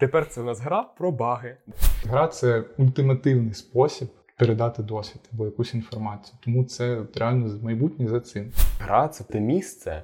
Тепер 0.00 0.26
це 0.26 0.40
у 0.40 0.44
нас 0.44 0.60
гра 0.60 0.82
про 0.82 1.12
баги. 1.12 1.56
Гра 2.04 2.28
це 2.28 2.64
ультимативний 2.78 3.54
спосіб 3.54 4.08
передати 4.38 4.82
досвід 4.82 5.22
або 5.32 5.44
якусь 5.44 5.74
інформацію. 5.74 6.38
Тому 6.44 6.64
це 6.64 7.02
реально 7.14 7.58
майбутнє 7.62 8.08
за 8.08 8.20
цим. 8.20 8.52
Гра 8.78 9.08
це 9.08 9.24
те 9.24 9.40
місце, 9.40 10.02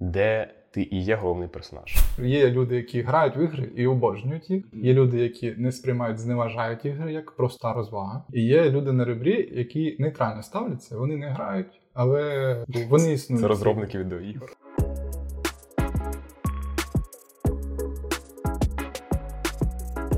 де 0.00 0.54
ти 0.70 0.88
і 0.90 1.02
є 1.02 1.16
головний 1.16 1.48
персонаж. 1.48 1.96
Є 2.18 2.50
люди, 2.50 2.76
які 2.76 3.02
грають 3.02 3.36
в 3.36 3.38
ігри 3.38 3.70
і 3.76 3.86
обожнюють 3.86 4.50
їх. 4.50 4.64
Є 4.72 4.92
люди, 4.94 5.18
які 5.18 5.54
не 5.58 5.72
сприймають, 5.72 6.18
зневажають 6.18 6.84
ігри 6.84 7.12
як 7.12 7.30
проста 7.36 7.72
розвага. 7.72 8.24
І 8.32 8.42
є 8.42 8.70
люди 8.70 8.92
на 8.92 9.04
ребрі, 9.04 9.48
які 9.52 9.96
нейтрально 9.98 10.42
ставляться. 10.42 10.96
Вони 10.96 11.16
не 11.16 11.28
грають, 11.28 11.80
але 11.94 12.64
вони 12.88 13.12
існують. 13.12 13.42
Це 13.42 13.48
розробники 13.48 13.98
відеоігор. 13.98 14.56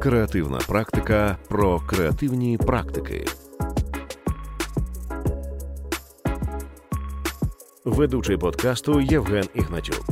Креативна 0.09 0.59
практика 0.69 1.39
про 1.49 1.81
креативні 1.81 2.59
практики. 2.59 3.25
Ведучий 7.85 8.37
подкасту 8.37 9.01
Євген 9.01 9.45
Ігнатюк. 9.55 10.05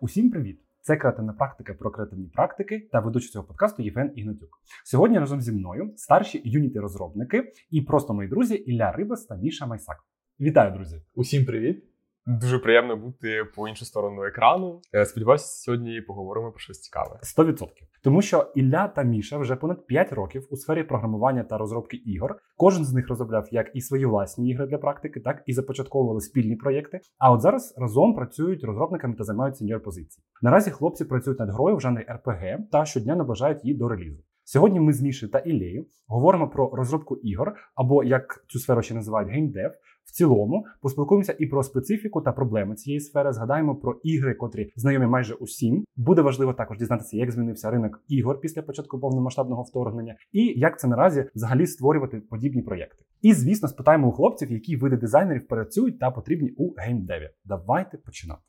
Усім 0.00 0.30
привіт! 0.30 0.60
Це 0.80 0.96
креативна 0.96 1.32
практика 1.32 1.74
про 1.74 1.90
креативні 1.90 2.28
практики 2.28 2.88
та 2.92 3.00
ведучий 3.00 3.30
цього 3.30 3.44
подкасту 3.44 3.82
Євген 3.82 4.12
Ігнатюк. 4.14 4.50
Сьогодні 4.84 5.18
разом 5.18 5.40
зі 5.40 5.52
мною 5.52 5.92
старші 5.96 6.42
юніти-розробники 6.44 7.52
і 7.70 7.82
просто 7.82 8.14
мої 8.14 8.28
друзі 8.28 8.54
Ілля 8.54 8.92
Рибас 8.92 9.24
та 9.24 9.36
Міша 9.36 9.66
Майсак. 9.66 9.96
Вітаю, 10.40 10.72
друзі! 10.72 11.02
Усім 11.14 11.44
привіт! 11.44 11.95
Дуже 12.28 12.58
приємно 12.58 12.96
бути 12.96 13.44
по 13.54 13.68
іншу 13.68 13.84
сторону 13.84 14.24
екрану. 14.24 14.80
Е, 14.94 15.06
Сподіваюся, 15.06 15.46
сьогодні 15.46 16.00
поговоримо 16.00 16.50
про 16.50 16.58
щось 16.58 16.80
цікаве. 16.80 17.20
100%. 17.22 17.68
Тому 18.02 18.22
що 18.22 18.52
Ілля 18.54 18.88
та 18.88 19.02
Міша 19.02 19.38
вже 19.38 19.56
понад 19.56 19.86
5 19.86 20.12
років 20.12 20.46
у 20.50 20.56
сфері 20.56 20.82
програмування 20.82 21.44
та 21.44 21.58
розробки 21.58 21.96
ігор. 21.96 22.36
Кожен 22.56 22.84
з 22.84 22.92
них 22.92 23.08
розробляв 23.08 23.48
як 23.50 23.70
і 23.74 23.80
свої 23.80 24.06
власні 24.06 24.50
ігри 24.50 24.66
для 24.66 24.78
практики, 24.78 25.20
так 25.20 25.42
і 25.46 25.52
започатковували 25.52 26.20
спільні 26.20 26.56
проєкти. 26.56 27.00
А 27.18 27.32
от 27.32 27.40
зараз 27.40 27.74
разом 27.78 28.14
працюють 28.14 28.64
розробниками 28.64 29.14
та 29.14 29.24
займають 29.24 29.56
senior 29.56 29.82
позиції. 29.82 30.24
Наразі 30.42 30.70
хлопці 30.70 31.04
працюють 31.04 31.40
над 31.40 31.50
грою 31.50 31.76
в 31.76 31.80
жанрі 31.80 32.06
RPG 32.08 32.58
та 32.72 32.84
щодня 32.84 33.16
наближають 33.16 33.64
її 33.64 33.76
до 33.76 33.88
релізу. 33.88 34.22
Сьогодні 34.48 34.80
ми 34.80 34.92
з 34.92 35.02
Мішею 35.02 35.32
та 35.32 35.38
Іллею 35.38 35.86
говоримо 36.06 36.48
про 36.48 36.70
розробку 36.74 37.16
ігор, 37.16 37.54
або 37.74 38.04
як 38.04 38.44
цю 38.48 38.58
сферу 38.58 38.82
ще 38.82 38.94
називають 38.94 39.30
геймдев. 39.30 39.72
В 40.06 40.12
цілому 40.12 40.66
поспілкуємося 40.80 41.36
і 41.38 41.46
про 41.46 41.62
специфіку 41.62 42.20
та 42.20 42.32
проблеми 42.32 42.74
цієї 42.74 43.00
сфери. 43.00 43.32
Згадаємо 43.32 43.76
про 43.76 44.00
ігри, 44.02 44.34
котрі 44.34 44.72
знайомі 44.76 45.06
майже 45.06 45.34
усім. 45.34 45.84
Буде 45.96 46.22
важливо 46.22 46.52
також 46.52 46.78
дізнатися, 46.78 47.16
як 47.16 47.32
змінився 47.32 47.70
ринок 47.70 48.02
ігор 48.08 48.40
після 48.40 48.62
початку 48.62 49.00
повномасштабного 49.00 49.62
вторгнення, 49.62 50.16
і 50.32 50.44
як 50.56 50.80
це 50.80 50.88
наразі 50.88 51.30
взагалі 51.34 51.66
створювати 51.66 52.20
подібні 52.20 52.62
проєкти. 52.62 53.04
І 53.22 53.32
звісно, 53.32 53.68
спитаємо 53.68 54.08
у 54.08 54.12
хлопців, 54.12 54.52
які 54.52 54.76
види 54.76 54.96
дизайнерів 54.96 55.48
працюють 55.48 55.98
та 55.98 56.10
потрібні 56.10 56.50
у 56.56 56.74
геймдеві. 56.76 57.30
Давайте 57.44 57.98
починати. 57.98 58.40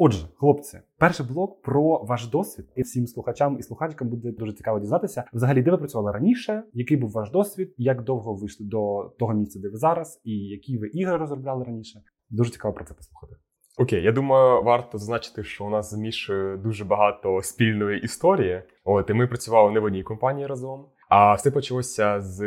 Отже, 0.00 0.26
хлопці, 0.36 0.80
перший 0.98 1.26
блок 1.26 1.62
про 1.62 2.04
ваш 2.04 2.26
досвід. 2.26 2.66
І 2.76 2.82
всім 2.82 3.06
слухачам 3.06 3.56
і 3.58 3.62
слухачкам 3.62 4.08
буде 4.08 4.32
дуже 4.32 4.52
цікаво 4.52 4.80
дізнатися. 4.80 5.24
Взагалі, 5.32 5.62
де 5.62 5.70
ви 5.70 5.76
працювали 5.76 6.12
раніше, 6.12 6.62
який 6.72 6.96
був 6.96 7.10
ваш 7.10 7.30
досвід, 7.30 7.74
як 7.76 8.02
довго 8.02 8.34
вийшли 8.34 8.66
до 8.66 9.12
того 9.18 9.34
місця, 9.34 9.60
де 9.60 9.68
ви 9.68 9.76
зараз, 9.76 10.20
і 10.24 10.32
які 10.32 10.78
ви 10.78 10.88
ігри 10.88 11.16
розробляли 11.16 11.64
раніше. 11.64 12.00
Дуже 12.30 12.50
цікаво 12.50 12.74
про 12.74 12.84
це 12.84 12.94
послухати. 12.94 13.36
Окей, 13.78 14.02
я 14.02 14.12
думаю, 14.12 14.62
варто 14.62 14.98
зазначити, 14.98 15.44
що 15.44 15.64
у 15.64 15.70
нас 15.70 15.90
з 15.90 15.98
Мішою 15.98 16.58
дуже 16.58 16.84
багато 16.84 17.42
спільної 17.42 18.00
історії. 18.00 18.62
От 18.84 19.10
і 19.10 19.14
ми 19.14 19.26
працювали 19.26 19.70
не 19.70 19.80
в 19.80 19.84
одній 19.84 20.02
компанії 20.02 20.46
разом. 20.46 20.86
А 21.08 21.34
все 21.34 21.50
почалося 21.50 22.20
з 22.20 22.40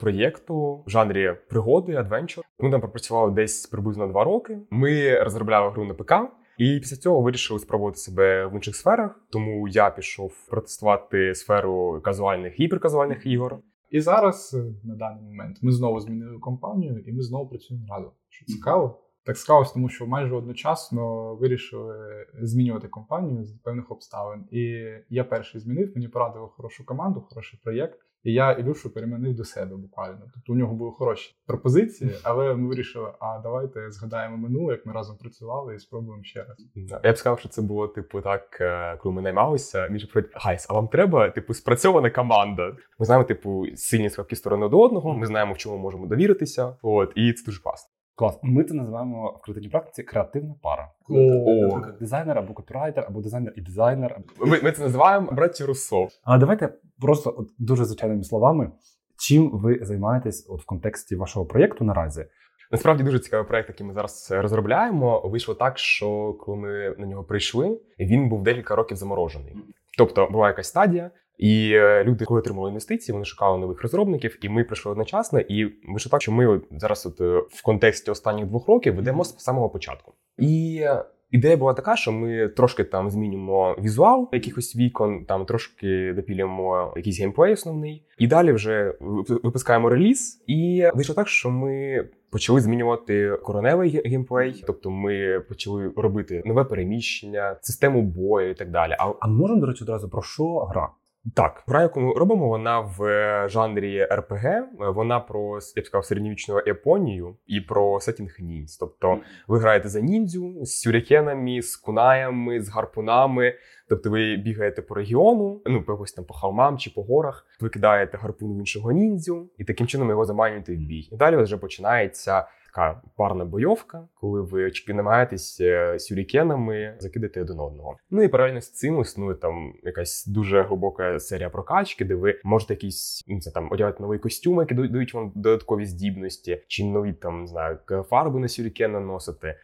проєкту 0.00 0.84
в 0.86 0.90
жанрі 0.90 1.34
пригоди, 1.48 1.94
адвенчур. 1.94 2.44
Ми 2.58 2.70
там 2.70 2.80
пропрацювали 2.80 3.32
десь 3.32 3.66
приблизно 3.66 4.08
два 4.08 4.24
роки. 4.24 4.58
Ми 4.70 5.22
розробляли 5.22 5.70
гру 5.70 5.84
на 5.84 5.94
ПК. 5.94 6.12
І 6.58 6.78
після 6.80 6.96
цього 6.96 7.20
вирішили 7.20 7.60
спробувати 7.60 7.98
себе 7.98 8.46
в 8.46 8.54
інших 8.54 8.76
сферах. 8.76 9.20
Тому 9.30 9.68
я 9.68 9.90
пішов 9.90 10.32
протестувати 10.48 11.34
сферу 11.34 12.00
казуальних 12.04 12.60
гіперказуальних 12.60 13.26
ігор. 13.26 13.58
І 13.90 14.00
зараз 14.00 14.54
е, 14.54 14.74
на 14.84 14.96
даний 14.96 15.22
момент 15.24 15.58
ми 15.62 15.72
знову 15.72 16.00
змінили 16.00 16.38
компанію, 16.38 16.98
і 16.98 17.12
ми 17.12 17.22
знову 17.22 17.48
працюємо 17.48 17.86
разом. 17.90 18.10
Що 18.28 18.46
цікаво. 18.46 19.02
Так 19.24 19.36
склалось, 19.36 19.72
тому 19.72 19.88
що 19.88 20.06
майже 20.06 20.34
одночасно 20.34 21.34
вирішили 21.34 22.26
змінювати 22.42 22.88
компанію 22.88 23.44
з 23.44 23.52
певних 23.52 23.90
обставин. 23.90 24.44
І 24.50 24.84
я 25.10 25.24
перший 25.24 25.60
змінив, 25.60 25.92
мені 25.94 26.08
порадили 26.08 26.48
хорошу 26.48 26.86
команду, 26.86 27.20
хороший 27.20 27.60
проєкт. 27.64 28.05
І 28.26 28.32
я 28.32 28.52
Ілюшу 28.52 28.94
переманив 28.94 29.34
до 29.34 29.44
себе 29.44 29.76
буквально. 29.76 30.18
Тобто 30.34 30.52
у 30.52 30.56
нього 30.56 30.74
були 30.74 30.90
хороші 30.90 31.34
пропозиції, 31.46 32.10
але 32.22 32.54
ми 32.54 32.68
вирішили: 32.68 33.12
а 33.20 33.38
давайте 33.42 33.90
згадаємо 33.90 34.36
минуле, 34.36 34.72
як 34.72 34.86
ми 34.86 34.92
разом 34.92 35.16
працювали, 35.16 35.74
і 35.74 35.78
спробуємо 35.78 36.24
ще 36.24 36.44
раз. 36.44 36.56
Я 37.04 37.12
б 37.12 37.18
сказав, 37.18 37.38
що 37.38 37.48
це 37.48 37.62
було 37.62 37.88
типу 37.88 38.20
так, 38.20 38.58
е, 38.60 38.96
коли 38.96 39.14
ми 39.14 39.22
наймалися. 39.22 39.88
Ми 39.90 39.99
ж 39.99 40.08
говорим, 40.08 40.32
guys, 40.34 40.66
а 40.70 40.74
вам 40.74 40.88
треба 40.88 41.30
типу 41.30 41.54
спрацьована 41.54 42.10
команда. 42.10 42.76
Ми 42.98 43.06
знаємо, 43.06 43.24
типу, 43.24 43.64
сильні 43.74 44.10
слабкі 44.10 44.36
сторони 44.36 44.68
один 44.68 44.80
одного. 44.80 45.14
Ми 45.14 45.26
знаємо, 45.26 45.52
в 45.52 45.58
чому 45.58 45.78
можемо 45.78 46.06
довіритися. 46.06 46.76
От 46.82 47.12
і 47.14 47.32
це 47.32 47.44
дуже 47.44 47.62
класно. 47.62 47.95
Клас. 48.16 48.38
Ми 48.42 48.64
це 48.64 48.74
називаємо 48.74 49.38
в 49.38 49.44
креативній 49.44 49.68
практиці 49.68 50.02
креативна 50.02 50.54
пара. 50.62 50.90
О. 51.08 51.80
Дизайнер 52.00 52.38
або 52.38 52.54
копірайтер, 52.54 53.04
або 53.08 53.20
дизайнер 53.20 53.52
і 53.56 53.60
дизайнер. 53.60 54.20
Ми, 54.40 54.60
ми 54.62 54.72
це 54.72 54.82
називаємо 54.82 55.32
браті 55.32 55.64
Руссо. 55.64 56.08
Але 56.22 56.38
давайте 56.38 56.74
просто 57.00 57.34
от 57.38 57.48
дуже 57.58 57.84
звичайними 57.84 58.24
словами, 58.24 58.70
чим 59.18 59.50
ви 59.52 59.78
займаєтесь 59.82 60.46
от 60.50 60.62
в 60.62 60.66
контексті 60.66 61.16
вашого 61.16 61.46
проєкту 61.46 61.84
наразі. 61.84 62.26
Насправді 62.72 63.02
дуже 63.02 63.18
цікавий 63.18 63.46
проект, 63.46 63.68
який 63.68 63.86
ми 63.86 63.94
зараз 63.94 64.28
розробляємо. 64.30 65.20
Вийшло 65.24 65.54
так, 65.54 65.78
що 65.78 66.32
коли 66.32 66.58
ми 66.58 66.94
на 66.98 67.06
нього 67.06 67.24
прийшли, 67.24 67.80
він 67.98 68.28
був 68.28 68.42
декілька 68.42 68.76
років 68.76 68.96
заморожений. 68.96 69.56
Тобто 69.98 70.28
була 70.32 70.48
якась 70.48 70.68
стадія, 70.68 71.10
і 71.38 71.70
е, 71.74 72.04
люди, 72.04 72.24
коли 72.24 72.40
отримали 72.40 72.68
інвестиції, 72.68 73.12
вони 73.12 73.24
шукали 73.24 73.58
нових 73.58 73.82
розробників, 73.82 74.38
і 74.42 74.48
ми 74.48 74.64
прийшли 74.64 74.92
одночасно. 74.92 75.40
І 75.40 75.64
вийшло 75.88 76.10
так, 76.10 76.22
що 76.22 76.32
ми 76.32 76.60
зараз, 76.70 77.06
от 77.06 77.20
е, 77.20 77.42
в 77.48 77.62
контексті 77.62 78.10
останніх 78.10 78.46
двох 78.46 78.68
років, 78.68 78.94
ведемо 78.94 79.24
з 79.24 79.38
самого 79.38 79.68
початку. 79.68 80.12
І 80.38 80.80
е, 80.82 81.04
ідея 81.30 81.56
була 81.56 81.74
така, 81.74 81.96
що 81.96 82.12
ми 82.12 82.48
трошки 82.48 82.84
там 82.84 83.10
змінюємо 83.10 83.76
візуал 83.82 84.28
якихось 84.32 84.76
вікон, 84.76 85.24
там 85.24 85.44
трошки 85.44 86.12
допілюємо 86.12 86.92
якийсь 86.96 87.20
геймплей 87.20 87.52
основний, 87.52 88.06
і 88.18 88.26
далі 88.26 88.52
вже 88.52 88.94
випускаємо 89.28 89.88
реліз. 89.88 90.44
І 90.46 90.88
вийшло 90.94 91.14
так, 91.14 91.28
що 91.28 91.50
ми. 91.50 92.04
Почали 92.30 92.60
змінювати 92.60 93.38
короневий 93.42 94.02
геймплей, 94.04 94.64
тобто 94.66 94.90
ми 94.90 95.40
почали 95.48 95.92
робити 95.96 96.42
нове 96.46 96.64
переміщення, 96.64 97.56
систему 97.60 98.02
бою 98.02 98.50
і 98.50 98.54
так 98.54 98.70
далі. 98.70 98.96
А 98.98 99.12
А 99.20 99.28
можемо, 99.28 99.60
до 99.60 99.66
речі, 99.66 99.84
одразу 99.84 100.08
про 100.08 100.22
що 100.22 100.58
гра? 100.58 100.90
Так, 101.34 101.64
гра, 101.66 101.82
яку 101.82 102.00
ми 102.00 102.14
робимо, 102.14 102.48
вона 102.48 102.80
в 102.80 103.02
е, 103.02 103.48
жанрі 103.48 104.04
РПГ. 104.04 104.44
Вона 104.78 105.20
про 105.20 105.58
я 105.76 105.82
б 105.82 105.86
сказав, 105.86 106.04
середньовічну 106.04 106.62
Японію 106.66 107.36
і 107.46 107.60
про 107.60 108.00
сетінг 108.00 108.36
ніндз. 108.40 108.76
Тобто 108.76 109.20
ви 109.48 109.58
граєте 109.58 109.88
за 109.88 110.00
ніндзю 110.00 110.64
з 110.64 110.80
сюрікенами, 110.80 111.62
з 111.62 111.76
кунаями, 111.76 112.60
з 112.60 112.68
гарпунами. 112.68 113.54
Тобто 113.88 114.10
ви 114.10 114.36
бігаєте 114.36 114.82
по 114.82 114.94
регіону, 114.94 115.62
ну 115.66 115.82
по 115.82 115.92
якось 115.92 116.12
там 116.12 116.24
по 116.24 116.34
холмам 116.34 116.78
чи 116.78 116.90
по 116.90 117.02
горах, 117.02 117.46
ви 117.60 117.68
кидаєте 117.68 118.18
гарпун 118.18 118.56
в 118.56 118.58
іншого 118.58 118.92
ніндзю, 118.92 119.50
і 119.58 119.64
таким 119.64 119.86
чином 119.86 120.08
його 120.08 120.24
заманюєте 120.24 120.72
в 120.72 120.78
бій. 120.78 121.08
І 121.12 121.16
далі 121.16 121.36
вже 121.36 121.56
починається 121.56 122.46
така 122.76 123.00
парна 123.16 123.44
бойовка, 123.44 124.08
коли 124.14 124.40
ви 124.40 124.72
намагаєтесь 124.88 125.60
е, 125.60 125.98
сюрікенами 125.98 126.96
закидати 126.98 127.42
один 127.42 127.60
одного. 127.60 127.96
Ну 128.10 128.22
і 128.22 128.28
паралельно 128.28 128.60
з 128.60 128.70
цим 128.70 129.00
існує 129.00 129.34
там 129.34 129.74
якась 129.82 130.26
дуже 130.26 130.62
глибока 130.62 131.20
серія 131.20 131.50
прокачки, 131.50 132.04
де 132.04 132.14
ви 132.14 132.40
можете 132.44 132.74
якісь 132.74 133.24
ну, 133.28 133.40
це 133.40 133.50
там 133.50 133.72
одягати 133.72 134.02
нові 134.02 134.18
костюми, 134.18 134.62
які 134.62 134.88
дають 134.88 135.14
вам 135.14 135.32
додаткові 135.34 135.86
здібності, 135.86 136.62
чи 136.68 136.84
нові 136.84 137.12
там 137.12 137.40
не 137.40 137.46
знаю 137.46 137.78
фарби 138.08 138.40
на 138.40 138.48
сюрікен 138.48 138.92
наносити. 138.92 139.54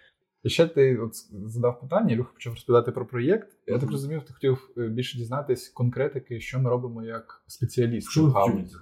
І 0.43 0.49
ще 0.49 0.67
ти 0.67 0.99
от 0.99 1.12
задав 1.47 1.81
питання, 1.81 2.12
Ілюха 2.15 2.32
почав 2.35 2.53
розповідати 2.53 2.93
про 2.93 3.06
проєкт. 3.06 3.49
Я 3.67 3.79
так 3.79 3.91
розумів, 3.91 4.23
ти 4.23 4.32
хотів 4.32 4.70
е, 4.79 4.88
більше 4.88 5.19
дізнатись 5.19 5.69
конкретики, 5.69 6.41
що 6.41 6.58
ми 6.58 6.70
робимо 6.70 7.03
як 7.03 7.44
спеціалісти. 7.47 8.11
Що 8.11 8.23
в 8.23 8.26
ви 8.26 8.32
галузі. 8.32 8.76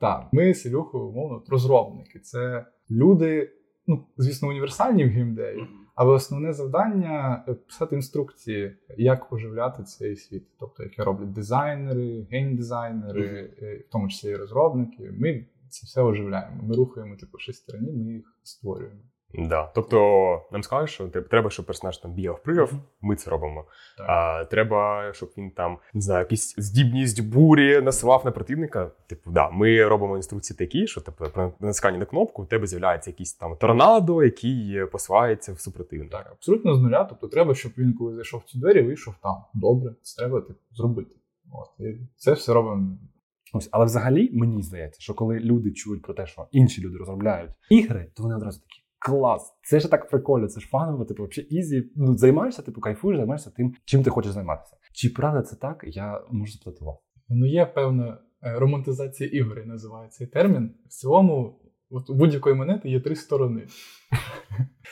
Так, 0.00 0.26
ми 0.32 0.54
з 0.54 0.66
Ілюхою, 0.66 1.04
умовно, 1.04 1.42
розробники. 1.48 2.18
Це 2.18 2.66
люди, 2.90 3.52
ну, 3.86 4.06
звісно, 4.16 4.48
універсальні 4.48 5.04
в 5.04 5.08
геймдеї, 5.08 5.66
але 5.94 6.12
основне 6.12 6.52
завдання 6.52 7.44
писати 7.66 7.96
інструкції, 7.96 8.76
як 8.96 9.32
оживляти 9.32 9.82
цей 9.82 10.16
світ. 10.16 10.46
Тобто, 10.58 10.82
яке 10.82 11.04
роблять 11.04 11.32
дизайнери, 11.32 12.26
геймдизайнери, 12.30 13.50
в 13.88 13.92
тому 13.92 14.08
числі 14.08 14.30
і 14.30 14.36
розробники. 14.36 15.10
Ми 15.18 15.46
це 15.68 15.86
все 15.86 16.02
оживляємо. 16.02 16.62
Ми 16.62 16.74
рухаємо 16.74 17.16
типу 17.16 17.38
шестерні, 17.38 17.92
ми 17.92 18.12
їх 18.12 18.38
створюємо. 18.42 19.00
Да. 19.34 19.70
Тобто 19.74 20.40
нам 20.52 20.62
скажуть, 20.62 20.90
що 20.90 21.08
треба, 21.08 21.50
щоб 21.50 21.66
персонаж 21.66 21.98
там 21.98 22.12
бігав, 22.12 22.42
пригав, 22.42 22.72
ми 23.00 23.16
це 23.16 23.30
робимо. 23.30 23.64
Так. 23.98 24.06
А 24.08 24.44
треба, 24.44 25.10
щоб 25.12 25.32
він 25.38 25.50
там 25.50 25.78
не 25.94 26.00
знаю, 26.00 26.20
якісь 26.20 26.54
здібність 26.58 27.28
бурі 27.28 27.80
насував 27.80 28.24
на 28.24 28.30
противника. 28.30 28.90
Типу, 29.06 29.30
да, 29.30 29.50
ми 29.50 29.84
робимо 29.84 30.16
інструкції 30.16 30.56
такі, 30.56 30.86
що 30.86 31.00
типу, 31.00 31.24
при 31.34 31.52
натисканні 31.60 31.98
на 31.98 32.04
кнопку 32.04 32.42
у 32.42 32.46
тебе 32.46 32.66
з'являється 32.66 33.10
якийсь 33.10 33.34
там 33.34 33.56
торнадо, 33.56 34.24
який 34.24 34.86
посувається 34.92 35.52
в 35.52 35.60
супротивника. 35.60 36.18
Так, 36.18 36.32
абсолютно 36.32 36.74
з 36.74 36.80
нуля. 36.80 37.04
Тобто 37.04 37.28
треба, 37.28 37.54
щоб 37.54 37.72
він, 37.78 37.94
коли 37.94 38.14
зайшов 38.14 38.42
в 38.46 38.50
ці 38.50 38.58
двері, 38.58 38.82
вийшов 38.82 39.14
там. 39.22 39.36
Добре, 39.54 39.94
це 40.02 40.22
треба 40.22 40.40
типу, 40.40 40.60
зробити. 40.72 41.16
От. 41.52 41.86
І 41.86 42.00
це 42.16 42.32
все 42.32 42.54
робимо. 42.54 42.98
Ось, 43.52 43.68
але 43.72 43.84
взагалі 43.84 44.30
мені 44.32 44.62
здається, 44.62 45.00
що 45.00 45.14
коли 45.14 45.38
люди 45.38 45.72
чують 45.72 46.02
про 46.02 46.14
те, 46.14 46.26
що 46.26 46.46
інші 46.50 46.82
люди 46.82 46.98
розробляють 46.98 47.50
ігри, 47.70 48.06
то 48.14 48.22
вони 48.22 48.34
одразу 48.34 48.60
такі. 48.60 48.82
Клас, 49.06 49.58
це 49.62 49.80
ж 49.80 49.90
так 49.90 50.08
прикольно, 50.08 50.48
це 50.48 50.60
ж 50.60 50.68
фаново, 50.68 51.04
типу, 51.04 51.24
взагалі 51.24 51.48
easy. 51.50 51.92
Ну, 51.96 52.16
займаєшся, 52.16 52.62
типу, 52.62 52.80
кайфуєш, 52.80 53.18
займаєшся 53.18 53.50
тим, 53.50 53.74
чим 53.84 54.02
ти 54.02 54.10
хочеш 54.10 54.32
займатися. 54.32 54.76
Чи 54.92 55.08
правда 55.08 55.42
це 55.42 55.56
так? 55.56 55.84
Я 55.86 56.22
можу 56.30 56.52
запитати 56.52 56.84
вас. 56.84 56.96
Ну, 57.28 57.46
є 57.46 57.66
певна 57.66 58.18
е, 58.42 58.58
романтизація 58.58 59.30
ігор, 59.30 59.66
називає 59.66 60.08
цей 60.08 60.26
термін. 60.26 60.74
В 60.86 60.88
цілому, 60.88 61.60
от 61.90 62.10
у 62.10 62.14
будь-якої 62.14 62.54
монети 62.54 62.88
є 62.88 63.00
три 63.00 63.16
сторони. 63.16 63.66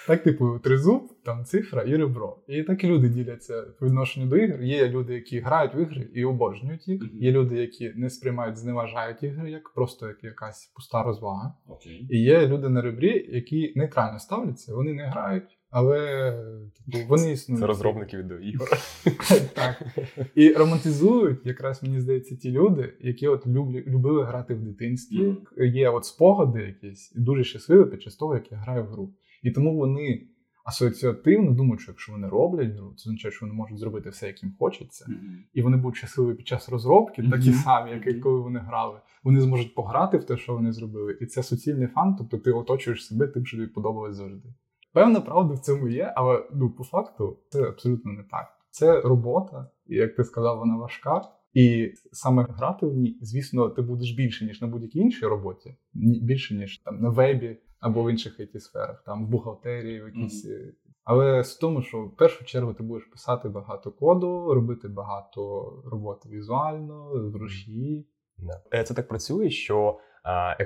Так, 0.06 0.23
типу, 0.23 0.59
тризуб, 0.59 1.12
там 1.25 1.45
цифра 1.45 1.83
і 1.83 1.97
ребро. 1.97 2.39
І 2.49 2.62
так 2.62 2.85
і 2.85 2.87
люди 2.87 3.09
діляться 3.09 3.62
по 3.62 3.87
відношенню 3.87 4.27
до 4.27 4.37
ігор. 4.37 4.62
Є 4.62 4.89
люди, 4.89 5.15
які 5.15 5.41
грають 5.41 5.75
в 5.75 5.79
ігри 5.81 6.09
і 6.15 6.25
обожнюють 6.25 6.89
їх. 6.89 7.03
Є 7.12 7.33
люди, 7.33 7.56
які 7.56 7.93
не 7.97 8.11
сприймають, 8.11 8.56
зневажають 8.56 9.23
ігри 9.23 9.50
як 9.50 9.75
просто 9.75 10.09
як 10.09 10.25
якась 10.25 10.73
пуста 10.77 11.03
розвага. 11.03 11.55
І 12.11 12.23
є 12.23 12.47
люди 12.47 12.69
на 12.69 12.83
ребрі, 12.83 13.27
які 13.33 13.73
нейтрально 13.77 14.19
ставляться, 14.19 14.75
вони 14.75 14.93
не 14.93 15.06
грають, 15.06 15.57
але 15.70 16.32
типу, 16.93 17.09
вони 17.09 17.32
існують. 17.32 17.61
Це 17.61 17.67
розробники 17.67 18.19
відеоігор. 18.19 18.69
Так. 19.55 19.82
І 20.35 20.53
романтизують, 20.53 21.47
якраз 21.47 21.82
мені 21.82 22.00
здається, 22.00 22.37
ті 22.37 22.50
люди, 22.50 22.94
які 23.00 23.29
от 23.29 23.47
любили 23.47 24.25
грати 24.25 24.55
в 24.55 24.65
дитинстві. 24.65 25.37
Є 25.56 25.91
от 25.91 26.05
спогади 26.05 26.61
якісь, 26.62 27.12
і 27.17 27.20
дуже 27.20 27.44
щасливі 27.44 27.91
під 27.91 28.03
час 28.03 28.17
того, 28.17 28.35
як 28.35 28.53
я 28.53 28.59
граю 28.59 28.85
в 28.85 28.87
гру. 28.87 29.15
І 29.43 29.50
тому 29.50 29.76
вони 29.76 30.29
асоціативно 30.65 31.50
думають, 31.50 31.81
що 31.81 31.93
якщо 31.93 32.12
вони 32.12 32.29
роблять 32.29 32.73
гру, 32.76 32.94
це 32.97 33.11
означає, 33.11 33.32
що 33.32 33.47
вони 33.47 33.56
можуть 33.56 33.79
зробити 33.79 34.11
все, 34.11 34.26
як 34.26 34.43
їм 34.43 34.53
хочеться. 34.59 35.06
І 35.53 35.62
вони 35.62 35.76
будуть 35.76 35.97
щасливі 35.97 36.35
під 36.35 36.49
час 36.49 36.69
розробки, 36.69 37.23
такі 37.31 37.53
самі, 37.53 37.91
як 37.91 38.20
коли 38.20 38.41
вони 38.41 38.61
грали. 38.61 39.00
Вони 39.25 39.41
зможуть 39.41 39.75
пограти 39.75 40.19
в 40.19 40.25
те, 40.25 40.37
що 40.37 40.55
вони 40.55 40.73
зробили. 40.73 41.19
І 41.20 41.26
це 41.26 41.43
суцільний 41.43 41.87
фан, 41.87 42.17
тобто 42.19 42.38
ти 42.38 42.53
оточуєш 42.53 43.06
себе 43.06 43.26
тим, 43.26 43.47
що 43.47 43.56
тобі 43.56 43.69
подобалось 43.69 44.17
завжди. 44.17 44.49
Певна 44.99 45.21
правда 45.21 45.55
в 45.55 45.59
цьому 45.59 45.89
є, 45.89 46.12
але 46.17 46.49
ну, 46.53 46.71
по 46.71 46.85
факту 46.85 47.39
це 47.49 47.62
абсолютно 47.62 48.12
не 48.12 48.23
так. 48.23 48.47
Це 48.71 49.00
робота, 49.00 49.71
і 49.87 49.95
як 49.95 50.17
ти 50.17 50.25
сказав, 50.25 50.59
вона 50.59 50.77
важка. 50.77 51.23
І 51.53 51.93
саме 52.12 52.47
грати 52.50 52.87
в 52.87 52.95
ній, 52.95 53.19
звісно, 53.23 53.69
ти 53.69 53.83
будеш 53.83 54.12
більше, 54.12 54.45
ніж 54.45 54.61
на 54.62 54.69
будь-якій 54.69 54.99
іншій 54.99 55.27
роботі, 55.27 55.77
більше, 56.23 56.55
ніж 56.55 56.79
там 56.79 57.00
на 57.00 57.09
вебі 57.09 57.59
або 57.81 58.05
в 58.05 58.11
інших 58.11 58.41
it 58.41 58.61
сферах, 58.61 59.03
там 59.06 59.27
в 59.27 59.29
бухгалтерії, 59.29 60.03
в 60.03 60.06
якійсь. 60.06 60.47
е, 60.47 60.75
Але 61.05 61.44
з 61.44 61.56
тому, 61.56 61.83
що 61.83 62.05
в 62.05 62.17
першу 62.17 62.44
чергу 62.44 62.75
ти 62.75 62.83
будеш 62.83 63.05
писати 63.06 63.49
багато 63.49 63.93
коду, 63.93 64.55
робити 64.55 64.89
багато 64.89 65.73
роботи 65.87 66.29
візуально, 66.29 67.11
вручні. 67.35 68.09
Да. 68.39 68.62
Е, 68.73 68.85
Це 68.85 68.94
так 68.94 69.09
працює, 69.09 69.51
що 69.51 69.99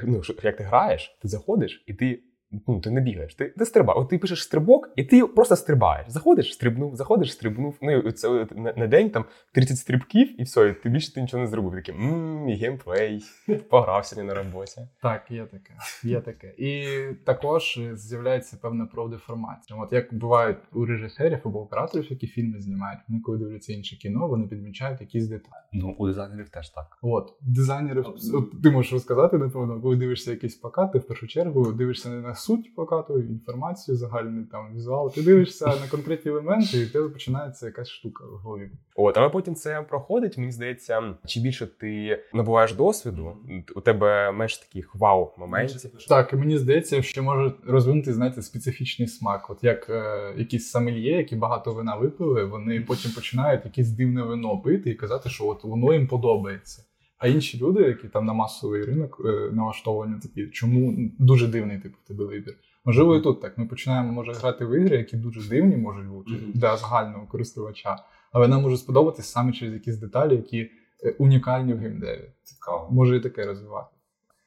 ну, 0.04 0.22
що- 0.22 0.34
як 0.42 0.56
ти 0.56 0.64
граєш, 0.64 1.18
ти 1.22 1.28
заходиш 1.28 1.84
і 1.86 1.94
ти. 1.94 2.22
Ну, 2.68 2.80
ти 2.80 2.90
не 2.90 3.00
бігаєш, 3.00 3.34
ти, 3.34 3.48
ти 3.48 3.66
стрибаєш. 3.66 4.02
От 4.02 4.08
ти 4.08 4.18
пишеш 4.18 4.42
стрибок, 4.42 4.90
і 4.96 5.04
ти 5.04 5.26
просто 5.26 5.56
стрибаєш. 5.56 6.08
Заходиш, 6.08 6.52
стрибнув, 6.52 6.96
заходиш, 6.96 7.32
стрибнув. 7.32 7.78
Ну, 7.82 7.98
і 7.98 8.12
це 8.12 8.46
на, 8.56 8.74
на 8.76 8.86
день 8.86 9.10
там 9.10 9.24
30 9.52 9.78
стрибків, 9.78 10.40
і 10.40 10.44
все, 10.44 10.68
і 10.68 10.74
ти 10.82 10.88
більше 10.88 11.14
ти 11.14 11.20
нічого 11.20 11.42
не 11.42 11.48
зробив. 11.48 11.72
Такий 11.72 11.94
мм, 11.94 12.48
геймплей, 12.48 13.24
пограв 13.70 14.06
сьогодні 14.06 14.28
на 14.28 14.34
роботі. 14.34 14.80
Так, 15.02 15.30
є 15.30 15.46
таке. 15.46 15.74
Є 16.04 16.20
таке. 16.20 16.54
І 16.58 16.86
також 17.24 17.80
з'являється 17.94 18.58
певна 18.62 18.86
профдеформація. 18.86 19.80
От 19.80 19.92
як 19.92 20.14
бувають 20.14 20.58
у 20.72 20.86
режисерів 20.86 21.38
або 21.44 21.60
операторів, 21.60 22.10
які 22.10 22.26
фільми 22.26 22.60
знімають, 22.60 23.00
вони 23.08 23.20
коли 23.20 23.38
дивляться 23.38 23.72
інше 23.72 23.96
кіно, 23.96 24.28
вони 24.28 24.46
підмічають 24.46 25.00
якісь 25.00 25.26
деталі. 25.26 25.62
Ну, 25.72 25.94
у 25.98 26.06
дизайнерів 26.06 26.48
теж 26.48 26.70
так. 26.70 26.98
От 27.02 27.32
дизайнери, 27.40 28.00
от, 28.34 28.62
ти 28.62 28.70
можеш 28.70 28.92
розказати, 28.92 29.38
напевно, 29.38 29.80
коли 29.80 29.96
дивишся 29.96 30.30
якийсь 30.30 30.54
плакат, 30.54 30.92
ти 30.92 30.98
в 30.98 31.06
першу 31.06 31.26
чергу 31.26 31.72
дивишся 31.72 32.08
не 32.08 32.20
на 32.20 32.34
суть 32.42 32.74
плакату, 32.74 33.18
інформацію, 33.18 33.96
загальний 33.96 34.44
там 34.44 34.74
візуал. 34.74 35.12
Ти 35.12 35.22
дивишся 35.22 35.66
на 35.66 35.88
конкретні 35.90 36.30
елементи, 36.30 36.78
і 36.78 36.84
в 36.84 36.92
тебе 36.92 37.08
починається 37.08 37.66
якась 37.66 37.88
штука 37.88 38.24
в 38.24 38.36
голові. 38.36 38.70
От, 38.96 39.16
але 39.16 39.28
потім 39.28 39.54
це 39.54 39.82
проходить. 39.82 40.38
Мені 40.38 40.52
здається, 40.52 41.14
чи 41.26 41.40
більше 41.40 41.66
ти 41.66 42.22
набуваєш 42.34 42.72
досвіду, 42.72 43.36
у 43.76 43.80
тебе 43.80 44.32
менш 44.32 44.58
таких 44.58 44.94
вау-моментів. 44.94 45.90
Так, 46.08 46.32
і 46.32 46.36
мені 46.36 46.58
здається, 46.58 47.02
що 47.02 47.22
може 47.22 47.52
розвинути, 47.66 48.12
знаєте, 48.12 48.42
специфічний 48.42 49.08
смак. 49.08 49.50
От 49.50 49.64
як 49.64 49.90
е, 49.90 50.34
якісь 50.36 50.70
самельє, 50.70 51.16
які 51.16 51.36
багато 51.36 51.72
вина 51.72 51.96
випили, 51.96 52.44
вони 52.44 52.80
потім 52.80 53.10
починають 53.10 53.64
якесь 53.64 53.90
дивне 53.90 54.22
вино 54.22 54.58
пити 54.58 54.90
і 54.90 54.94
казати, 54.94 55.28
що 55.28 55.46
от 55.46 55.64
воно 55.64 55.92
їм 55.92 56.06
подобається. 56.06 56.84
А 57.22 57.28
інші 57.28 57.58
люди, 57.58 57.82
які 57.82 58.08
там 58.08 58.26
на 58.26 58.32
масовий 58.32 58.84
ринок 58.84 59.22
е, 59.24 59.50
налаштовані, 59.52 60.20
такі, 60.22 60.46
чому 60.46 61.10
дуже 61.18 61.48
дивний 61.48 61.78
типу 61.78 61.96
в 62.04 62.08
тебе 62.08 62.24
вибір. 62.24 62.54
Можливо, 62.84 63.16
і 63.16 63.20
тут 63.20 63.40
так. 63.40 63.58
Ми 63.58 63.66
починаємо 63.66 64.12
може 64.12 64.32
грати 64.32 64.66
в 64.66 64.80
ігри, 64.80 64.96
які 64.96 65.16
дуже 65.16 65.48
дивні 65.48 65.76
можуть 65.76 66.06
бути 66.06 66.30
для 66.54 66.76
загального 66.76 67.26
користувача, 67.26 67.96
але 68.32 68.48
нам 68.48 68.62
може 68.62 68.76
сподобатись 68.76 69.26
саме 69.26 69.52
через 69.52 69.74
якісь 69.74 69.96
деталі, 69.96 70.36
які 70.36 70.70
е, 71.04 71.10
унікальні 71.18 71.74
в 71.74 71.78
геймдеві. 71.78 72.30
Цікаво. 72.42 72.88
Може 72.90 73.16
і 73.16 73.20
таке 73.20 73.46
розвивати. 73.46 73.96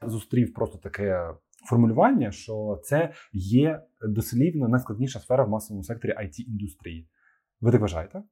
Зустрів 0.06 0.54
просто 0.54 0.78
таке 0.78 1.34
формулювання, 1.68 2.32
що 2.32 2.80
це 2.84 3.12
є 3.32 3.82
дослівно 4.08 4.68
найскладніша 4.68 5.20
сфера 5.20 5.44
в 5.44 5.48
масовому 5.48 5.84
секторі 5.84 6.12
IT 6.12 6.40
індустрії. 6.48 7.08
Ви 7.60 7.72
так 7.72 7.80
вважаєте? 7.80 8.22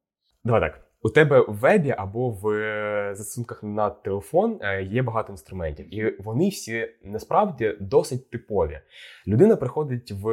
Давай 0.44 0.60
так. 0.60 0.80
У 1.06 1.10
тебе 1.10 1.40
в 1.40 1.52
вебі 1.52 1.94
або 1.98 2.30
в 2.30 2.48
е, 2.48 3.14
застосунках 3.14 3.62
на 3.62 3.90
телефон 3.90 4.58
е, 4.62 4.82
є 4.82 5.02
багато 5.02 5.32
інструментів, 5.32 5.94
і 5.94 6.22
вони 6.22 6.48
всі 6.48 6.88
насправді 7.02 7.76
досить 7.80 8.30
типові. 8.30 8.80
Людина 9.26 9.56
приходить 9.56 10.12
в 10.12 10.24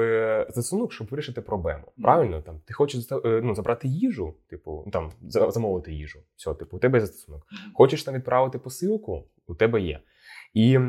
застосунок, 0.49 0.93
щоб 0.93 1.07
вирішити 1.07 1.41
проблему. 1.41 1.83
Правильно, 2.01 2.41
там 2.41 2.59
ти 2.65 2.73
хочеш 2.73 3.11
е, 3.11 3.41
ну, 3.43 3.55
забрати 3.55 3.87
їжу, 3.87 4.33
типу, 4.49 4.83
ну, 4.85 4.91
там 4.91 5.11
замовити 5.27 5.93
їжу. 5.93 6.19
Все, 6.35 6.53
типу, 6.53 6.77
у 6.77 6.79
тебе 6.79 6.99
є 6.99 7.05
застосунок. 7.05 7.47
Хочеш 7.73 8.03
там 8.03 8.15
відправити 8.15 8.59
посилку, 8.59 9.23
у 9.47 9.55
тебе 9.55 9.81
є. 9.81 9.99
І 10.53 10.79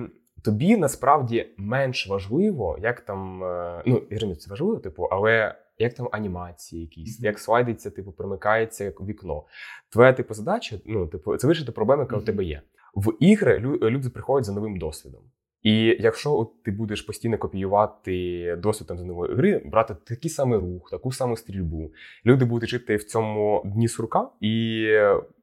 тобі 0.44 0.76
насправді 0.76 1.46
менш 1.56 2.08
важливо, 2.08 2.78
як 2.82 3.00
там, 3.00 3.38
ну, 3.86 4.02
я 4.10 4.34
це 4.34 4.50
важливо, 4.50 4.76
типу, 4.76 5.02
але 5.04 5.54
як 5.78 5.94
там 5.94 6.08
анімації 6.12 6.82
якісь, 6.82 7.18
Мгм. 7.18 7.24
як 7.26 7.38
слайдиться, 7.38 7.90
типу, 7.90 8.12
примикається 8.12 8.84
як 8.84 9.00
вікно. 9.00 9.44
Твоя 9.92 10.12
типу 10.12 10.34
задача, 10.34 10.76
ну, 10.86 11.06
типу, 11.06 11.36
це 11.36 11.46
вирішити 11.46 11.72
проблеми, 11.72 12.02
яка 12.02 12.16
у 12.16 12.20
тебе 12.22 12.44
є. 12.44 12.62
В 12.94 13.12
ігри 13.20 13.58
люди 13.82 14.08
приходять 14.08 14.44
за 14.44 14.52
новим 14.52 14.78
досвідом. 14.78 15.20
І 15.62 15.96
якщо 16.00 16.32
от 16.32 16.62
ти 16.62 16.70
будеш 16.70 17.02
постійно 17.02 17.38
копіювати 17.38 18.56
досвід 18.56 18.88
там, 18.88 18.98
з 18.98 19.02
нової 19.02 19.34
гри, 19.34 19.62
брати 19.64 19.96
такий 20.04 20.30
самий 20.30 20.58
рух, 20.58 20.90
таку 20.90 21.12
саму 21.12 21.36
стрільбу, 21.36 21.92
люди 22.26 22.44
будуть 22.44 22.68
жити 22.68 22.96
в 22.96 23.04
цьому 23.04 23.62
дні 23.64 23.88
сурка 23.88 24.28
і 24.40 24.86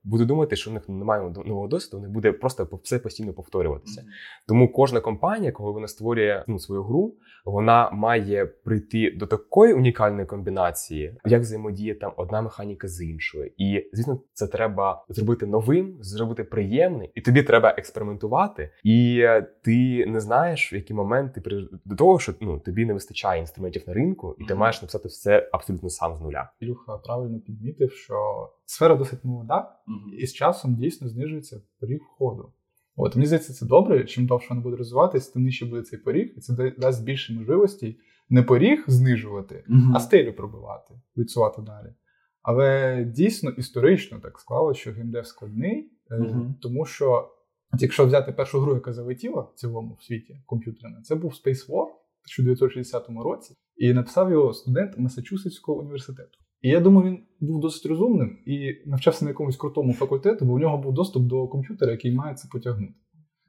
будуть 0.10 0.28
думати, 0.28 0.56
що 0.56 0.72
у 0.72 0.74
них 0.74 0.90
немає 0.90 1.34
нового 1.46 1.68
досвіду, 1.68 2.02
них 2.02 2.12
буде 2.12 2.32
просто 2.32 2.80
все 2.84 3.00
постійно 3.00 3.34
повторюватися. 3.34 4.04
Тому 4.48 4.72
кожна 4.72 5.02
компанія, 5.02 5.52
коли 5.52 5.72
вона 5.72 5.88
створює 5.88 6.44
ну, 6.48 6.60
свою 6.60 6.84
гру, 6.84 7.16
вона 7.46 7.90
має 7.92 8.46
прийти 8.46 9.16
до 9.20 9.28
такої 9.28 9.74
унікальної 9.74 10.26
комбінації, 10.26 11.18
як 11.26 11.42
взаємодіє 11.42 11.96
там 11.96 12.14
одна 12.18 12.42
механіка 12.42 12.88
з 12.88 13.04
іншою. 13.04 13.52
І 13.58 13.90
звісно, 13.94 14.22
це 14.34 14.48
треба 14.48 15.06
зробити 15.10 15.46
новим, 15.46 15.98
зробити 16.02 16.44
приємним, 16.44 17.10
і 17.16 17.22
тобі 17.22 17.44
треба 17.44 17.76
експериментувати. 17.78 18.72
І 18.84 19.20
е, 19.24 19.42
ти 19.64 20.06
не 20.06 20.20
знаєш, 20.20 20.74
в 20.74 20.76
який 20.76 20.96
момент 20.96 21.34
ти 21.34 21.42
прийдеш 21.42 21.70
до 21.86 21.96
того, 21.96 22.20
що 22.20 22.34
ну 22.42 22.60
тобі 22.60 22.86
не 22.86 22.94
вистачає 22.94 23.40
інструментів 23.40 23.84
на 23.88 23.94
ринку, 23.94 24.36
і 24.40 24.46
ти 24.46 24.56
маєш 24.56 24.82
написати 24.82 25.08
все 25.08 25.50
абсолютно 25.52 25.90
сам 25.90 26.18
з 26.18 26.22
нуля. 26.22 26.52
Ілюха 26.60 26.98
правильно 26.98 27.40
підмітив, 27.40 27.92
що 27.92 28.50
сфера 28.70 28.96
досить 28.96 29.24
молода, 29.24 29.76
і 30.18 30.28
з 30.28 30.34
часом 30.34 30.76
дійсно 30.76 31.10
знижується 31.10 31.62
поріг 31.80 32.00
входу. 32.04 32.52
От 32.96 33.16
мені 33.16 33.26
здається, 33.26 33.54
це 33.54 33.66
добре. 33.66 34.06
Чим 34.06 34.26
довше 34.26 34.48
воно 34.50 34.62
буде 34.62 34.76
розвиватись, 34.78 35.28
тим 35.28 35.44
нижче 35.44 35.66
буде 35.66 35.82
цей 35.82 36.00
поріг, 36.00 36.34
і 36.38 36.40
це 36.40 36.72
дасть 36.78 37.04
більше 37.04 37.34
можливостей 37.34 38.00
не 38.30 38.44
поріг 38.44 38.84
знижувати, 38.88 39.64
а 39.96 40.00
стелю 40.00 40.34
пробивати, 40.34 40.94
відсувати 41.18 41.62
далі. 41.62 41.94
Але 42.42 43.04
дійсно 43.06 43.50
історично 43.50 44.20
так 44.20 44.40
склалося, 44.40 44.80
що 44.80 44.92
геймдев 44.92 45.28
складний, 45.28 45.92
Мгм. 46.12 46.56
тому 46.62 46.86
що 46.86 47.32
якщо 47.80 48.06
взяти 48.06 48.32
першу 48.32 48.60
гру, 48.60 48.74
яка 48.74 48.94
залетіла 48.94 49.42
в 49.42 49.54
цілому 49.56 49.98
в 50.00 50.04
світі 50.04 50.42
комп'ютерна, 50.46 51.02
це 51.02 51.16
був 51.16 51.32
Space 51.32 51.68
War 51.70 51.86
в 52.22 52.30
1960 52.40 53.24
році, 53.24 53.56
і 53.78 53.94
написав 53.94 54.32
його 54.32 54.54
студент 54.54 54.98
Масачусетського 54.98 55.80
університету. 55.80 56.40
І 56.62 56.70
я 56.70 56.80
думаю, 56.80 57.12
він 57.12 57.24
був 57.40 57.60
досить 57.62 57.86
розумним 57.86 58.38
і 58.46 58.74
навчався 58.86 59.26
на 59.26 59.32
якомусь 59.32 59.58
крутому 59.58 59.94
факультету, 59.94 60.46
бо 60.46 60.54
в 60.54 60.60
нього 60.60 60.78
був 60.78 60.94
доступ 60.94 61.24
до 61.24 61.48
комп'ютера, 61.48 61.92
який 61.92 62.16
має 62.16 62.36
це 62.36 62.48
потягнути. 62.52 62.94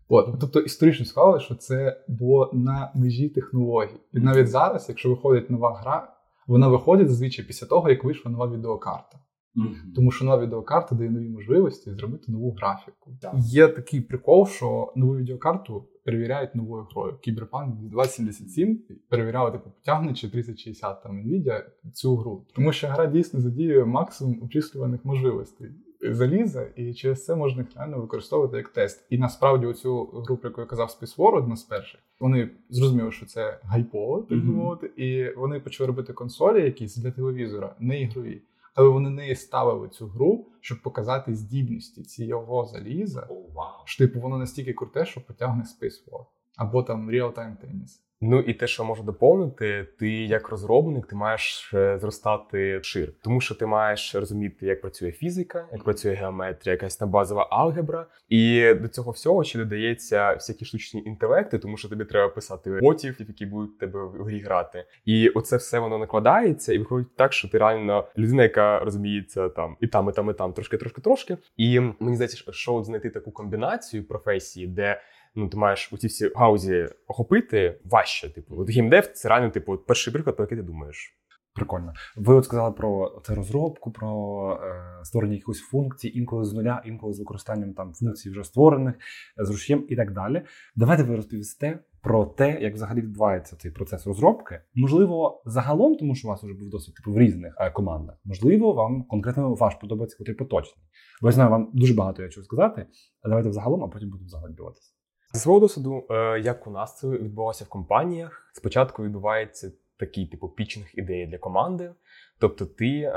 От, 0.08 0.40
тобто 0.40 0.60
історично 0.60 1.06
склали, 1.06 1.40
що 1.40 1.54
це 1.54 2.04
було 2.08 2.50
на 2.54 2.92
межі 2.94 3.28
технологій. 3.28 4.00
І 4.12 4.20
навіть 4.20 4.48
зараз, 4.48 4.88
якщо 4.88 5.08
виходить 5.08 5.50
нова 5.50 5.74
гра, 5.74 6.12
вона 6.46 6.68
виходить 6.68 7.08
зазвичай 7.08 7.44
після 7.44 7.66
того, 7.66 7.90
як 7.90 8.04
вийшла 8.04 8.30
нова 8.30 8.50
відеокарта. 8.50 9.18
Mm-hmm. 9.56 9.94
Тому 9.94 10.10
що 10.10 10.24
нова 10.24 10.42
відеокарта 10.42 10.94
дає 10.94 11.10
нові 11.10 11.28
можливості 11.28 11.90
зробити 11.90 12.32
нову 12.32 12.50
графіку. 12.50 13.10
Yeah. 13.22 13.38
Є 13.38 13.68
такий 13.68 14.00
прикол, 14.00 14.46
що 14.46 14.92
нову 14.96 15.16
відеокарту 15.16 15.84
перевіряють 16.04 16.54
новою 16.54 16.86
грою. 16.90 17.18
Кіберпанк 17.20 17.76
2077 17.76 18.80
перевіряли 19.08 19.50
типу 19.50 19.70
потягне 19.70 20.14
чи 20.14 20.28
3060 20.28 21.02
там 21.02 21.22
Nvidia 21.22 21.62
цю 21.92 22.16
гру. 22.16 22.46
Тому 22.54 22.72
що 22.72 22.88
гра 22.88 23.06
дійсно 23.06 23.40
задіює 23.40 23.84
максимум 23.84 24.42
обчислюваних 24.42 25.04
можливостей 25.04 25.70
заліза, 26.02 26.66
і 26.76 26.94
через 26.94 27.24
це 27.24 27.36
можна 27.36 27.62
їх 27.62 27.76
реально 27.76 28.00
використовувати 28.00 28.56
як 28.56 28.68
тест. 28.68 29.06
І 29.10 29.18
насправді 29.18 29.66
оцю 29.66 30.04
гру, 30.04 30.36
про 30.36 30.50
яку 30.50 30.60
я 30.60 30.66
казав 30.66 30.98
Space 31.00 31.16
War, 31.16 31.36
одна 31.36 31.56
з 31.56 31.62
перших, 31.62 32.00
вони 32.20 32.50
зрозуміли, 32.68 33.12
що 33.12 33.26
це 33.26 33.60
гайпово, 33.62 34.22
так 34.22 34.38
би 34.38 34.52
мовити, 34.52 34.86
і 34.86 35.34
вони 35.36 35.60
почали 35.60 35.86
робити 35.86 36.12
консолі 36.12 36.64
якісь 36.64 36.96
для 36.96 37.10
телевізора, 37.10 37.76
не 37.80 38.00
ігрові. 38.00 38.42
Але 38.74 38.88
вони 38.88 39.10
не 39.10 39.34
ставили 39.34 39.88
цю 39.88 40.06
гру, 40.06 40.48
щоб 40.60 40.82
показати 40.82 41.34
здібності 41.34 42.02
цього 42.02 42.64
заліза. 42.64 43.20
Oh, 43.20 43.52
wow. 43.52 43.82
що 43.84 44.06
типу 44.06 44.20
воно 44.20 44.38
настільки 44.38 44.72
круте, 44.72 45.06
що 45.06 45.26
потягне 45.26 45.64
Space 45.64 46.10
War. 46.10 46.24
Або 46.56 46.82
там 46.82 47.10
Real 47.10 47.34
Time 47.34 47.56
Tennis. 47.56 48.00
Ну 48.22 48.40
і 48.40 48.54
те, 48.54 48.66
що 48.66 48.84
можу 48.84 49.02
доповнити, 49.02 49.86
ти 49.98 50.10
як 50.10 50.48
розробник, 50.48 51.06
ти 51.06 51.16
маєш 51.16 51.74
е, 51.74 51.98
зростати 51.98 52.82
шир, 52.82 53.12
тому 53.22 53.40
що 53.40 53.54
ти 53.54 53.66
маєш 53.66 54.14
розуміти, 54.14 54.66
як 54.66 54.80
працює 54.80 55.12
фізика, 55.12 55.68
як 55.72 55.84
працює 55.84 56.12
геометрія, 56.12 56.72
якась 56.72 56.96
там 56.96 57.10
базова 57.10 57.48
алгебра, 57.50 58.06
і 58.28 58.74
до 58.74 58.88
цього 58.88 59.10
всього 59.10 59.44
ще 59.44 59.58
додається 59.58 60.32
всякі 60.32 60.64
штучні 60.64 61.02
інтелекти, 61.06 61.58
тому 61.58 61.76
що 61.76 61.88
тобі 61.88 62.04
треба 62.04 62.28
писати 62.28 62.70
ботів, 62.70 63.16
які 63.28 63.46
будуть 63.46 63.78
тебе 63.78 64.04
в 64.04 64.24
грі 64.24 64.40
грати. 64.40 64.84
І 65.04 65.28
оце 65.28 65.56
все 65.56 65.78
воно 65.78 65.98
накладається, 65.98 66.72
і 66.72 66.78
виходить 66.78 67.16
так, 67.16 67.32
що 67.32 67.48
ти 67.48 67.58
реально 67.58 68.08
людина, 68.18 68.42
яка 68.42 68.78
розуміється 68.78 69.48
там 69.48 69.76
і 69.80 69.86
там, 69.86 70.08
і 70.08 70.12
там, 70.12 70.30
і 70.30 70.34
там, 70.34 70.52
трошки, 70.52 70.76
трошки, 70.76 71.00
трошки. 71.00 71.36
І 71.56 71.80
мені 71.80 72.16
здається, 72.16 72.52
що 72.52 72.82
знайти 72.82 73.10
таку 73.10 73.30
комбінацію 73.30 74.04
професії, 74.04 74.66
де 74.66 75.00
ну 75.34 75.48
ти 75.48 75.56
маєш 75.56 75.92
у 75.92 75.98
ці 75.98 76.06
всі 76.06 76.30
галузі 76.34 76.88
охопити 77.06 77.80
важче. 77.84 78.34
Типу, 78.34 78.60
от 78.60 78.70
геймдев 78.70 79.06
це 79.06 79.28
реально, 79.28 79.50
типу, 79.50 79.78
перший 79.78 80.12
приклад, 80.12 80.36
про 80.36 80.44
який 80.44 80.58
ти 80.58 80.64
думаєш. 80.64 81.16
Прикольно. 81.54 81.92
Ви 82.16 82.34
от 82.34 82.44
сказали 82.44 82.72
про 82.72 83.20
це 83.24 83.34
розробку, 83.34 83.90
про 83.92 84.60
е, 84.62 85.04
створення 85.04 85.34
якихось 85.34 85.60
функцій, 85.60 86.12
інколи 86.14 86.44
з 86.44 86.52
нуля, 86.52 86.82
інколи 86.86 87.12
з 87.12 87.18
використанням 87.18 87.74
там 87.74 87.92
функцій 87.92 88.30
вже 88.30 88.44
створених, 88.44 88.94
з 89.36 89.50
рушієм 89.50 89.86
і 89.88 89.96
так 89.96 90.12
далі. 90.12 90.42
Давайте 90.76 91.02
ви 91.02 91.16
розповісте 91.16 91.78
про 92.02 92.24
те, 92.24 92.58
як 92.60 92.74
взагалі 92.74 93.00
відбувається 93.00 93.56
цей 93.56 93.70
процес 93.70 94.06
розробки. 94.06 94.60
Можливо, 94.74 95.42
загалом, 95.46 95.96
тому 95.96 96.14
що 96.14 96.28
у 96.28 96.30
вас 96.30 96.42
вже 96.42 96.54
був 96.54 96.68
досвід 96.68 96.94
типу 96.94 97.12
в 97.12 97.18
різних 97.18 97.54
е, 97.58 97.70
командах. 97.70 98.16
Можливо, 98.24 98.72
вам 98.72 99.02
конкретно 99.04 99.54
ваш 99.54 99.74
подобається 99.74 100.18
котрий 100.18 100.36
поточний. 100.36 100.84
Бо 101.22 101.28
я 101.28 101.32
знаю, 101.32 101.50
вам 101.50 101.70
дуже 101.74 101.94
багато 101.94 102.22
я 102.22 102.28
чого 102.28 102.44
сказати. 102.44 102.86
Давайте 103.24 103.48
взагалом, 103.48 103.84
а 103.84 103.88
потім 103.88 104.10
будемо 104.10 104.28
заглиблюватися. 104.28 104.99
Зі 105.32 105.40
свого 105.40 105.60
досвіду, 105.60 106.04
е, 106.10 106.40
як 106.40 106.66
у 106.66 106.70
нас 106.70 106.98
це 106.98 107.08
відбувалося 107.08 107.64
в 107.64 107.68
компаніях, 107.68 108.50
спочатку 108.52 109.02
відбувається 109.04 109.72
такий 109.96 110.26
типу 110.26 110.48
пічних 110.48 110.98
ідеї 110.98 111.26
для 111.26 111.38
команди. 111.38 111.90
Тобто, 112.38 112.66
ти 112.66 113.00
е, 113.00 113.12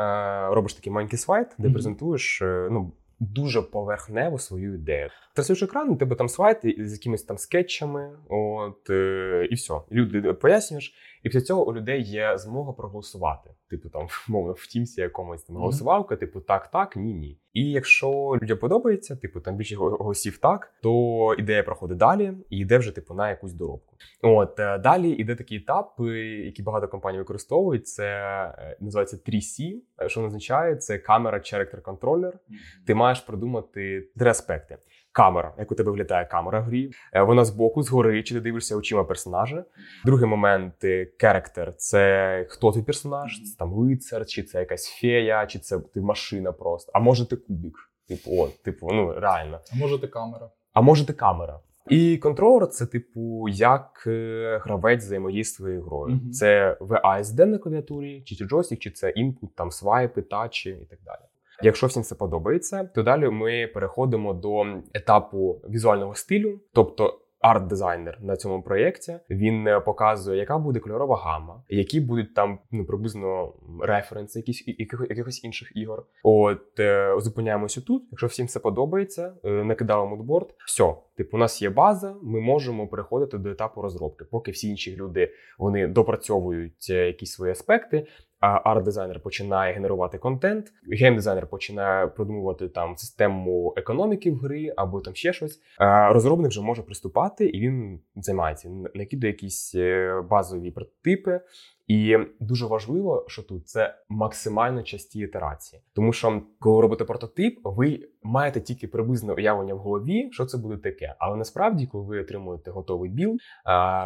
робиш 0.50 0.74
такий 0.74 0.94
маленький 0.94 1.20
слайд, 1.20 1.48
де 1.58 1.68
mm-hmm. 1.68 1.74
презентуєш 1.74 2.42
е, 2.42 2.68
ну, 2.72 2.92
дуже 3.20 3.62
поверхнево 3.62 4.40
свою 4.40 4.76
ідею. 4.76 5.10
Трасуєш 5.34 5.64
екран, 5.64 5.90
у 5.90 5.96
тебе 5.96 6.16
там 6.16 6.30
слайд 6.30 6.58
з 6.64 6.94
якимись 6.94 7.24
там 7.24 7.38
скетчами, 7.38 8.12
от 8.30 8.90
і 9.50 9.56
все. 9.56 9.74
Люди 9.92 10.34
пояснюєш, 10.34 10.94
і 11.24 11.30
після 11.30 11.42
цього 11.42 11.68
у 11.68 11.74
людей 11.74 12.02
є 12.02 12.38
змога 12.38 12.74
проголосувати. 12.74 13.50
Типу 13.70 13.90
там 13.90 14.08
мовно 14.28 14.54
в 14.54 14.68
тімсі 14.68 15.02
якомусь 15.02 15.44
там 15.44 15.56
голосувалка, 15.56 16.16
типу 16.16 16.40
так, 16.40 16.68
так, 16.68 16.96
ні, 16.96 17.14
ні. 17.14 17.40
І 17.54 17.72
якщо 17.72 18.38
людям 18.42 18.58
подобається, 18.58 19.16
типу 19.16 19.40
там 19.40 19.56
більше 19.56 19.76
голосів 19.76 20.38
так, 20.38 20.74
то 20.84 21.36
ідея 21.40 21.64
проходить 21.64 21.98
далі 21.98 22.34
і 22.50 22.58
йде 22.58 22.78
вже 22.78 22.92
типу 22.92 23.14
на 23.14 23.30
якусь 23.30 23.54
доробку. 23.54 23.96
От 24.22 24.60
е, 24.60 24.78
далі 24.78 25.10
йде 25.10 25.36
такий 25.36 25.58
етап, 25.58 25.96
е, 26.00 26.04
який 26.46 26.66
багато 26.66 26.88
компаній 26.88 27.18
використовують. 27.18 27.88
Це 27.88 28.06
е, 28.58 28.78
називається 28.80 29.18
3C, 29.18 29.74
що 30.08 30.24
означає 30.24 30.76
це 30.76 30.98
камера 30.98 31.38
Character 31.38 31.82
Controller. 31.82 32.32
Ти 32.88 32.96
маєш 32.96 33.20
продумати 33.20 34.10
три 34.18 34.30
аспекти 34.30 34.78
камера, 35.14 35.54
як 35.58 35.72
у 35.72 35.76
тебе 35.76 35.92
виглядає 35.92 36.26
камера 36.26 36.60
в 36.60 36.64
грі. 36.64 36.92
Е, 37.14 37.22
вона 37.22 37.46
збоку, 37.46 37.84
згори, 37.84 38.24
чи 38.24 38.34
ти 38.34 38.42
дивишся 38.42 38.76
очима 38.76 39.04
персонажа. 39.04 39.66
Другий 40.06 40.28
момент 40.28 40.74
керектер 41.20 41.70
е, 41.70 41.74
це 41.78 42.46
хто 42.50 42.72
твій 42.72 42.82
персонаж, 42.82 43.42
це 43.44 43.58
там 43.60 43.74
лицар, 43.74 44.26
чи 44.26 44.44
це 44.44 44.60
якась 44.60 44.88
фея, 45.02 45.46
чи 45.46 45.60
це 45.60 45.80
ти 45.80 46.02
машина 46.02 46.52
просто. 46.52 46.92
А 46.96 47.00
може 47.00 47.30
ти 47.30 47.36
кубік. 47.36 47.76
Типу, 48.08 48.32
от, 48.38 48.64
типу, 48.64 48.90
ну 48.92 49.14
реально. 49.14 49.60
А 49.74 49.76
може 49.76 50.00
ти 50.00 50.08
камера. 50.08 50.50
А 50.74 50.82
може 50.82 51.06
ти 51.06 51.14
камера. 51.14 51.60
І 51.90 52.18
контролер 52.18 52.68
це, 52.68 52.86
типу, 52.86 53.50
як 53.50 54.04
е, 54.08 54.60
гравець 54.64 55.04
взаємодіє 55.04 55.44
грою. 55.62 56.16
Mm-hmm. 56.16 56.30
Це 56.30 56.78
WASD 56.80 57.46
на 57.46 57.58
клавіатурі, 57.58 58.22
чи 58.22 58.36
це 58.36 58.46
джойстик, 58.46 58.80
чи 58.80 58.92
це 58.92 59.10
input, 59.10 59.56
там 59.56 59.72
свайпи, 59.72 60.22
тачі 60.22 60.70
і 60.70 60.86
так 60.86 61.00
далі. 61.06 61.22
Якщо 61.64 61.88
всім 61.88 62.04
це 62.04 62.16
подобається, 62.16 62.90
то 62.96 63.04
далі 63.04 63.30
ми 63.30 63.68
переходимо 63.68 64.34
до 64.34 64.66
етапу 64.94 65.62
візуального 65.70 66.16
стилю, 66.16 66.60
тобто. 66.74 67.20
Арт-дизайнер 67.44 68.18
на 68.22 68.36
цьому 68.36 68.64
проєкті 68.64 69.20
він 69.30 69.68
е, 69.68 69.80
показує, 69.80 70.40
яка 70.40 70.58
буде 70.58 70.80
кольорова 70.80 71.18
гама, 71.18 71.64
які 71.70 72.00
будуть 72.00 72.34
там 72.34 72.60
ну 72.72 72.86
приблизно 72.86 73.54
референси, 73.82 74.40
якісь 74.40 74.68
якихось, 74.68 75.10
якихось 75.10 75.44
інших 75.44 75.72
ігор. 75.76 76.06
От 76.24 76.80
е, 76.80 77.16
зупиняємося 77.20 77.82
тут. 77.82 78.04
Якщо 78.12 78.28
всім 78.28 78.48
це 78.48 78.60
подобається, 78.60 79.34
е, 79.44 79.50
накидали 79.50 80.06
мудборд. 80.06 80.56
Все, 80.66 80.96
типу, 81.18 81.38
у 81.38 81.40
нас 81.40 81.62
є 81.62 81.70
база. 81.70 82.16
Ми 82.22 82.42
можемо 82.42 82.88
переходити 82.88 83.38
до 83.38 83.50
етапу 83.50 83.82
розробки, 83.82 84.26
поки 84.32 84.52
всі 84.52 84.70
інші 84.70 84.96
люди 84.96 85.32
вони 85.58 85.88
допрацьовують 85.88 86.88
е, 86.90 87.08
якісь 87.08 87.32
свої 87.32 87.52
аспекти 87.52 88.08
арт-дизайнер 88.44 89.20
починає 89.20 89.74
генерувати 89.74 90.18
контент, 90.18 90.74
гейм-дизайнер 91.02 91.46
починає 91.48 92.08
продумувати 92.08 92.68
там 92.68 92.98
систему 92.98 93.74
економіки 93.78 94.32
в 94.32 94.38
гри 94.38 94.74
або 94.78 95.02
там 95.02 95.16
ще 95.16 95.34
щось. 95.34 95.62
Розробник 96.10 96.50
вже 96.50 96.62
може 96.62 96.82
приступати 96.82 97.46
і 97.46 97.60
він 97.60 98.00
займається, 98.16 98.70
накидає 98.96 99.34
якісь 99.34 99.76
е, 99.76 100.22
базові 100.30 100.72
прототипи. 100.72 101.42
І 101.94 102.18
дуже 102.40 102.66
важливо, 102.66 103.26
що 103.28 103.44
тут 103.44 103.68
це 103.68 103.96
максимально 104.10 104.84
часті 104.84 105.20
ітерації, 105.20 105.82
тому 105.96 106.14
що 106.14 106.42
коли 106.60 106.82
робите 106.82 107.06
прототип, 107.06 107.60
ви 107.64 108.00
маєте 108.24 108.62
тільки 108.62 108.88
приблизне 108.88 109.34
уявлення 109.34 109.74
в 109.74 109.78
голові, 109.78 110.30
що 110.32 110.46
це 110.46 110.58
буде 110.58 110.78
таке. 110.78 111.16
Але 111.20 111.36
насправді, 111.36 111.88
коли 111.88 112.06
ви 112.06 112.22
отримуєте 112.22 112.72
готовий 112.72 113.10
білд, 113.10 113.40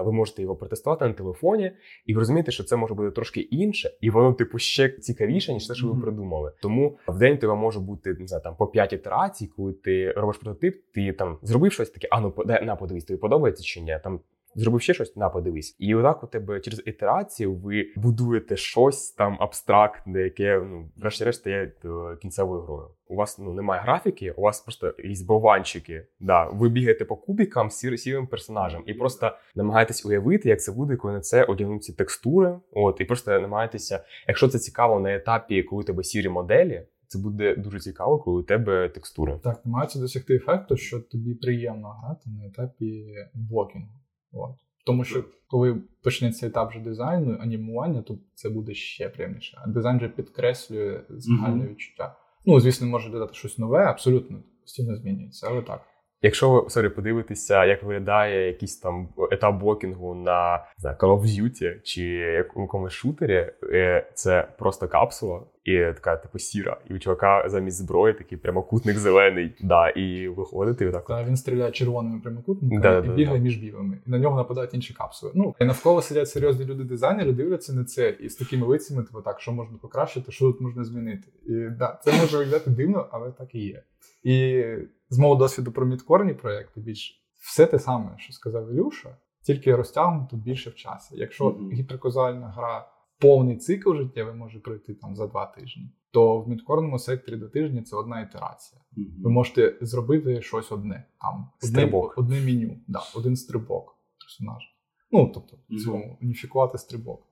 ви 0.03 0.11
можете 0.11 0.41
його 0.41 0.55
протестувати 0.55 1.07
на 1.07 1.13
телефоні, 1.13 1.71
і 2.05 2.13
ви 2.13 2.19
розумієте, 2.19 2.51
що 2.51 2.63
це 2.63 2.75
може 2.75 2.93
бути 2.93 3.11
трошки 3.11 3.39
інше, 3.39 3.91
і 4.01 4.09
воно, 4.09 4.33
типу, 4.33 4.57
ще 4.57 4.89
цікавіше, 4.89 5.53
ніж 5.53 5.67
те, 5.67 5.73
що 5.73 5.87
ви 5.87 6.01
придумали. 6.01 6.51
Тому 6.61 6.97
в 7.07 7.17
день 7.17 7.37
тебе 7.37 7.55
може 7.55 7.79
бути 7.79 8.13
не 8.19 8.27
знаю, 8.27 8.43
там 8.43 8.55
по 8.55 8.67
5 8.67 8.93
ітерацій, 8.93 9.47
коли 9.47 9.73
ти 9.73 10.11
робиш 10.11 10.37
прототип, 10.37 10.75
ти 10.93 11.13
там 11.13 11.37
зробив 11.41 11.73
щось 11.73 11.89
таке, 11.89 12.07
а 12.11 12.21
ну 12.21 12.33
на 12.45 12.75
подивись, 12.75 13.05
тобі 13.05 13.19
подобається 13.19 13.63
чи 13.63 13.81
ні? 13.81 13.99
Там 14.03 14.19
зробив 14.57 14.81
ще 14.81 14.93
щось, 14.93 15.15
на 15.15 15.29
подивись. 15.29 15.75
І 15.79 15.95
отак 15.95 16.23
у 16.23 16.27
тебе 16.27 16.59
через 16.59 16.83
ітерацію 16.85 17.55
ви 17.55 17.87
будуєте 17.95 18.57
щось 18.57 19.11
там 19.11 19.37
абстрактне, 19.39 20.21
яке 20.21 20.59
ну 20.59 20.89
врешті-решт 20.97 21.39
стає 21.39 21.71
е, 21.85 21.89
кінцевою 22.21 22.61
грою. 22.61 22.87
У 23.07 23.15
вас 23.15 23.39
ну 23.39 23.53
немає 23.53 23.81
графіки, 23.81 24.31
у 24.31 24.41
вас 24.41 24.61
просто 24.61 24.93
якісь 24.97 25.21
бованчики. 25.21 26.07
Да, 26.19 26.49
ви 26.49 26.69
бігаєте 26.69 27.05
по 27.05 27.15
кубікам 27.15 27.69
з 27.69 27.75
сірим 27.97 28.27
персонажем, 28.27 28.83
і 28.85 28.93
просто 28.93 29.31
намагаєтесь 29.55 30.05
уявити, 30.05 30.49
як 30.49 30.61
це 30.61 30.71
буде, 30.71 30.95
коли 30.95 31.13
на 31.13 31.21
це 31.21 31.43
одягнуть 31.43 31.83
ці 31.83 31.93
текстури. 31.93 32.59
От 32.71 33.01
і 33.01 33.05
просто 33.05 33.39
намагаєтеся, 33.39 34.03
якщо 34.27 34.47
це 34.47 34.59
цікаво 34.59 34.99
на 34.99 35.15
етапі, 35.15 35.63
коли 35.63 35.81
у 35.81 35.85
тебе 35.85 36.03
сірі 36.03 36.29
моделі. 36.29 36.83
Це 37.09 37.19
буде 37.19 37.55
дуже 37.55 37.79
цікаво, 37.79 38.19
коли 38.19 38.39
у 38.39 38.43
тебе 38.43 38.89
текстури. 38.89 39.39
Так, 39.43 39.65
намагаються 39.65 39.99
досягти 39.99 40.35
ефекту, 40.35 40.77
що 40.77 40.99
тобі 40.99 41.33
приємно 41.33 41.89
грати 41.89 42.29
на 42.29 42.45
етапі 42.45 43.15
блокінгу. 43.33 43.87
От. 44.31 44.51
Тому 44.85 45.03
що 45.03 45.23
коли 45.47 45.81
почнеться 46.03 46.47
етап 46.47 46.69
вже 46.69 46.79
дизайну, 46.79 47.37
анімування, 47.39 48.01
то 48.01 48.17
це 48.33 48.49
буде 48.49 48.73
ще 48.73 49.09
приємніше. 49.09 49.57
А 49.63 49.69
дизайн 49.69 49.97
вже 49.97 50.09
підкреслює 50.09 51.01
загальне 51.09 51.63
mm-hmm. 51.63 51.69
відчуття. 51.69 52.15
Ну, 52.45 52.59
звісно, 52.59 52.87
може 52.87 53.09
додати 53.09 53.33
щось 53.33 53.57
нове, 53.57 53.85
абсолютно 53.85 54.43
постійно 54.61 54.95
змінюється, 54.95 55.47
але 55.49 55.61
так. 55.61 55.81
Якщо 56.21 56.51
ви 56.51 56.69
sorry, 56.69 56.89
подивитеся, 56.89 57.65
як 57.65 57.83
виглядає 57.83 58.47
якийсь 58.47 58.77
там 58.77 59.09
етап 59.31 59.59
блокінгу 59.59 60.15
на 60.15 60.65
знаю, 60.77 60.97
Call 60.99 61.21
of 61.21 61.23
Duty 61.23 61.81
чи 61.83 62.03
якомусь 62.03 62.93
шутері, 62.93 63.51
е, 63.63 64.07
це 64.13 64.47
просто 64.57 64.87
капсула 64.87 65.41
і 65.63 65.77
така 65.77 66.17
типу 66.17 66.39
сіра. 66.39 66.77
І 66.89 66.93
у 66.93 66.99
чувака 66.99 67.43
замість 67.47 67.77
зброї 67.77 68.13
такий 68.13 68.37
прямокутник 68.37 68.97
зелений. 68.97 69.55
Да, 69.61 69.89
І 69.89 70.27
виходити 70.27 70.85
і 70.85 70.91
так. 70.91 71.05
Та 71.05 71.23
він 71.23 71.37
стріляє 71.37 71.71
червоними 71.71 72.19
прямокутниками 72.19 72.81
Да, 72.81 72.97
і 72.97 73.01
да, 73.01 73.13
бігає 73.13 73.37
да. 73.37 73.43
між 73.43 73.57
білими. 73.57 73.97
І 74.07 74.09
на 74.09 74.19
нього 74.19 74.37
нападають 74.37 74.73
інші 74.73 74.93
капсули. 74.93 75.31
Ну 75.35 75.55
і 75.59 75.65
навколо 75.65 76.01
сидять 76.01 76.29
серйозні 76.29 76.65
люди, 76.65 76.83
дизайнери, 76.83 77.31
дивляться 77.31 77.73
на 77.73 77.83
це 77.83 78.09
і 78.09 78.29
з 78.29 78.35
такими 78.35 78.67
лицями, 78.67 79.03
типу, 79.03 79.21
так, 79.21 79.39
що 79.39 79.51
можна 79.51 79.77
покращити, 79.77 80.31
що 80.31 80.45
тут 80.45 80.61
можна 80.61 80.83
змінити. 80.83 81.27
І 81.45 81.53
да, 81.79 81.99
це 82.03 82.11
може 82.21 82.37
виглядати 82.37 82.71
дивно, 82.71 83.07
але 83.11 83.31
так 83.31 83.55
і 83.55 83.59
є. 83.59 83.83
І 84.23 84.63
з 85.09 85.17
мого 85.17 85.35
досвіду 85.35 85.71
про 85.71 85.85
мідкорні 85.85 86.33
проєкти 86.33 86.81
більш 86.81 87.23
все 87.39 87.65
те 87.65 87.79
саме, 87.79 88.15
що 88.17 88.33
сказав 88.33 88.71
Ілюша, 88.71 89.17
тільки 89.41 89.75
розтягнуто 89.75 90.37
більше 90.37 90.69
в 90.69 90.75
часі. 90.75 91.15
Якщо 91.17 91.49
Мгм. 91.49 91.71
гіперказуальна 91.71 92.47
гра 92.47 92.89
повний 93.19 93.57
цикл 93.57 93.93
життєвий 93.95 94.33
може 94.35 94.59
пройти 94.59 94.93
там 94.93 95.15
за 95.15 95.27
два 95.27 95.45
тижні, 95.45 95.91
то 96.11 96.39
в 96.41 96.49
мідкорному 96.49 96.99
секторі 96.99 97.35
до 97.35 97.49
тижня 97.49 97.81
це 97.83 97.95
одна 97.95 98.21
ітерація. 98.21 98.81
Ви 99.23 99.29
можете 99.29 99.77
зробити 99.81 100.41
щось 100.41 100.71
одне. 100.71 101.07
Там 101.21 101.49
одне, 101.63 101.69
Стрибок. 101.69 102.13
одне 102.17 102.41
меню, 102.41 102.77
да, 102.87 102.99
один 103.15 103.35
стрибок 103.35 103.95
персонажа. 104.19 104.67
Ну, 105.11 105.31
тобто, 105.33 105.57
Мгм. 105.69 105.79
цьому 105.79 106.17
уніфікувати 106.21 106.77
стрибок. 106.77 107.23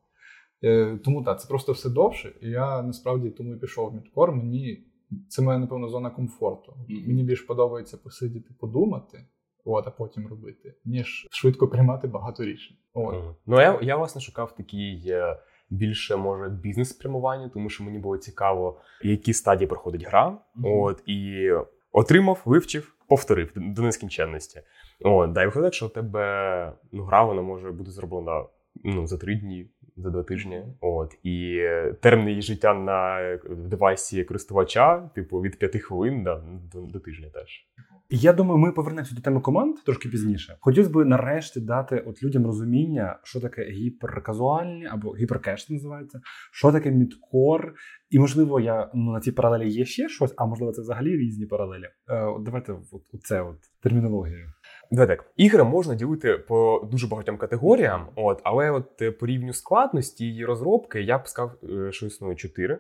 Е, 0.64 1.00
тому 1.04 1.24
так, 1.24 1.42
це 1.42 1.48
просто 1.48 1.72
все 1.72 1.90
довше. 1.90 2.36
І 2.42 2.50
я 2.50 2.82
насправді 2.82 3.30
тому 3.30 3.54
і 3.54 3.58
пішов 3.60 3.90
в 3.92 3.94
мідкор. 3.94 4.32
Мені 4.32 4.88
це 5.30 5.42
моя, 5.42 5.58
напевно, 5.58 5.88
зона 5.90 6.10
комфорту. 6.10 6.74
Мгм. 6.90 7.08
Мені 7.08 7.24
більш 7.24 7.42
подобається 7.42 7.98
посидіти, 7.98 8.54
подумати, 8.60 9.26
от, 9.66 9.88
а 9.88 9.92
потім 9.92 10.28
робити, 10.28 10.76
ніж 10.86 11.28
швидко 11.32 11.68
приймати 11.68 12.08
багато 12.08 12.44
рішень. 12.46 12.78
От. 12.94 13.14
Мгм. 13.16 13.36
Ну 13.46 13.62
я, 13.62 13.80
я 13.82 13.98
власне 13.98 14.22
шукав 14.22 14.56
такий 14.56 15.04
е, 15.08 15.38
більше 15.70 16.16
може 16.16 16.50
бізнес 16.50 16.90
спрямування, 16.90 17.50
тому 17.50 17.70
що 17.70 17.84
мені 17.84 18.00
було 18.00 18.18
цікаво, 18.18 18.80
які 19.04 19.34
стадії 19.34 19.68
проходить 19.68 20.06
гра. 20.08 20.38
Мгм. 20.56 20.72
От 20.72 21.04
і 21.06 21.50
отримав, 21.92 22.42
вивчив, 22.46 22.96
повторив 23.08 23.52
до- 23.56 23.62
до 23.76 23.82
нескінченності. 23.82 24.62
От, 25.02 25.32
да, 25.32 25.44
і 25.44 25.46
виходить, 25.46 25.74
що 25.74 25.86
у 25.86 25.90
тебе 25.90 26.74
ну, 26.92 27.04
гра 27.04 27.24
вона 27.24 27.42
може 27.42 27.72
бути 27.72 27.92
зроблена 27.92 28.46
ну, 28.84 29.08
за 29.08 29.18
три 29.18 29.36
дні, 29.36 29.70
за 29.98 30.10
два 30.10 30.24
тижні. 30.24 30.64
От 30.82 31.18
і 31.24 31.58
е, 31.58 31.96
термін 32.02 32.28
її 32.30 32.42
життя 32.42 32.74
на 32.74 33.22
е, 33.22 33.40
девайсі 33.58 34.24
користувача, 34.24 35.10
типу, 35.16 35.42
від 35.42 35.60
п'яти 35.60 35.80
хвилин 35.80 36.24
да, 36.24 36.44
до, 36.74 36.82
до 36.82 37.00
тижня 37.00 37.30
теж. 37.34 37.68
Я 38.10 38.34
думаю, 38.34 38.60
ми 38.60 38.72
повернемося 38.72 39.16
до 39.16 39.22
теми 39.22 39.42
команд 39.42 39.76
трошки 39.86 40.10
пізніше. 40.10 40.58
Хотілося 40.60 40.94
б 40.94 41.06
нарешті 41.06 41.60
дати 41.60 42.00
от 42.00 42.24
людям 42.24 42.46
розуміння, 42.46 43.20
що 43.24 43.40
таке 43.40 43.64
гіперказуальні 43.64 44.86
або 44.86 45.16
гіперкеш 45.16 45.70
називається, 45.70 46.22
що 46.52 46.72
таке 46.72 46.92
мідкор. 46.92 47.74
І 48.10 48.20
можливо, 48.20 48.60
я 48.60 48.92
ну 48.94 49.12
на 49.12 49.20
цій 49.20 49.32
паралелі 49.32 49.70
є 49.70 49.86
ще 49.86 50.10
щось, 50.10 50.34
а 50.38 50.46
можливо, 50.46 50.72
це 50.72 50.82
взагалі 50.82 51.18
різні 51.18 51.46
паралелі. 51.46 51.86
Е, 52.10 52.24
от 52.24 52.44
давайте 52.44 52.74
от, 52.74 53.22
це 53.24 53.42
от 53.42 53.58
термінологію. 53.84 54.48
Давай 54.96 55.08
так, 55.08 55.26
ігри 55.38 55.64
можна 55.64 55.96
ділити 55.96 56.38
по 56.38 56.88
дуже 56.92 57.08
багатьом 57.08 57.38
категоріям, 57.38 58.08
от, 58.16 58.42
але 58.44 58.72
от 58.72 59.02
е, 59.02 59.12
по 59.12 59.26
рівню 59.26 59.54
складності 59.54 60.36
і 60.36 60.46
розробки 60.46 61.02
я 61.02 61.18
б 61.18 61.28
сказав, 61.28 61.52
е, 61.64 61.92
що 61.92 62.06
існує 62.06 62.36
чотири. 62.36 62.80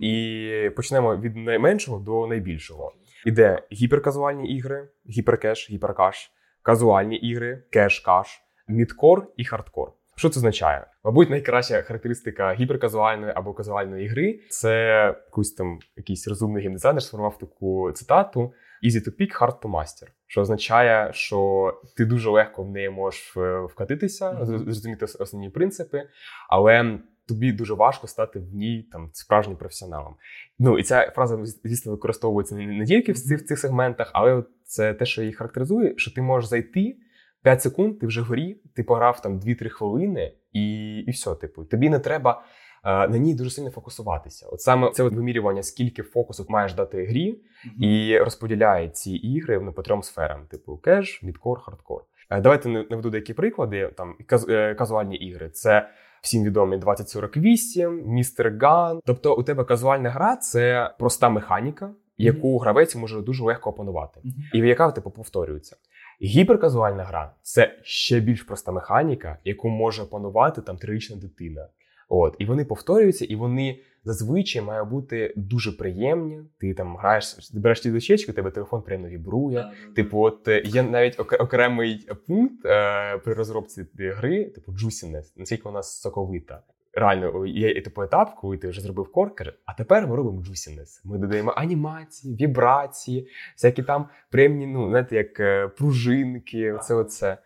І 0.00 0.70
почнемо 0.76 1.16
від 1.16 1.36
найменшого 1.36 1.98
до 1.98 2.26
найбільшого. 2.26 2.92
Іде 3.26 3.62
гіперказуальні 3.72 4.56
ігри, 4.56 4.88
гіперкеж, 5.10 5.70
гіперкеж, 5.70 6.30
казуальні 6.62 7.16
ігри, 7.16 7.62
кеж-кеж, 7.72 8.26
мідкор 8.68 9.26
і 9.36 9.44
хардкор. 9.44 9.92
Що 10.16 10.28
це 10.28 10.40
означає? 10.40 10.86
Мабуть, 11.04 11.30
найкраща 11.30 11.82
характеристика 11.82 12.54
гіперказуальної 12.54 13.32
або 13.36 13.54
казуальної 13.54 14.08
гри 14.08 14.40
це 14.48 15.04
якийсь 15.26 15.52
там 15.52 15.78
якийсь 15.96 16.28
розумний 16.28 16.62
геймдизайнер 16.62 17.02
сформував 17.02 17.38
таку 17.38 17.92
цитату: 17.92 18.52
Easy 18.84 19.08
to 19.08 19.20
pick, 19.20 19.40
hard 19.40 19.62
to 19.62 19.70
master. 19.70 20.08
Що 20.26 20.40
означає, 20.40 21.12
що 21.12 21.80
ти 21.96 22.04
дуже 22.04 22.30
легко 22.30 22.62
в 22.62 22.70
неї 22.70 22.90
можеш 22.90 23.36
е, 23.36 23.60
вкатитися, 23.60 24.38
зрозуміти 24.42 25.04
основні 25.04 25.50
принципи, 25.50 26.02
але 26.48 26.98
тобі 27.28 27.52
дуже 27.52 27.74
важко 27.74 28.06
стати 28.06 28.38
в 28.38 28.54
ній 28.54 28.88
там 28.92 29.10
справжнім 29.12 29.56
професіоналом. 29.56 30.14
Ну 30.58 30.78
і 30.78 30.82
ця 30.82 31.10
фраза, 31.10 31.44
звісно, 31.44 31.92
використовується 31.92 32.54
не, 32.54 32.86
тільки 32.86 33.12
в 33.12 33.18
цих, 33.18 33.40
в 33.40 33.44
цих 33.44 33.58
сегментах, 33.58 34.10
але 34.14 34.44
це 34.64 34.94
те, 34.94 35.06
що 35.06 35.22
її 35.22 35.34
характеризує, 35.34 35.94
що 35.96 36.14
ти 36.14 36.22
можеш 36.22 36.50
зайти 36.50 36.96
5 37.42 37.62
секунд, 37.62 37.98
ти 37.98 38.06
вже 38.06 38.20
в 38.20 38.24
грі, 38.24 38.60
ти 38.74 38.82
пограв 38.82 39.22
там 39.22 39.40
2-3 39.40 39.68
хвилини, 39.68 40.32
і, 40.52 40.96
і 41.06 41.10
все, 41.10 41.34
типу, 41.34 41.64
тобі 41.64 41.88
не 41.88 41.98
треба. 41.98 42.44
Е, 42.84 43.08
На 43.08 43.18
ній 43.18 43.34
дуже 43.34 43.50
сильно 43.50 43.70
фокусуватися. 43.70 44.46
От 44.52 44.60
саме 44.60 44.90
це 44.90 45.02
от 45.02 45.12
вимірювання, 45.12 45.62
скільки 45.62 46.02
фокусу 46.02 46.46
маєш 46.48 46.74
дати 46.74 47.04
грі, 47.04 47.40
і 47.80 48.18
розподіляє 48.18 48.88
ці 48.88 49.12
ігри 49.12 49.60
ну, 49.62 49.72
по 49.72 49.82
трьом 49.82 50.02
сферам: 50.02 50.46
типу 50.50 50.76
кеж, 50.76 51.22
мідкор, 51.22 51.60
хардкор. 51.60 52.02
Е, 52.30 52.40
Давайте 52.40 52.68
наведу 52.68 53.10
деякі 53.10 53.34
приклади. 53.34 53.90
Там 53.96 54.14
е, 54.48 54.74
казуальні 54.74 55.16
ігри. 55.16 55.50
Це 55.50 55.88
всім 56.22 56.44
відомі 56.44 56.76
2048, 56.78 58.02
Містер 58.06 58.58
Ган. 58.60 59.00
Тобто, 59.06 59.36
у 59.36 59.42
тебе 59.42 59.64
казуальна 59.64 60.10
гра 60.10 60.36
це 60.36 60.94
проста 60.98 61.28
механіка, 61.28 61.90
яку 62.18 62.58
гравець 62.58 62.96
може 62.96 63.20
дуже 63.20 63.44
легко 63.44 63.70
опанувати, 63.70 64.20
Мгм. 64.24 64.34
і 64.54 64.58
яка 64.58 64.90
типу 64.90 65.10
повторюється. 65.10 65.76
Гіперказуальна 66.22 67.04
гра 67.04 67.34
це 67.42 67.78
ще 67.82 68.20
більш 68.20 68.42
проста 68.42 68.72
механіка, 68.72 69.38
яку 69.44 69.68
може 69.68 70.02
опанувати 70.02 70.62
там 70.62 70.76
трирічна 70.76 71.16
дитина. 71.16 71.68
От, 72.12 72.36
і 72.38 72.44
вони 72.44 72.64
повторюються, 72.64 73.24
і 73.24 73.36
вони 73.36 73.80
зазвичай 74.04 74.62
мають 74.62 74.88
бути 74.88 75.34
дуже 75.36 75.72
приємні. 75.72 76.40
Ти 76.60 76.74
там 76.74 76.96
граєш, 76.96 77.50
береш 77.54 77.80
ті 77.80 77.90
дощечки, 77.90 78.32
тебе 78.32 78.50
телефон 78.50 78.82
приємно 78.82 79.08
вібрує. 79.08 79.72
Типу, 79.96 80.20
от 80.20 80.48
е, 80.48 80.62
є 80.64 80.82
навіть 80.82 81.20
окремий 81.20 82.08
пункт 82.26 82.66
е, 82.66 83.18
при 83.18 83.34
розробці 83.34 83.86
гри, 83.98 84.44
типу 84.44 84.72
juiciness, 84.72 85.32
наскільки 85.36 85.62
вона 85.64 85.82
соковита. 85.82 86.62
Реально, 86.92 87.46
є 87.46 87.80
типу 87.82 88.02
етап, 88.02 88.34
коли 88.40 88.58
ти 88.58 88.68
вже 88.68 88.80
зробив 88.80 89.12
коркер, 89.12 89.54
а 89.64 89.74
тепер 89.74 90.06
ми 90.06 90.16
робимо 90.16 90.40
juiciness. 90.40 91.00
Ми 91.04 91.18
додаємо 91.18 91.54
анімації, 91.56 92.36
вібрації, 92.36 93.28
всякі 93.56 93.82
там 93.82 94.08
приємні, 94.30 94.66
ну, 94.66 94.88
знаєте, 94.88 95.16
як 95.16 95.40
е, 95.40 95.68
пружинки, 95.68 96.72
оце 96.72 96.94
оце. 96.94 97.38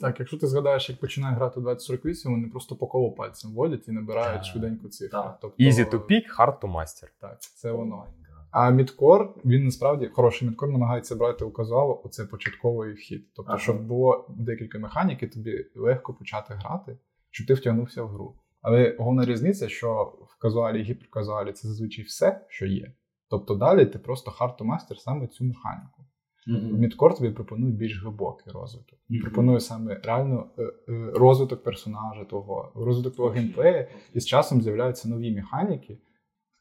Так, 0.00 0.18
якщо 0.18 0.38
ти 0.38 0.46
згадаєш, 0.46 0.90
як 0.90 1.00
починає 1.00 1.34
грати 1.34 1.60
2048, 1.60 2.32
вони 2.32 2.48
просто 2.48 2.76
по 2.76 2.86
колу 2.86 3.12
пальцем 3.12 3.52
вводять 3.52 3.88
і 3.88 3.92
набирають 3.92 4.44
цифри. 4.44 5.08
Так. 5.10 5.38
Тобто, 5.42 5.64
Easy 5.64 5.90
to 5.90 5.98
pick, 5.98 6.36
hard 6.38 6.58
to 6.60 6.72
master. 6.76 7.08
Так, 7.20 7.40
це 7.40 7.72
воно. 7.72 8.06
А 8.50 8.70
мідкор, 8.70 9.34
він 9.44 9.64
насправді 9.64 10.08
хороший 10.08 10.48
мідкор 10.48 10.68
намагається 10.68 11.16
брати 11.16 11.44
у 11.44 11.50
казуалу 11.50 12.00
оце 12.04 12.24
початковий 12.24 12.92
вхід. 12.94 13.26
Тобто, 13.36 13.52
Ага. 13.52 13.60
щоб 13.60 13.82
було 13.86 14.26
декілька 14.38 14.78
механік, 14.78 15.22
і 15.22 15.26
тобі 15.26 15.66
легко 15.76 16.14
почати 16.14 16.54
грати, 16.54 16.98
щоб 17.30 17.46
ти 17.46 17.54
втягнувся 17.54 18.02
в 18.02 18.08
гру. 18.08 18.34
Але 18.62 18.96
головна 18.98 19.24
різниця, 19.24 19.68
що 19.68 20.04
в 20.28 20.38
казуалі 20.38 20.80
і 20.80 20.82
гіперказуалі 20.82 21.52
це 21.52 21.68
зазвичай 21.68 22.04
все, 22.04 22.40
що 22.48 22.66
є. 22.66 22.92
Тобто 23.30 23.54
далі 23.54 23.86
ти 23.86 23.98
просто 23.98 24.30
hard 24.30 24.58
to 24.58 24.64
master 24.66 24.96
саме 24.96 25.26
цю 25.26 25.44
механіку. 25.44 25.97
В 26.48 26.78
мідкор 26.78 27.16
тобі 27.16 27.30
пропонує 27.30 27.72
більш 27.72 28.02
глибокий 28.02 28.52
розвиток. 28.52 28.98
Мгм. 29.08 29.20
Пропонує 29.22 29.60
саме 29.60 30.00
реально 30.04 30.46
е, 30.58 30.62
е, 30.62 31.10
розвиток 31.14 31.62
персонажа, 31.62 32.24
того, 32.24 32.72
розвиток 32.74 33.14
твого 33.14 33.30
геймплею, 33.30 33.86
і 34.14 34.20
з 34.20 34.26
часом 34.26 34.62
з'являються 34.62 35.08
нові 35.08 35.34
механіки. 35.34 35.98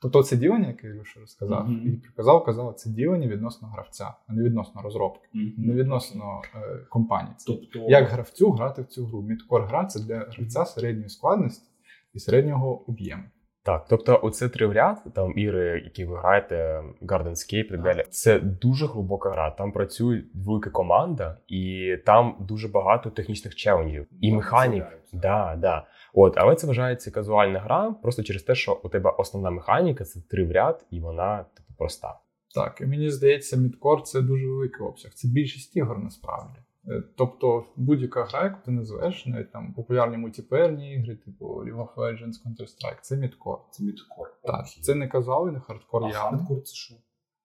Тобто 0.01 0.23
це 0.23 0.37
ділення, 0.37 0.67
яке 0.67 0.87
Ілюша 0.87 1.19
розказав, 1.19 1.69
Мгм. 1.69 1.87
і 1.87 1.91
приказав, 1.91 2.43
казав, 2.43 2.73
це 2.73 2.89
ділення 2.89 3.27
відносно 3.27 3.67
гравця, 3.67 4.13
а 4.27 4.33
не 4.33 4.43
відносно 4.43 4.81
розробки, 4.81 5.27
не 5.57 5.73
відносно 5.73 6.41
е, 6.55 6.77
компанії. 6.89 7.35
Тобто, 7.47 7.79
як 7.79 8.07
гравцю 8.07 8.51
грати 8.51 8.81
в 8.81 8.85
цю 8.85 9.05
гру. 9.05 9.21
Мідкор 9.21 9.63
гра 9.63 9.85
це 9.85 9.99
для 9.99 10.19
гравця 10.19 10.65
середньої 10.65 11.09
складності 11.09 11.71
і 12.13 12.19
середнього 12.19 12.89
об'єму. 12.89 13.23
Так, 13.67 13.85
тобто, 13.89 14.19
оце 14.23 14.49
три 14.49 14.67
в 14.67 14.71
ряд, 14.71 14.97
там 15.15 15.33
ігри, 15.37 15.81
які 15.83 16.05
ви 16.05 16.17
граєте, 16.17 16.83
Gardenscape 17.01 17.65
і 17.65 17.69
так 17.69 17.81
далі. 17.81 18.03
Це 18.09 18.39
дуже 18.39 18.85
глибока 18.85 19.29
гра. 19.29 19.51
Там 19.51 19.71
працює 19.71 20.23
велика 20.35 20.69
команда, 20.69 21.37
і 21.47 21.95
там 22.05 22.35
дуже 22.39 22.67
багато 22.67 23.09
технічних 23.09 23.55
челенджів 23.55 24.07
і 24.21 24.33
механік. 24.33 24.85
Да, 25.13 25.55
да. 25.57 25.87
От, 26.13 26.33
але 26.37 26.55
це 26.55 26.67
вважається 26.67 27.11
казуальна 27.11 27.59
гра, 27.59 27.95
просто 28.01 28.23
через 28.23 28.43
те, 28.43 28.55
що 28.55 28.81
у 28.83 28.89
тебе 28.89 29.13
основна 29.17 29.49
механіка 29.49 30.03
це 30.03 30.19
три 30.29 30.45
в 30.45 30.51
ряд, 30.51 30.85
і 30.91 30.99
вона 30.99 31.37
типу 31.37 31.73
проста. 31.77 32.19
Так, 32.55 32.81
і 32.81 32.85
мені 32.85 33.09
здається, 33.09 33.57
мідкор 33.57 34.01
це 34.01 34.21
дуже 34.21 34.47
великий 34.47 34.87
обсяг. 34.87 35.11
Це 35.13 35.27
більшість 35.27 35.75
ігор 35.75 35.99
насправді. 35.99 36.59
Е, 36.87 37.03
Тобто 37.17 37.65
будь-яка 37.75 38.23
гра, 38.23 38.43
яку 38.43 38.59
ти 38.65 38.71
називаєш, 38.71 39.25
навіть 39.25 39.51
там 39.51 39.73
популярні 39.73 40.17
мультиплеєрні 40.17 40.93
ігри, 40.93 41.15
типу 41.15 41.45
League 41.45 41.77
of 41.77 41.95
Legends, 41.95 42.33
Counter-Strike, 42.45 43.01
це 43.01 43.17
мідкор. 43.17 43.59
Це 43.71 43.83
мідкор. 43.83 44.27
Так, 44.43 44.67
це 44.81 44.95
не 44.95 45.07
казали, 45.07 45.51
не 45.51 45.59
хардкор 45.59 46.05
А 46.05 46.09
явно. 46.09 46.37
хардкор 46.37 46.61
це 46.63 46.73
що? 46.75 46.95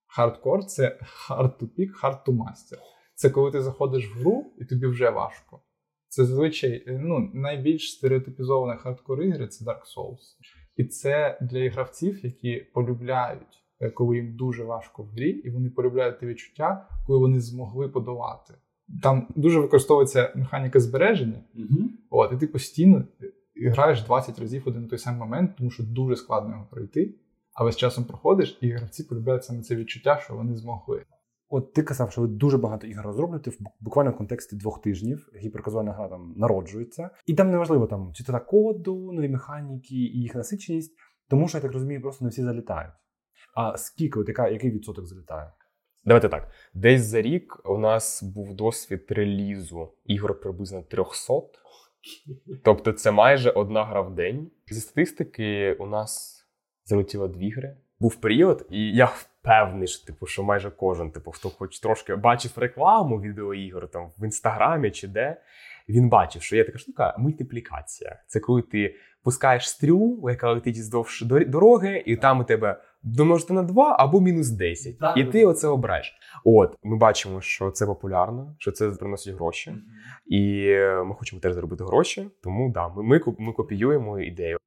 Хардкор 0.07 0.65
це 0.65 0.99
hard 1.29 1.53
to 1.61 1.69
pick, 1.79 1.91
hard 2.03 2.25
to 2.27 2.33
master. 2.37 2.79
це 3.15 3.31
коли 3.31 3.51
ти 3.51 3.63
заходиш 3.63 4.11
в 4.15 4.19
гру, 4.19 4.55
і 4.59 4.65
тобі 4.65 4.87
вже 4.87 5.11
важко. 5.11 5.61
Це 6.09 6.25
зазвичай 6.25 6.85
ну, 6.87 7.31
найбільш 7.35 7.93
стереотипізована 7.93 8.77
хардкор 8.77 9.23
ігри 9.23 9.49
це 9.49 9.65
Dark 9.65 9.81
Souls. 9.97 10.37
І 10.77 10.85
це 10.85 11.39
для 11.41 11.71
гравців, 11.71 12.25
які 12.25 12.67
полюбляють, 12.75 13.65
е, 13.81 13.91
коли 13.91 14.17
їм 14.17 14.37
дуже 14.37 14.65
важко 14.65 15.03
в 15.03 15.07
грі, 15.07 15.31
і 15.31 15.51
вони 15.51 15.71
полюбляють 15.71 16.21
те 16.21 16.27
відчуття, 16.27 16.89
коли 17.07 17.19
вони 17.19 17.41
змогли 17.41 17.89
подолати. 17.89 18.55
Там 19.03 19.29
дуже 19.37 19.61
використовується 19.61 20.33
механіка 20.37 20.81
збереження, 20.81 21.41
Угу. 21.55 21.89
от, 22.11 22.33
і 22.33 22.37
ти 22.37 22.47
постійно 22.47 23.05
граєш 23.57 24.03
20 24.03 24.39
разів 24.39 24.63
один 24.67 24.89
той 24.89 24.99
самий 24.99 25.21
момент, 25.21 25.51
тому 25.59 25.71
що 25.71 25.83
дуже 25.83 26.17
складно 26.17 26.51
його 26.51 26.67
пройти. 26.71 27.15
Але 27.55 27.73
з 27.73 27.77
часом 27.77 28.05
проходиш, 28.05 28.59
і 28.61 28.71
гравці 28.71 29.05
полюбляють 29.05 29.45
саме 29.45 29.63
це 29.63 29.77
відчуття, 29.77 30.21
що 30.25 30.35
вони 30.35 30.57
змогли. 30.57 31.05
От 31.49 31.73
ти 31.73 31.83
казав, 31.83 32.13
що 32.13 32.21
ви 32.21 32.27
дуже 32.27 32.59
багато 32.59 32.87
ігор 32.87 33.07
розроблюєте 33.07 33.51
в 33.51 33.59
буквально 33.81 34.11
в 34.11 34.17
контексті 34.17 34.57
двох 34.57 34.83
тижнів. 34.83 35.29
Гіперказуальна 35.37 35.93
гра 35.93 36.09
там 36.09 36.35
народжується, 36.37 37.11
і 37.27 37.35
там 37.35 37.51
неважливо 37.51 37.87
там 37.87 38.13
чистота 38.15 38.41
коду, 38.41 39.13
нові 39.13 39.29
механіки 39.29 39.95
і 39.95 40.21
їх 40.21 40.35
насиченість, 40.35 40.97
тому 41.29 41.49
що 41.49 41.59
я 41.59 41.63
так 41.63 41.73
розумію, 41.73 42.03
просто 42.03 42.25
не 42.25 42.31
всі 42.31 42.43
залітають. 42.43 42.93
А 43.55 43.77
скільки, 43.77 44.21
от 44.21 44.29
яка, 44.29 44.49
який 44.49 44.71
відсоток 44.71 45.07
залітає? 45.07 45.53
Давайте 46.05 46.29
так. 46.29 46.49
Десь 46.75 47.03
за 47.03 47.23
рік 47.23 47.61
у 47.65 47.79
нас 47.79 48.23
був 48.23 48.55
досвід 48.55 49.07
релізу 49.09 49.93
ігор 50.05 50.41
приблизно 50.41 50.83
300. 50.83 51.35
Тобто 52.65 52.93
це 52.93 53.11
майже 53.11 53.51
одна 53.51 53.85
гра 53.85 54.01
в 54.01 54.15
день. 54.15 54.51
Зі 54.71 54.81
статистики 54.81 55.77
у 55.79 55.87
нас 55.87 56.43
залетіло 56.85 57.29
дві 57.29 57.51
гри. 57.51 57.77
Був 58.01 58.17
період, 58.17 58.67
і 58.71 58.93
я 58.93 59.05
впевнений, 59.05 59.89
що, 59.89 60.07
типу, 60.07 60.27
що 60.27 60.43
майже 60.43 60.71
кожен, 60.71 61.11
типу, 61.11 61.31
хто 61.31 61.51
хоч 61.51 61.81
трошки 61.81 62.17
бачив 62.17 62.53
рекламу 62.57 63.21
відеоігор 63.21 63.89
там 63.89 64.11
в 64.19 64.25
інстаграмі 64.25 64.91
чи 64.91 65.09
де, 65.09 65.37
він 65.89 66.09
бачив, 66.09 66.43
що 66.43 66.57
є 66.57 66.65
така 66.65 66.79
штука 66.79 67.15
мультиплікація. 67.19 68.23
Це 68.27 68.41
коли 68.41 68.63
ти 68.63 68.95
пускаєш 69.23 69.71
стрілу, 69.71 70.31
яка 70.31 70.53
летить 70.53 70.77
вздовж 70.77 71.23
дор- 71.23 71.49
дороги, 71.49 72.03
і 72.07 72.17
там 72.17 72.41
у 72.41 72.45
тебе 72.45 72.81
домножити 73.03 73.53
на 73.53 73.63
2 73.63 73.97
або 73.99 74.21
мінус 74.21 74.51
10. 74.51 74.99
Так, 74.99 75.17
і 75.17 75.23
так. 75.23 75.33
ти 75.33 75.47
оце 75.47 75.69
обираєш. 75.69 76.15
От, 76.45 76.77
ми 76.83 76.97
бачимо, 76.97 77.41
що 77.41 77.71
це 77.71 77.87
популярно, 77.87 78.55
що 78.59 78.73
це 78.73 78.91
приносить 78.91 79.35
гроші. 79.35 79.75
І 80.27 80.65
е, 80.69 81.05
ми 81.05 81.15
хочемо 81.15 81.41
теж 81.41 81.55
заробити 81.55 81.85
гроші. 81.85 82.29
Тому 82.43 82.73
да, 82.73 82.89
ми, 82.89 83.03
ми, 83.03 83.21
ми 83.39 83.53
копіюємо 83.53 84.21
ідею. 84.21 84.59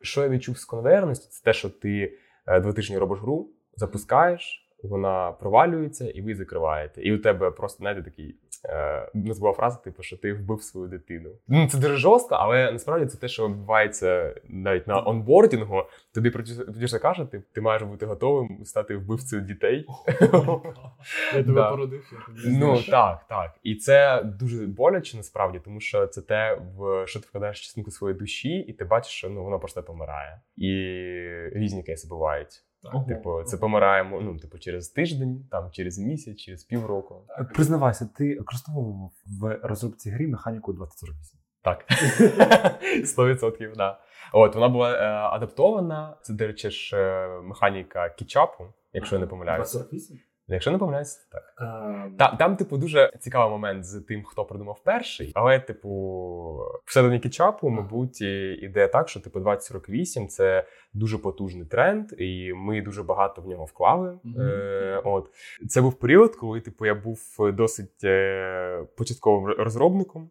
Що 0.00 0.22
я 0.22 0.28
відчув 0.28 0.58
з 0.58 0.64
конвейерності, 0.64 1.28
це 1.30 1.44
те, 1.44 1.52
що 1.52 1.70
ти 1.70 2.18
е, 2.46 2.60
два 2.60 2.72
тижні 2.72 2.98
робиш 2.98 3.20
гру, 3.20 3.50
запускаєш, 3.76 4.64
вона 4.82 5.32
провалюється, 5.32 6.10
і 6.10 6.22
ви 6.22 6.34
закриваєте. 6.34 7.02
І 7.02 7.14
у 7.14 7.18
тебе 7.18 7.50
просто 7.50 7.78
знаєте, 7.78 8.02
такий 8.02 8.38
не 9.14 9.34
була 9.34 9.52
фраза, 9.52 9.76
типу, 9.76 10.02
що 10.02 10.16
ти 10.16 10.32
вбив 10.32 10.62
свою 10.62 10.88
дитину. 10.88 11.30
Ну 11.48 11.68
це 11.68 11.78
дуже 11.78 11.96
жорстко, 11.96 12.34
але 12.34 12.72
насправді 12.72 13.06
це 13.06 13.18
те, 13.18 13.28
що 13.28 13.48
відбувається 13.48 14.34
навіть 14.48 14.86
на 14.86 15.06
онбордінгу. 15.06 15.82
Тобі 16.14 16.30
продюсер 16.30 17.00
каже, 17.00 17.24
ти, 17.24 17.42
ти 17.52 17.60
маєш 17.60 17.82
бути 17.82 18.06
готовим 18.06 18.64
стати 18.64 18.96
вбивцею 18.96 19.42
дітей. 19.42 19.86
Я 21.34 21.42
тебе 21.42 21.70
породив, 21.70 22.12
Ну 22.46 22.82
так, 22.90 23.24
так. 23.28 23.50
І 23.62 23.74
це 23.74 24.22
дуже 24.24 24.66
боляче 24.66 25.16
насправді, 25.16 25.60
тому 25.64 25.80
що 25.80 26.06
це 26.06 26.22
те, 26.22 26.58
в 26.76 27.06
що 27.06 27.20
ти 27.20 27.26
вкладаєш 27.28 27.60
частинку 27.60 27.90
своєї 27.90 28.18
душі, 28.18 28.58
і 28.58 28.72
ти 28.72 28.84
бачиш, 28.84 29.12
що 29.12 29.30
ну 29.30 29.44
воно 29.44 29.58
просто 29.58 29.82
помирає. 29.82 30.40
І 30.56 30.70
різні 31.52 31.82
кейси 31.82 32.08
бувають. 32.08 32.64
Так. 32.92 33.06
Типу, 33.06 33.42
це 33.42 33.56
помираємо 33.56 34.20
ну, 34.20 34.38
типу, 34.38 34.58
через 34.58 34.88
тиждень, 34.88 35.46
там 35.50 35.70
через 35.70 35.98
місяць, 35.98 36.36
через 36.36 36.64
півроку. 36.64 37.22
Признавайся, 37.54 38.08
ти 38.16 38.38
використовував 38.38 39.10
в 39.40 39.58
розробці 39.62 40.10
грі 40.10 40.26
механіку 40.26 40.72
2048. 40.72 41.40
Так. 41.62 41.84
100%, 43.04 43.76
да. 43.76 43.98
От 44.32 44.54
вона 44.54 44.68
була 44.68 44.92
е, 44.92 45.04
адаптована. 45.36 46.16
Це, 46.22 46.32
до 46.32 46.46
речі, 46.46 46.70
ж 46.70 46.96
е, 46.96 47.28
механіка 47.42 48.08
кічапу, 48.08 48.64
якщо 48.92 49.16
я 49.16 49.20
не 49.20 49.26
помиляюся. 49.26 49.78
2048? 49.78 50.33
Якщо 50.48 50.70
не 50.70 50.78
помиляюся, 50.78 51.20
так. 51.32 51.54
Там, 52.18 52.36
там, 52.36 52.56
типу, 52.56 52.76
дуже 52.76 53.12
цікавий 53.20 53.50
момент 53.50 53.84
з 53.84 54.00
тим, 54.00 54.24
хто 54.24 54.44
придумав 54.44 54.80
перший. 54.84 55.32
Але, 55.34 55.60
типу, 55.60 56.60
всередині 56.84 57.20
кетчапу, 57.20 57.70
мабуть, 57.70 58.20
іде 58.62 58.88
так, 58.88 59.08
що 59.08 59.20
типу 59.20 59.40
2048 59.40 60.28
це 60.28 60.64
дуже 60.94 61.18
потужний 61.18 61.66
тренд, 61.66 62.12
і 62.18 62.52
ми 62.52 62.82
дуже 62.82 63.02
багато 63.02 63.42
в 63.42 63.48
нього 63.48 63.64
вклали. 63.64 64.18
Мгм. 64.24 64.40
Е, 64.40 65.02
от 65.04 65.30
це 65.68 65.82
був 65.82 65.94
період, 65.94 66.36
коли 66.36 66.60
типу 66.60 66.86
я 66.86 66.94
був 66.94 67.20
досить 67.38 68.04
е, 68.04 68.84
початковим 68.96 69.54
розробником. 69.58 70.30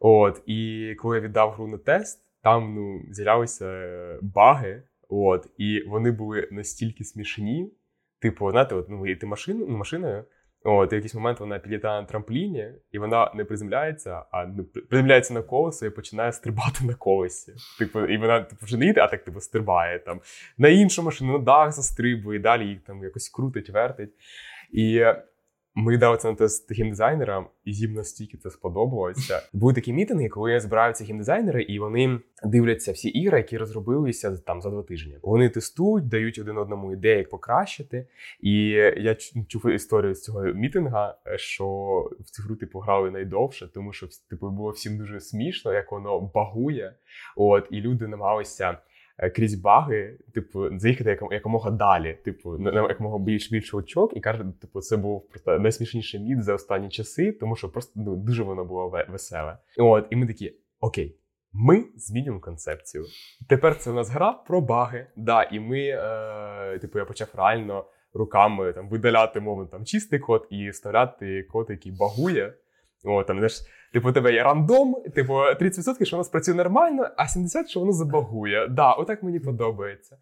От, 0.00 0.42
і 0.46 0.94
коли 0.98 1.16
я 1.16 1.22
віддав 1.22 1.52
гру 1.52 1.66
на 1.66 1.78
тест, 1.78 2.22
там 2.42 2.74
ну 2.74 3.00
з'являлися 3.12 3.88
баги. 4.22 4.82
От, 5.08 5.46
і 5.58 5.82
вони 5.88 6.10
були 6.10 6.48
настільки 6.52 7.04
смішні. 7.04 7.72
Типу, 8.18 8.50
знаєте, 8.50 8.74
от, 8.74 8.88
ну, 8.88 9.16
ти 9.16 9.26
машину, 9.26 9.66
ну, 9.68 9.76
машиною, 9.76 10.24
от, 10.64 10.92
і 10.92 10.94
в 10.94 10.98
якийсь 10.98 11.14
момент 11.14 11.40
вона 11.40 11.58
підлітає 11.58 12.00
на 12.00 12.06
трампліні, 12.06 12.68
і 12.92 12.98
вона 12.98 13.32
не 13.34 13.44
приземляється, 13.44 14.22
а 14.30 14.46
ну, 14.46 14.64
приземляється 14.64 15.34
на 15.34 15.42
колесо 15.42 15.86
і 15.86 15.90
починає 15.90 16.32
стрибати 16.32 16.84
на 16.84 16.94
колесі. 16.94 17.54
Типу, 17.78 18.00
і 18.00 18.18
вона 18.18 18.40
типу, 18.40 18.66
вже 18.66 18.76
не 18.76 18.86
їде, 18.86 19.00
а 19.00 19.08
так 19.08 19.24
типу, 19.24 19.40
стрибає 19.40 19.98
там. 19.98 20.20
На 20.58 20.68
іншу 20.68 21.02
машину, 21.02 21.32
на 21.32 21.38
дах 21.38 21.72
застрибує, 21.72 22.38
і 22.38 22.42
далі 22.42 22.66
їх 22.66 22.80
там 22.80 23.02
якось 23.02 23.28
крутить, 23.28 23.70
вертить. 23.70 24.12
І 24.72 25.04
ми 25.76 25.98
дали 25.98 26.16
це 26.16 26.28
на 26.28 26.34
тест 26.34 26.72
геймдизайнерам, 26.72 27.46
і 27.64 27.72
їм 27.72 27.92
настільки 27.92 28.36
це 28.36 28.50
сподобалося. 28.50 29.42
Були 29.52 29.74
такі 29.74 29.92
мітинги, 29.92 30.28
коли 30.28 30.60
збираються 30.60 31.04
геймдизайнери, 31.04 31.62
і 31.62 31.78
вони 31.78 32.20
дивляться 32.44 32.92
всі 32.92 33.08
ігри, 33.08 33.38
які 33.38 33.58
розробилися 33.58 34.36
там 34.36 34.62
за 34.62 34.70
два 34.70 34.82
тижні. 34.82 35.18
Вони 35.22 35.48
тестують, 35.48 36.08
дають 36.08 36.38
один 36.38 36.58
одному 36.58 36.92
ідеї, 36.92 37.18
як 37.18 37.30
покращити. 37.30 38.06
І 38.40 38.68
я 38.96 39.14
чув 39.48 39.70
історію 39.70 40.14
з 40.14 40.22
цього 40.22 40.42
мітинга, 40.42 41.18
що 41.36 41.66
в 42.20 42.30
цю 42.30 42.42
гру 42.42 42.56
типу 42.56 42.78
грали 42.78 43.10
найдовше, 43.10 43.68
тому 43.74 43.92
що 43.92 44.08
типу 44.30 44.50
було 44.50 44.70
всім 44.70 44.98
дуже 44.98 45.20
смішно, 45.20 45.72
як 45.72 45.92
воно 45.92 46.20
багує. 46.20 46.94
От 47.36 47.68
і 47.70 47.80
люди 47.80 48.06
намагалися. 48.06 48.78
Е, 49.18 49.30
Крізь 49.30 49.54
баги, 49.54 50.18
типу, 50.34 50.78
заїхати 50.78 51.10
яком- 51.10 51.32
якомога 51.32 51.70
далі, 51.70 52.18
типу, 52.24 52.58
на 52.58 52.82
якомога 52.88 53.18
більш 53.18 53.50
більше 53.50 53.76
очок, 53.76 54.16
і 54.16 54.20
каже, 54.20 54.44
типу, 54.60 54.80
це 54.80 54.96
був 54.96 55.28
просто 55.28 55.58
найсмішніший 55.58 56.20
міт 56.20 56.42
за 56.42 56.54
останні 56.54 56.88
часи, 56.88 57.32
тому 57.32 57.56
що 57.56 57.68
просто 57.72 57.92
ну, 57.96 58.16
дуже 58.16 58.42
воно 58.42 58.64
було 58.64 58.88
ве- 58.90 59.10
веселе. 59.10 59.58
От, 59.78 60.06
і 60.10 60.16
ми 60.16 60.26
такі: 60.26 60.56
окей, 60.80 61.16
ми 61.52 61.84
змінюємо 61.96 62.40
концепцію. 62.40 63.04
Тепер 63.48 63.76
це 63.78 63.90
у 63.90 63.94
нас 63.94 64.10
гра 64.10 64.32
про 64.32 64.60
баги. 64.60 65.06
Да, 65.16 65.42
і 65.42 65.60
ми, 65.60 65.80
е, 65.80 66.78
типу, 66.78 66.98
я 66.98 67.04
почав 67.04 67.28
реально 67.36 67.84
руками 68.14 68.72
там 68.72 68.88
видаляти 68.88 69.40
мовно 69.40 69.66
там 69.66 69.84
чистий 69.84 70.18
код 70.18 70.46
і 70.50 70.70
вставляти 70.70 71.42
код, 71.42 71.66
який 71.70 71.92
багує. 71.92 72.54
О, 73.04 73.24
там, 73.24 73.36
знаєш, 73.36 73.60
типу, 73.92 74.08
у 74.08 74.12
тебе 74.12 74.32
є 74.32 74.42
рандом, 74.42 75.02
типу, 75.14 75.32
30%, 75.32 76.04
що 76.04 76.16
воно 76.16 76.24
спрацює 76.24 76.54
нормально, 76.54 77.10
а 77.16 77.22
70% 77.22 77.66
що 77.66 77.80
воно 77.80 77.92
забагує. 77.92 78.68
Да, 78.68 78.92
отак 78.92 79.22
мені 79.22 79.40
подобається. 79.40 80.16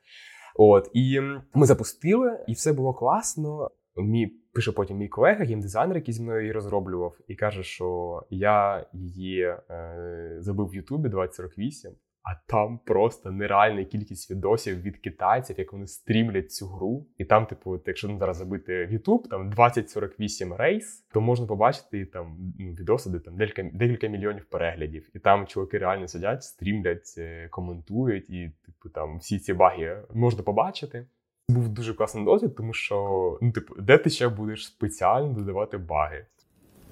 От, 0.57 0.90
і 0.92 1.20
ми 1.55 1.66
запустили, 1.66 2.44
і 2.48 2.53
все 2.53 2.72
було 2.72 2.94
класно. 2.94 3.70
Мій 3.96 4.27
пише 4.55 4.72
потім 4.72 4.96
мій 4.96 5.09
колега, 5.09 5.44
геймдизайнер, 5.44 5.96
який 5.96 6.14
зі 6.14 6.22
мною 6.22 6.40
її 6.40 6.53
розроблював, 6.53 7.16
і 7.29 7.35
каже, 7.35 7.62
що 7.62 8.20
я 8.31 8.87
її 8.92 9.42
е, 9.42 10.37
забив 10.38 10.66
в 10.66 10.74
Ютубі 10.74 11.09
2048, 11.09 11.92
а 12.24 12.34
там 12.46 12.78
просто 12.84 13.30
нереальна 13.30 13.84
кількість 13.84 14.30
відосів 14.30 14.82
від 14.82 14.96
китайців, 14.96 15.58
як 15.58 15.72
вони 15.72 15.87
стрімлять 15.87 16.52
цю 16.52 16.66
гру. 16.66 17.06
І 17.18 17.24
там, 17.24 17.46
типу, 17.46 17.80
якщо 17.87 18.08
ну, 18.08 18.18
зараз 18.18 18.37
забити 18.37 18.87
в 18.87 18.92
Ютуб, 18.92 19.28
там 19.28 19.50
2048 19.50 20.54
рейс, 20.54 21.04
то 21.12 21.20
можна 21.20 21.46
побачити 21.46 22.06
там 22.06 22.37
ну, 22.58 22.72
відоси, 22.72 23.10
де 23.10 23.18
там 23.18 23.37
декілька, 23.37 23.62
декілька 23.62 24.06
мільйонів 24.06 24.44
переглядів. 24.44 25.10
І 25.14 25.18
там 25.18 25.46
чуваки 25.46 25.78
реально 25.78 26.08
сидять, 26.08 26.42
стрімлять, 26.42 27.14
е, 27.18 27.48
коментують, 27.50 28.30
і 28.30 28.52
типу 28.66 28.88
там 28.88 29.18
всі 29.18 29.38
ці 29.38 29.54
баги 29.54 30.02
можна 30.14 30.42
побачити. 30.42 31.06
Був 31.48 31.68
дуже 31.68 31.94
класний 31.94 32.24
досвід, 32.24 32.56
тому 32.56 32.72
що 32.72 33.38
ну, 33.42 33.52
типу, 33.52 33.74
де 33.78 33.98
ти 33.98 34.10
ще 34.10 34.28
будеш 34.28 34.66
спеціально 34.66 35.32
додавати 35.32 35.78
баги? 35.78 36.26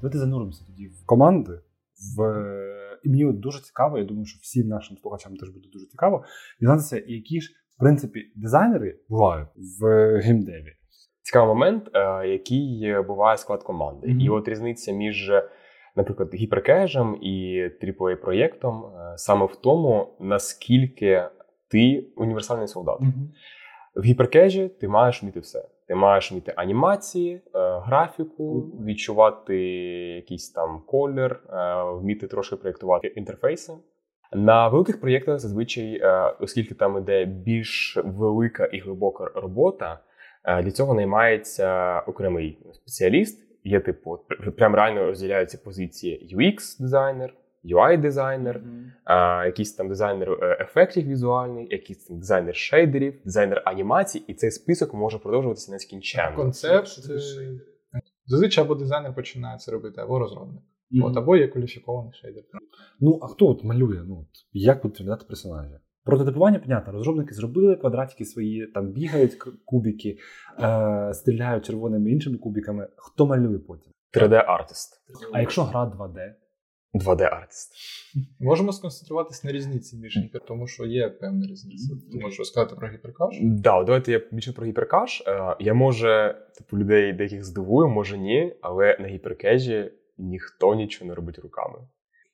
Давайте 0.00 0.18
зануримося 0.18 0.64
тоді 0.66 0.86
в 0.86 1.06
команди. 1.06 1.60
В... 2.16 2.42
І 3.04 3.08
мені 3.08 3.32
дуже 3.32 3.60
цікаво, 3.60 3.98
я 3.98 4.04
думаю, 4.04 4.26
що 4.26 4.38
всім 4.42 4.68
нашим 4.68 4.96
слухачам 4.96 5.36
теж 5.36 5.48
буде 5.48 5.68
дуже 5.72 5.86
цікаво 5.86 6.24
дізнатися, 6.60 7.02
які 7.06 7.40
ж, 7.40 7.52
в 7.76 7.78
принципі, 7.78 8.32
дизайнери 8.36 8.98
бувають 9.08 9.48
в 9.80 9.84
геймдеві. 10.20 10.72
Цікавий 11.22 11.48
момент, 11.48 11.90
е, 11.94 12.28
який 12.28 12.94
буває 13.06 13.36
склад 13.36 13.62
команди. 13.62 14.08
Мгм. 14.08 14.20
І 14.20 14.28
от 14.28 14.48
різниця 14.48 14.92
між, 14.92 15.32
наприклад, 15.96 16.34
гіперкежем 16.34 17.18
і 17.22 17.62
AAA 17.82 18.16
проєктом 18.16 18.84
е, 18.84 19.18
саме 19.18 19.46
в 19.46 19.56
тому, 19.56 20.16
наскільки 20.20 21.28
ти 21.68 22.06
універсальний 22.16 22.68
солдат. 22.68 23.00
В 23.94 24.02
гіперкежі 24.02 24.68
ти 24.68 24.88
маєш 24.88 25.22
вміти 25.22 25.40
все. 25.40 25.68
Ти 25.88 25.94
маєш 25.94 26.32
вміти 26.32 26.52
анімації, 26.56 27.34
е, 27.34 27.40
графіку, 27.84 28.60
відчувати 28.84 29.56
якийсь 30.16 30.50
там 30.50 30.82
колір, 30.86 31.32
е, 31.32 31.82
вміти 31.92 32.26
трошки 32.26 32.56
проєктувати 32.56 33.08
інтерфейси. 33.08 33.72
На 34.32 34.68
великих 34.68 35.00
проєктах 35.00 35.38
зазвичай, 35.38 36.00
е, 36.02 36.34
оскільки 36.40 36.74
там 36.74 36.98
іде 36.98 37.24
більш 37.24 37.98
велика 38.04 38.64
і 38.64 38.78
глибока 38.78 39.30
робота, 39.34 39.98
для 40.62 40.70
цього 40.70 40.94
наймається 40.94 42.00
окремий 42.00 42.58
спеціаліст. 42.72 43.46
Є 43.64 43.80
типу, 43.80 44.18
прям 44.56 44.74
реально 44.74 45.06
розділяються 45.06 45.58
позиції 45.64 46.36
UX-дизайнер, 46.36 47.28
UI-дизайнер, 47.74 48.60
а, 49.04 49.46
якийсь 49.46 49.74
там 49.74 49.88
дизайнер 49.88 50.30
е, 50.30 50.58
ефектів 50.60 51.06
візуальний, 51.06 51.68
якийсь 51.70 52.04
там 52.04 52.18
дизайнер 52.18 52.56
шейдерів, 52.56 53.20
дизайнер 53.24 53.62
анімацій, 53.64 54.18
і 54.18 54.34
цей 54.34 54.50
список 54.50 54.94
може 54.94 55.18
продовжуватися 55.18 55.72
нескінченно. 55.72 56.36
Концепт. 56.36 56.88
Це 56.88 57.18
шейдер? 57.18 57.66
Зазвичай 58.26 58.64
або 58.64 58.74
дизайнер 58.74 59.14
починає 59.14 59.58
це 59.58 59.72
робити, 59.72 60.00
або 60.00 60.18
розробник. 60.18 60.62
От, 60.92 61.10
От, 61.10 61.16
або 61.16 61.36
є 61.36 61.48
кваліфікований 61.48 62.12
шейдер. 62.12 62.42
Ну, 63.00 63.18
а 63.22 63.26
хто 63.26 63.46
от 63.46 63.64
малює? 63.64 64.02
Ну, 64.06 64.18
от, 64.20 64.28
як 64.52 64.82
будуть 64.82 65.00
виглядати 65.00 65.24
персонажі? 65.28 65.74
Прототипування, 66.04 66.58
понятно, 66.58 66.92
розробники 66.92 67.34
зробили 67.34 67.76
квадратики 67.76 68.24
свої, 68.24 68.66
там 68.66 68.92
бігають 68.92 69.34
кубики, 69.64 70.18
е, 70.60 71.14
стріляють 71.14 71.64
червоними 71.64 72.10
іншими 72.10 72.38
кубиками. 72.38 72.88
Хто 72.96 73.26
малює 73.26 73.58
потім? 73.58 73.92
3D-артист, 74.14 74.88
А 75.32 75.40
якщо 75.40 75.62
гра 75.62 75.84
2D? 75.84 76.34
2D-артист. 76.98 77.70
Можемо 78.40 78.72
сконцентруватися 78.72 79.46
на 79.46 79.52
різниці 79.52 79.96
між 79.96 80.18
гіпер, 80.18 80.40
тому 80.46 80.66
що 80.66 80.84
є 80.86 81.08
певна 81.08 81.46
різниця. 81.46 81.94
Ти 82.12 82.18
можеш 82.18 82.38
розказати 82.38 82.76
про 82.76 82.88
гіперкаш? 82.88 83.36
Да, 83.42 83.82
давайте 83.84 84.12
я 84.12 84.20
більше 84.32 84.52
про 84.52 84.66
гіперкаш. 84.66 85.22
Е, 85.26 85.56
Я 85.60 85.74
може, 85.74 86.36
типу, 86.58 86.78
людей 86.78 87.12
деяких 87.12 87.44
здивую, 87.44 87.88
може 87.88 88.18
ні, 88.18 88.56
але 88.60 88.96
на 89.00 89.08
гіперкежі 89.08 89.90
ніхто 90.18 90.74
нічого 90.74 91.08
не 91.08 91.14
робить 91.14 91.38
руками. 91.38 91.78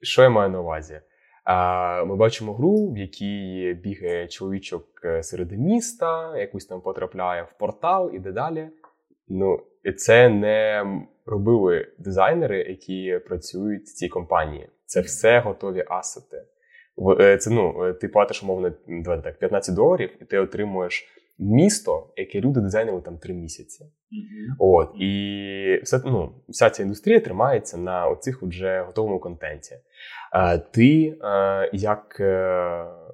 Що 0.03 0.23
я 0.23 0.31
маю 0.31 0.51
на 0.51 0.61
увазі? 0.61 1.01
Е, 1.47 2.05
Ми 2.05 2.17
бачимо 2.17 2.55
гру, 2.55 2.93
в 2.93 2.99
якій 2.99 3.77
бігає 3.83 4.29
чоловічок 4.29 4.87
е, 5.05 5.23
серед 5.23 5.53
міста, 5.53 6.39
якусь 6.39 6.67
там 6.67 6.81
потрапляє 6.81 7.43
в 7.43 7.53
портал 7.59 8.11
і 8.15 8.19
де 8.19 8.33
далі. 8.33 8.69
Ну, 9.29 9.61
і 9.85 9.93
це 9.93 10.29
не 10.29 10.85
робили 11.27 11.87
дизайнери, 11.99 12.59
які 12.59 13.21
працюють 13.29 13.83
в 13.83 13.95
цій 13.95 14.09
компанії. 14.09 14.69
Це 14.87 15.01
все 15.01 15.41
готові 15.41 15.85
асети. 15.89 16.43
Е, 17.21 17.37
Це 17.37 17.51
ну, 17.51 17.85
е, 17.85 17.93
ти 17.93 18.09
платиш 18.09 18.43
умовно 18.43 18.71
так, 19.25 19.39
15 19.39 19.75
доларів, 19.75 20.11
і 20.21 20.25
ти 20.25 20.39
отримуєш 20.39 21.09
місто, 21.39 22.13
яке 22.17 22.41
люди 22.41 22.61
дизайнили 22.61 23.01
там 23.01 23.19
3 23.19 23.35
місяці. 23.35 23.85
От 24.59 24.91
і 25.01 25.81
все 25.83 26.01
ну, 26.05 26.33
вся 26.49 26.71
ця 26.71 26.83
індустрія 26.83 27.21
тримається 27.21 27.79
на 27.79 28.09
оцих 28.09 28.43
вже 28.43 28.83
готовому 28.83 29.21
контенті. 29.21 29.75
Ти, 30.71 31.19
е, 31.25 31.71
як 31.73 32.23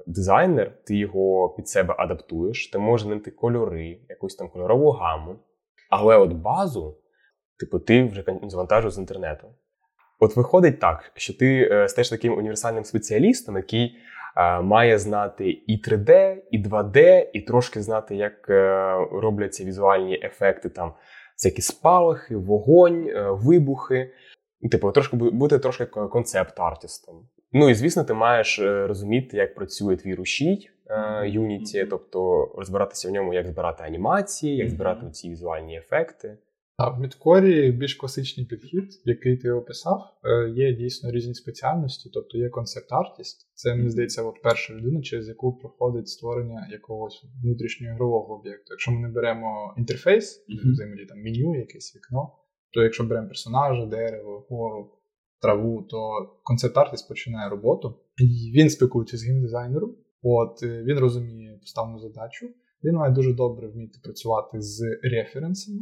дизайнер, 0.07 0.73
ти 0.85 0.97
його 0.97 1.49
під 1.49 1.69
себе 1.69 1.95
адаптуєш, 1.99 2.71
ти 2.71 2.79
можеш 2.79 3.07
знайти 3.07 3.31
кольори, 3.31 3.99
якусь 4.09 4.37
там 4.37 4.49
кольорову 4.49 4.91
гаму. 4.91 5.37
Але 5.89 6.17
от 6.17 6.33
базу, 6.33 6.97
типу, 7.61 7.79
ти 7.79 8.05
вже 8.05 8.25
завантажив 8.43 8.91
з 8.91 8.99
інтернету. 8.99 9.49
От 10.21 10.37
виходить 10.37 10.81
так, 10.81 11.13
що 11.15 11.35
ти 11.35 11.69
е, 11.73 11.89
стаєш 11.89 12.09
таким 12.09 12.39
універсальним 12.39 12.85
спеціалістом, 12.85 13.57
який 13.57 13.97
е, 14.37 14.61
має 14.61 14.99
знати 14.99 15.51
і 15.51 15.83
3D, 15.89 16.37
і 16.51 16.63
2D, 16.63 17.27
і 17.33 17.41
трошки 17.41 17.83
знати, 17.83 18.17
як 18.17 18.51
е, 18.51 18.95
робляться 19.13 19.65
візуальні 19.65 20.21
ефекти, 20.23 20.69
там 20.69 20.93
всякі 21.37 21.63
спалахи, 21.63 22.37
вогонь, 22.37 23.09
вибухи. 23.31 24.11
Типу, 24.71 24.93
трошки 24.93 25.17
бути 25.17 25.59
трошки 25.59 25.87
концепт-артистом. 25.87 27.29
Ну 27.53 27.69
і 27.69 27.75
звісно, 27.75 28.05
ти 28.05 28.15
маєш 28.15 28.59
розуміти, 28.63 29.37
як 29.37 29.55
працює 29.55 29.97
твій 29.97 30.15
рушій 30.15 30.71
Unity, 31.41 31.87
тобто 31.91 32.53
розбиратися 32.57 33.09
в 33.09 33.13
ньому, 33.13 33.35
як 33.35 33.47
збирати 33.47 33.85
анімації, 33.85 34.57
як 34.57 34.71
збирати 34.71 35.11
ці 35.11 35.31
візуальні 35.31 35.77
ефекти. 35.79 36.39
Так, 36.79 36.97
в 36.97 37.01
мідкорі 37.01 37.73
більш 37.73 37.95
класичний 37.95 38.47
підхід, 38.47 39.03
який 39.05 39.37
ти 39.37 39.51
описав, 39.51 40.01
е, 40.25 40.49
є 40.51 40.73
дійсно 40.73 41.11
різні 41.11 41.35
спеціальності, 41.35 42.11
тобто 42.15 42.39
є 42.39 42.49
концепт-артіст. 42.49 43.51
Це 43.55 43.75
мені 43.75 43.91
здається, 43.91 44.23
от 44.23 44.43
перша 44.43 44.75
людина, 44.75 45.03
через 45.03 45.29
яку 45.29 45.53
проходить 45.53 46.09
створення 46.09 46.69
якогось 46.73 47.25
внутрішнього 47.43 47.95
ігрового 47.95 48.35
об'єкту. 48.35 48.67
Якщо 48.71 48.91
ми 48.93 49.01
не 49.01 49.09
беремо 49.09 49.75
інтерфейс, 49.79 50.45
Мгм. 50.49 50.73
взагалі 50.73 51.07
там 51.07 51.19
меню, 51.23 51.59
якесь 51.59 51.97
вікно, 51.97 52.33
то 52.73 52.83
якщо 52.83 53.05
беремо 53.05 53.27
персонажа, 53.27 53.87
дерево, 53.87 54.47
гору, 54.51 54.91
траву, 55.43 55.83
то 55.83 55.99
концепт-артист 56.43 57.09
починає 57.09 57.49
роботу. 57.51 57.95
І 58.17 58.53
він 58.55 58.71
спілкується 58.71 59.17
з 59.17 59.25
геймдизайнером. 59.25 59.97
От 60.23 60.63
е, 60.63 60.83
він 60.83 60.99
розуміє 60.99 61.59
поставлену 61.61 61.99
задачу. 61.99 62.49
Він 62.85 62.95
має 62.95 63.13
дуже 63.13 63.33
добре 63.33 63.69
вміти 63.69 63.99
працювати 64.03 64.61
з 64.61 64.99
референсами. 65.03 65.81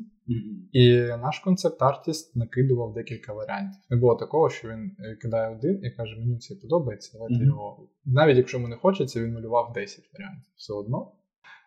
І 0.72 0.96
наш 1.00 1.38
концепт-артіст 1.38 2.36
накидував 2.36 2.92
декілька 2.94 3.32
варіантів. 3.32 3.80
Не 3.90 3.96
було 3.96 4.14
такого, 4.16 4.50
що 4.50 4.68
він 4.68 4.96
е, 4.98 5.16
кидає 5.16 5.56
один 5.56 5.80
і 5.84 5.90
каже: 5.90 6.16
мені 6.20 6.38
це 6.38 6.54
подобається, 6.54 7.10
давайте 7.12 7.34
Мгм. 7.34 7.46
його. 7.46 7.88
Навіть 8.04 8.36
якщо 8.36 8.56
йому 8.56 8.68
не 8.68 8.76
хочеться, 8.76 9.20
він 9.24 9.32
малював 9.32 9.72
10 9.74 10.10
варіантів 10.12 10.52
все 10.56 10.72
одно. 10.72 11.12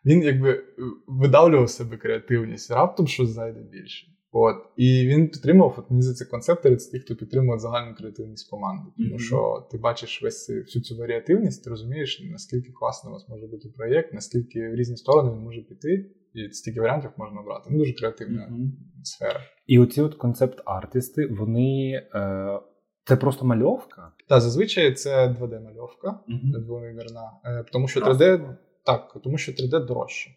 Він 0.05 0.23
якби 0.23 0.51
е, 0.51 0.63
видавлював 1.07 1.69
себе 1.69 1.97
креативність, 1.97 2.71
раптом 2.71 3.07
щось 3.07 3.29
зайде 3.29 3.59
більше. 3.61 4.07
От. 4.31 4.55
І 4.77 5.07
він 5.07 5.29
підтримував, 5.29 5.75
от 5.77 5.89
мені 5.89 6.01
за 6.01 6.13
це 6.13 6.25
концептори 6.25 6.75
це 6.75 6.91
ті, 6.91 6.99
хто 6.99 7.15
підтримує 7.15 7.59
загальну 7.59 7.95
креативність 7.95 8.49
команди. 8.49 8.83
Тому 8.97 9.09
Мгм. 9.09 9.19
що 9.19 9.67
ти 9.71 9.77
бачиш 9.77 10.23
весь 10.23 10.49
всю 10.49 10.83
цю 10.83 10.97
варіативність, 10.97 11.63
ти 11.63 11.69
розумієш, 11.69 12.27
наскільки 12.31 12.71
класно 12.71 13.09
у 13.09 13.13
вас 13.13 13.29
може 13.29 13.47
бути 13.47 13.69
проєкт, 13.77 14.13
наскільки 14.13 14.69
в 14.69 14.75
різні 14.75 14.97
сторони 14.97 15.31
він 15.31 15.39
може 15.43 15.61
піти, 15.61 16.11
і 16.33 16.49
стільки 16.51 16.79
варіантів 16.81 17.11
можна 17.17 17.39
обрати. 17.41 17.69
Ну, 17.71 17.77
дуже 17.77 17.93
креативна 17.93 18.47
Мгм. 18.49 18.71
сфера. 19.03 19.39
І 19.67 19.79
оці 19.79 20.01
от 20.01 20.15
концепт-артисти, 20.15 21.25
вони. 21.27 21.91
Е, 22.15 22.59
це 23.05 23.15
просто 23.15 23.45
мальовка. 23.45 24.11
Та 24.27 24.39
зазвичай 24.39 24.93
це 24.93 25.27
2D-мальовка 25.39 26.19
двомірна, 26.65 27.31
е, 27.45 27.65
тому 27.71 27.87
що 27.87 27.99
3D 27.99 28.55
так, 28.85 29.17
тому 29.23 29.37
що 29.37 29.51
3D 29.51 29.85
дорожче 29.85 30.29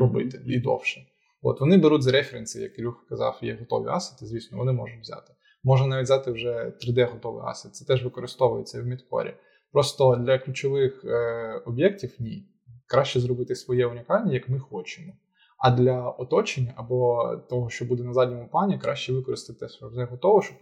робити 0.00 0.42
і 0.46 0.60
довше. 0.60 1.00
От 1.42 1.60
вони 1.60 1.78
беруть 1.78 2.02
за 2.02 2.12
референси, 2.12 2.60
як 2.60 2.78
Ілюха 2.78 3.00
казав, 3.08 3.38
є 3.42 3.56
готові 3.60 3.88
асети, 3.88 4.26
звісно, 4.26 4.58
вони 4.58 4.72
можуть 4.72 5.00
взяти. 5.00 5.32
Можна 5.64 5.86
навіть 5.86 6.04
взяти 6.04 6.30
вже 6.30 6.72
3D 6.80 7.12
готовий 7.12 7.42
асет. 7.46 7.74
Це 7.74 7.84
теж 7.84 8.04
використовується 8.04 8.82
в 8.82 8.86
мідкорі. 8.86 9.34
Просто 9.72 10.16
для 10.16 10.38
ключових 10.38 11.04
е, 11.04 11.62
об'єктів 11.66 12.16
ні. 12.18 12.48
Краще 12.86 13.20
зробити 13.20 13.54
своє 13.54 13.86
унікальне, 13.86 14.34
як 14.34 14.48
ми 14.48 14.58
хочемо. 14.58 15.12
А 15.58 15.70
для 15.70 16.10
оточення 16.10 16.72
або 16.76 17.30
того, 17.50 17.70
що 17.70 17.84
буде 17.84 18.02
на 18.02 18.12
задньому 18.12 18.48
плані, 18.48 18.78
краще 18.78 19.12
використати 19.12 19.66
вже 19.82 20.04
готово, 20.04 20.42
щоб 20.42 20.56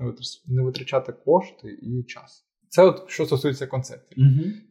не 0.46 0.62
витрачати 0.62 1.12
кошти 1.12 1.78
і 1.82 2.02
час. 2.02 2.49
Це 2.72 2.82
от 2.84 3.04
що 3.06 3.26
стосується 3.26 3.66
концептів. 3.66 4.18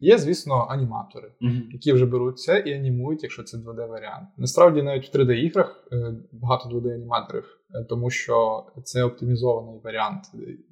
Є, 0.00 0.18
звісно, 0.18 0.66
аніматори, 0.70 1.32
які 1.72 1.92
вже 1.92 2.06
беруть 2.06 2.38
це 2.38 2.62
і 2.66 2.72
анімують, 2.72 3.22
якщо 3.22 3.42
це 3.42 3.56
2D-варіант. 3.56 4.26
Насправді, 4.36 4.82
навіть 4.82 5.14
в 5.14 5.18
3D-іграх 5.18 5.88
е, 5.92 6.14
багато 6.32 6.68
2D-аніматорів, 6.68 7.44
е, 7.74 7.84
тому 7.88 8.10
що 8.10 8.66
це 8.84 9.04
оптимізований 9.04 9.80
варіант. 9.84 10.22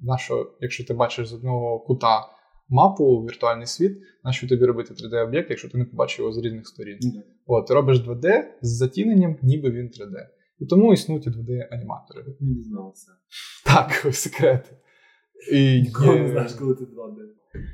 Нащо, 0.01 0.51
якщо 0.59 0.85
ти 0.85 0.93
бачиш 0.93 1.27
з 1.27 1.33
одного 1.33 1.79
кута 1.79 2.25
мапу, 2.69 3.25
віртуальний 3.25 3.67
світ, 3.67 3.97
нащо 4.23 4.47
тобі 4.47 4.65
робити 4.65 4.93
3D-об'єкт, 4.93 5.45
якщо 5.49 5.69
ти 5.69 5.77
не 5.77 5.85
побачив 5.85 6.23
його 6.23 6.33
з 6.33 6.37
різних 6.45 6.67
сторін? 6.67 6.97
От, 7.45 7.67
ти 7.67 7.73
робиш 7.73 7.97
2D 7.97 8.43
з 8.61 8.69
затіненням, 8.77 9.37
ніби 9.41 9.71
він 9.71 9.85
3D. 9.85 10.15
І 10.59 10.65
тому 10.65 10.93
існують 10.93 11.27
і 11.27 11.29
2D-аніматори. 11.29 12.25
Не 12.39 12.53
дізнався. 12.53 13.11
Так, 13.65 13.91
секрети. 14.15 14.69
І 15.51 15.79
є- 15.79 15.91
коли 16.59 16.75
ти 16.75 16.83
2D. 16.83 17.17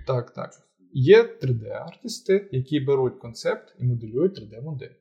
Так, 0.08 0.34
так. 0.34 0.50
Є 0.94 1.24
3D-артисти, 1.44 2.46
які 2.52 2.80
беруть 2.80 3.20
концепт 3.20 3.76
і 3.80 3.84
моделюють 3.86 4.40
3D-модель. 4.40 4.92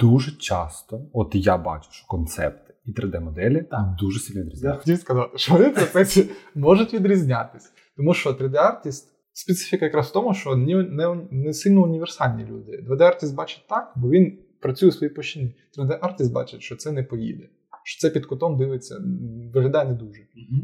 Дуже 0.00 0.32
часто, 0.36 1.00
от 1.12 1.34
я 1.34 1.58
бачу, 1.58 1.88
що 1.92 2.06
концепти 2.06 2.74
і 2.84 2.92
3D-моделі 2.92 3.62
Так. 3.70 3.96
дуже 4.00 4.20
сильно 4.20 4.40
Я 4.40 4.44
відрізняються. 4.44 4.80
хотів 4.80 4.98
сказати, 4.98 5.38
що 5.38 5.52
вони 5.52 5.70
процесі 5.70 6.30
можуть 6.54 6.94
відрізнятися. 6.94 7.70
Тому 7.96 8.14
що 8.14 8.30
3D-артист 8.32 9.04
специфіка 9.32 9.84
якраз 9.84 10.06
в 10.08 10.12
тому, 10.12 10.34
що 10.34 10.56
не, 10.56 10.82
не, 10.82 11.26
не 11.30 11.52
сильно 11.54 11.82
універсальні 11.82 12.44
люди. 12.44 12.84
2D-артист 12.88 13.34
бачить 13.34 13.64
так, 13.68 13.92
бо 13.96 14.10
він 14.10 14.38
працює 14.60 14.88
у 14.88 14.92
своїй 14.92 15.12
площині. 15.12 15.54
3D-артист 15.78 16.32
бачить, 16.32 16.62
що 16.62 16.76
це 16.76 16.92
не 16.92 17.02
поїде, 17.02 17.48
що 17.84 18.00
це 18.00 18.14
під 18.14 18.26
кутом 18.26 18.56
дивиться, 18.56 18.96
виглядає 19.54 19.88
не 19.88 19.94
дуже. 19.94 20.22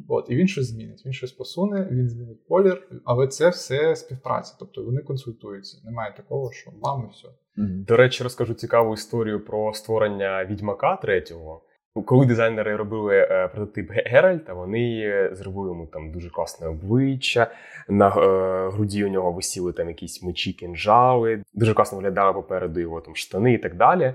От, 0.09 0.31
і 0.31 0.37
він 0.37 0.49
щось 0.49 0.67
змінить, 0.67 1.03
він 1.07 1.13
щось 1.13 1.33
посуне, 1.33 1.89
він 1.91 2.09
змінить 2.09 2.39
колір, 2.49 2.89
але 3.05 3.27
це 3.27 3.49
все 3.49 3.97
співпраця. 3.97 4.57
Тобто 4.59 4.85
вони 4.85 5.01
консультуються. 5.03 5.79
Немає 5.85 6.15
такого, 6.17 6.53
що 6.53 6.71
вам 6.83 7.05
і 7.09 7.13
все. 7.13 7.29
До 7.57 7.97
речі, 7.97 8.23
розкажу 8.23 8.55
цікаву 8.55 8.95
історію 8.95 9.45
про 9.45 9.73
створення 9.75 10.45
відьмака 10.45 10.97
третього. 10.97 11.63
Коли 12.07 12.27
дизайнери 12.27 12.77
робили 12.77 13.17
е, 13.17 13.49
прототип 13.49 13.91
Ге- 13.91 14.03
Геральта, 14.07 14.55
вони 14.55 15.01
е, 15.01 15.31
зробили 15.33 15.69
йому 15.69 15.87
там 15.87 16.13
дуже 16.13 16.31
класне 16.31 16.69
обличчя. 16.69 17.51
На 17.89 18.09
е, 18.09 18.71
груді 18.71 19.05
у 19.05 19.09
нього 19.09 19.33
висіли 19.33 19.73
там 19.73 19.89
якісь 19.89 20.23
мечі, 20.23 20.53
кінжали. 20.53 21.43
Дуже 21.55 21.75
класно 21.75 21.99
виглядали 21.99 22.33
попереду 22.33 22.81
його 22.81 23.01
там 23.01 23.17
штани 23.17 23.53
і 23.53 23.59
так 23.59 23.77
далі. 23.77 24.15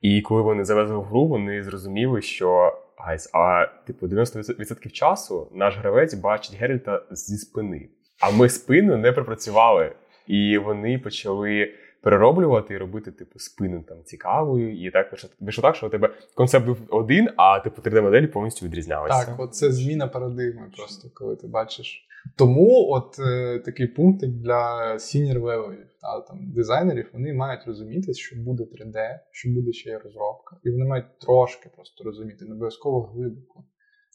І 0.00 0.22
коли 0.22 0.42
вони 0.42 0.64
завезли 0.64 0.96
в 0.96 1.02
гру, 1.02 1.26
вони 1.26 1.62
зрозуміли, 1.62 2.22
що 2.22 2.72
guys, 2.96 3.30
а 3.34 3.66
типу 3.86 4.06
90% 4.06 4.90
часу 4.90 5.48
наш 5.54 5.78
гравець 5.78 6.14
бачить 6.14 6.56
Геральта 6.56 7.02
зі 7.10 7.36
спини. 7.36 7.88
А 8.20 8.30
ми 8.30 8.48
спину 8.48 8.96
не 8.96 9.12
пропрацювали. 9.12 9.92
І 10.26 10.58
вони 10.58 10.98
почали 10.98 11.72
перероблювати 12.02 12.74
і 12.74 12.76
робити, 12.76 13.12
типу, 13.12 13.38
спину 13.38 13.84
там 13.88 13.98
цікавою. 14.04 14.86
І 14.86 14.90
так 14.90 15.12
вийшло- 15.40 15.62
так, 15.62 15.76
що 15.76 15.86
у 15.86 15.90
тебе 15.90 16.10
концепт 16.34 16.66
був 16.66 16.78
один, 16.88 17.28
а 17.36 17.60
типу 17.60 17.82
3D-моделі 17.82 18.26
повністю 18.26 18.66
відрізнялися. 18.66 19.24
Так, 19.24 19.40
от 19.40 19.54
це 19.54 19.72
зміна 19.72 20.06
парадигми, 20.06 20.70
просто 20.76 21.08
коли 21.14 21.36
ти 21.36 21.46
бачиш. 21.46 22.04
Тому 22.36 22.86
от 22.90 23.18
е, 23.18 23.58
такий 23.58 23.86
пунктик 23.86 24.30
для 24.30 24.94
senior 24.94 25.40
левелів 25.40 25.86
та 26.00 26.20
там 26.20 26.52
дизайнерів, 26.52 27.10
вони 27.12 27.32
мають 27.34 27.66
розуміти, 27.66 28.14
що 28.14 28.36
буде 28.36 28.64
3D, 28.64 29.18
що 29.30 29.48
буде 29.50 29.72
ще 29.72 29.90
й 29.90 29.96
розробка, 29.96 30.56
і 30.64 30.70
вони 30.70 30.84
мають 30.84 31.18
трошки 31.18 31.70
просто 31.74 32.04
розуміти, 32.04 32.44
не 32.44 32.54
обов'язково 32.54 33.02
глибоко, 33.02 33.64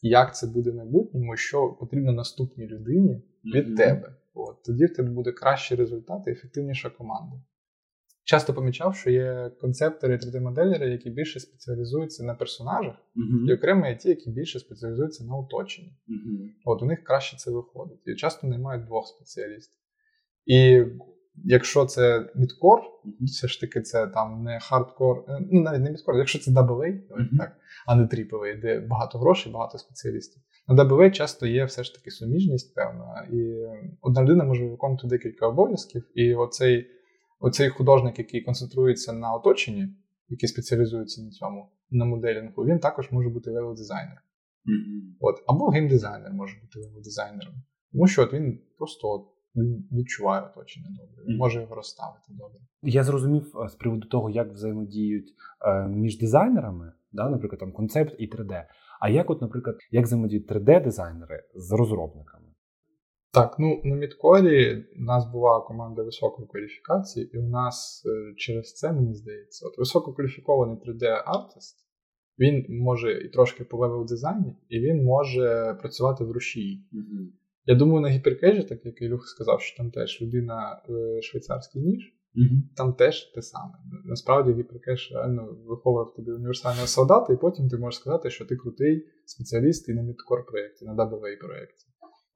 як 0.02 0.36
це 0.36 0.46
буде 0.46 0.70
в 0.70 0.74
майбутньому, 0.74 1.36
що 1.36 1.68
потрібно 1.80 2.12
наступній 2.12 2.66
людині 2.66 3.22
від 3.54 3.66
Мгм. 3.66 3.76
тебе. 3.76 4.14
От 4.34 4.62
тоді 4.62 4.84
в 4.86 4.94
тебе 4.96 5.10
буде 5.10 5.32
кращий 5.32 5.76
результат 5.76 6.22
і 6.26 6.30
ефективніша 6.30 6.90
команда. 6.90 7.36
Часто 8.26 8.54
помічав, 8.54 8.96
що 8.96 9.10
є 9.10 9.50
концептори 9.60 10.16
3D-моделери, 10.16 10.88
які 10.90 11.10
більше 11.10 11.40
спеціалізуються 11.40 12.24
на 12.24 12.34
персонажах, 12.34 12.94
і 13.48 13.54
окремо 13.54 13.86
є 13.86 13.96
ті, 13.96 14.08
які 14.08 14.30
більше 14.30 14.58
спеціалізуються 14.58 15.24
на 15.24 15.36
оточенні. 15.36 15.92
От 16.64 16.82
у 16.82 16.86
них 16.86 17.04
краще 17.04 17.36
це 17.36 17.50
виходить. 17.50 18.00
І 18.06 18.14
часто 18.14 18.46
не 18.46 18.58
мають 18.58 18.84
двох 18.84 19.06
спеціалістів. 19.08 19.78
І 20.46 20.84
якщо 21.44 21.84
це 21.84 22.30
мідкор, 22.34 22.80
все 23.20 23.48
ж 23.48 23.60
таки 23.60 23.80
це 23.80 24.06
там 24.06 24.42
не 24.42 24.58
хардкор, 24.62 25.24
е, 25.28 25.38
ну 25.52 25.60
навіть 25.60 25.80
не 25.80 25.90
мідкор, 25.90 26.16
якщо 26.16 26.38
це 26.38 26.50
давайте 26.52 27.14
Мгм. 27.14 27.38
так, 27.38 27.56
а 27.86 27.94
не 27.94 28.02
AAA, 28.02 28.60
де 28.60 28.80
багато 28.80 29.18
грошей, 29.18 29.52
багато 29.52 29.78
спеціалістів. 29.78 30.42
На 30.68 30.84
AA 30.84 31.10
часто 31.10 31.46
є 31.46 31.64
все 31.64 31.84
ж 31.84 31.94
таки 31.94 32.10
суміжність 32.10 32.74
певна, 32.74 33.28
і 33.32 33.54
одна 34.00 34.22
людина 34.22 34.44
може 34.44 34.68
виконувати 34.68 35.06
декілька 35.08 35.46
обов'язків, 35.46 36.10
і 36.14 36.34
оцей, 36.34 36.86
оцей 37.40 37.68
художник, 37.68 38.18
який 38.18 38.40
концентрується 38.40 39.12
на 39.12 39.34
оточенні, 39.34 39.88
який 40.28 40.48
спеціалізується 40.48 41.22
на 41.22 41.30
цьому, 41.30 41.68
на 41.90 42.04
моделінгу, 42.04 42.64
він 42.64 42.78
також 42.78 43.10
може 43.10 43.28
бути 43.28 43.50
левел-дизайнером. 43.50 44.24
От, 45.20 45.36
або 45.46 45.68
геймдизайнер 45.68 46.32
може 46.32 46.56
бути 46.60 46.78
левел-дизайнером. 46.78 47.54
Тому 47.92 48.06
що 48.06 48.22
от 48.22 48.32
він 48.32 48.60
просто 48.78 49.08
от, 49.08 49.22
він 49.56 49.88
відчуває 49.92 50.42
оточення 50.42 50.88
добре, 50.90 51.24
він 51.28 51.36
може 51.36 51.60
його 51.60 51.74
розставити 51.74 52.26
добре. 52.28 52.60
Я 52.82 53.04
зрозумів 53.04 53.56
е, 53.64 53.68
з 53.68 53.74
приводу 53.74 54.08
того, 54.08 54.30
як 54.30 54.52
взаємодіють 54.52 55.34
е, 55.66 55.88
між 55.88 56.18
дизайнерами, 56.18 56.92
да, 57.12 57.30
наприклад, 57.30 57.60
там 57.60 57.72
концепт 57.72 58.14
і 58.18 58.30
3D. 58.30 58.64
А 59.00 59.08
як, 59.08 59.30
от, 59.30 59.42
наприклад, 59.42 59.76
як 59.90 60.04
взаємодіють 60.04 60.50
3D-дизайнери 60.50 61.40
з 61.54 61.72
розробниками? 61.72 62.44
Так, 63.32 63.56
ну 63.58 63.80
на 63.84 63.96
Мідкорі 63.96 64.84
у 64.98 65.02
нас 65.02 65.26
була 65.32 65.60
команда 65.60 66.02
високої 66.02 66.48
кваліфікації, 66.48 67.30
і 67.32 67.38
у 67.38 67.48
нас 67.48 68.02
е, 68.06 68.34
через 68.36 68.74
це 68.74 68.92
мені 68.92 69.14
здається, 69.14 69.66
от 69.68 69.78
висококваліфікований 69.78 70.76
3D-артист, 70.76 71.74
він 72.38 72.66
може 72.68 73.12
і 73.12 73.28
трошки 73.28 73.64
по 73.64 73.76
левел 73.76 74.06
дизайні, 74.06 74.56
і 74.68 74.80
він 74.80 75.04
може 75.04 75.78
працювати 75.80 76.24
в 76.24 76.32
рушії. 76.32 76.88
Я 77.66 77.74
думаю, 77.74 78.00
на 78.00 78.08
гіперкежі, 78.08 78.62
так 78.62 78.86
як 78.86 79.02
Ілюх 79.02 79.28
сказав, 79.28 79.60
що 79.60 79.76
там 79.76 79.90
теж 79.90 80.22
людина 80.22 80.82
е, 80.90 81.22
швейцарський 81.22 81.82
ніж, 81.82 82.14
там 82.76 82.92
теж 82.94 83.24
те 83.34 83.42
саме. 83.42 83.74
Насправді 84.04 84.52
гіперкеж 84.52 85.12
реально 85.14 85.58
виховує 85.66 86.04
в 86.04 86.16
тобі 86.16 86.30
універсального 86.32 86.86
солдата, 86.86 87.32
і 87.32 87.36
потім 87.36 87.68
ти 87.68 87.76
можеш 87.78 88.00
сказати, 88.00 88.30
що 88.30 88.44
ти 88.44 88.56
крутий 88.56 89.06
спеціаліст 89.26 89.88
і 89.88 89.92
на 89.94 90.02
мідкор 90.02 90.46
проєкті, 90.46 90.84
на 90.84 90.92
AAA 90.94 91.38
проєкті. 91.40 91.86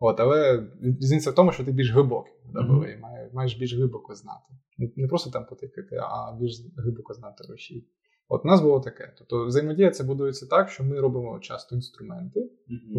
От, 0.01 0.21
але 0.21 0.69
різниця 1.01 1.31
в 1.31 1.35
тому, 1.35 1.53
що 1.53 1.64
ти 1.64 1.73
більш 1.73 1.93
глибокий 1.93 2.33
в 2.45 2.57
AAA, 2.57 3.01
має- 3.01 3.31
маєш 3.35 3.57
більш 3.59 3.75
глибоко 3.75 4.14
знати. 4.14 4.55
Не- 4.97 5.09
просто 5.09 5.31
там 5.31 5.47
потикати, 5.47 5.97
а 5.97 6.38
більш 6.41 6.53
глибоко 6.77 7.14
знати 7.14 7.45
рушій. 7.51 7.88
От 8.29 8.45
у 8.45 8.49
нас 8.49 8.61
було 8.61 8.81
таке. 8.81 9.14
Тобто 9.19 9.47
взаємодія 9.47 9.91
це 9.91 10.05
будується 10.05 10.47
так, 10.47 10.69
що 10.69 10.85
ми 10.85 11.01
робимо 11.01 11.38
часто 11.41 11.75
інструменти 11.75 12.41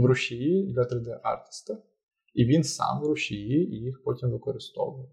в 0.02 0.06
рушії 0.06 0.74
для 0.74 0.82
3D-артиста, 0.82 1.78
і 2.40 2.46
він 2.46 2.64
сам 2.64 3.02
в 3.02 3.08
рушії 3.08 3.76
і 3.76 3.76
їх 3.76 4.04
потім 4.04 4.32
використовує. 4.32 5.06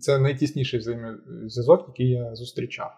Це 0.00 0.18
найтісніший 0.18 0.80
взаємозв'язок, 0.80 1.84
який 1.88 2.10
я 2.10 2.34
зустрічав. 2.34 2.90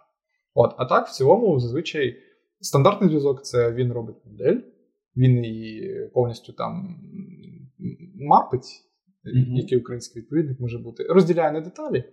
От, 0.54 0.74
а 0.78 0.84
так, 0.84 1.06
в 1.08 1.10
цілому, 1.10 1.60
зазвичай, 1.60 2.16
стандартний 2.60 3.10
зв'язок 3.10 3.44
це 3.44 3.72
він 3.72 3.92
робить 3.92 4.16
модель, 4.24 4.56
він 5.16 5.44
її 5.44 6.10
повністю 6.14 6.52
там 6.52 6.96
мапить, 8.20 8.68
Мгм. 9.24 9.56
який 9.56 9.78
український 9.78 10.22
відповідник 10.22 10.60
може 10.60 10.78
бути, 10.78 11.02
розділяє 11.04 11.52
на 11.52 11.60
деталі, 11.60 12.04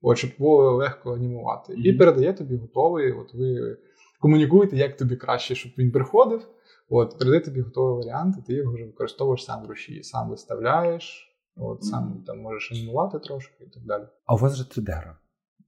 от, 0.00 0.18
щоб 0.18 0.30
було 0.38 0.72
легко 0.72 1.14
анімувати, 1.14 1.74
і 1.84 1.92
передає 1.92 2.32
тобі 2.32 2.56
готовий. 2.56 3.12
От 3.12 3.34
ви 3.34 3.78
комунікуєте, 4.20 4.76
як 4.76 4.96
тобі 4.96 5.16
краще, 5.16 5.54
щоб 5.54 5.72
він 5.78 5.92
приходив. 5.92 6.48
От, 6.88 7.18
передає 7.18 7.40
тобі 7.40 7.60
готовий 7.60 8.04
варіант, 8.06 8.36
і 8.38 8.42
ти 8.46 8.52
його 8.54 8.74
вже 8.74 8.84
використовуєш 8.84 9.44
сам 9.44 9.64
в 9.64 9.66
рушії, 9.66 10.02
сам 10.02 10.30
виставляєш, 10.30 11.32
от, 11.56 11.84
сам 11.84 12.22
там 12.26 12.40
можеш 12.40 12.72
анімувати 12.72 13.18
трошки 13.18 13.64
і 13.64 13.70
так 13.70 13.82
далі. 13.82 14.02
А 14.26 14.34
у 14.34 14.36
вас 14.38 14.54
же 14.56 14.64
3D-гра 14.64 15.16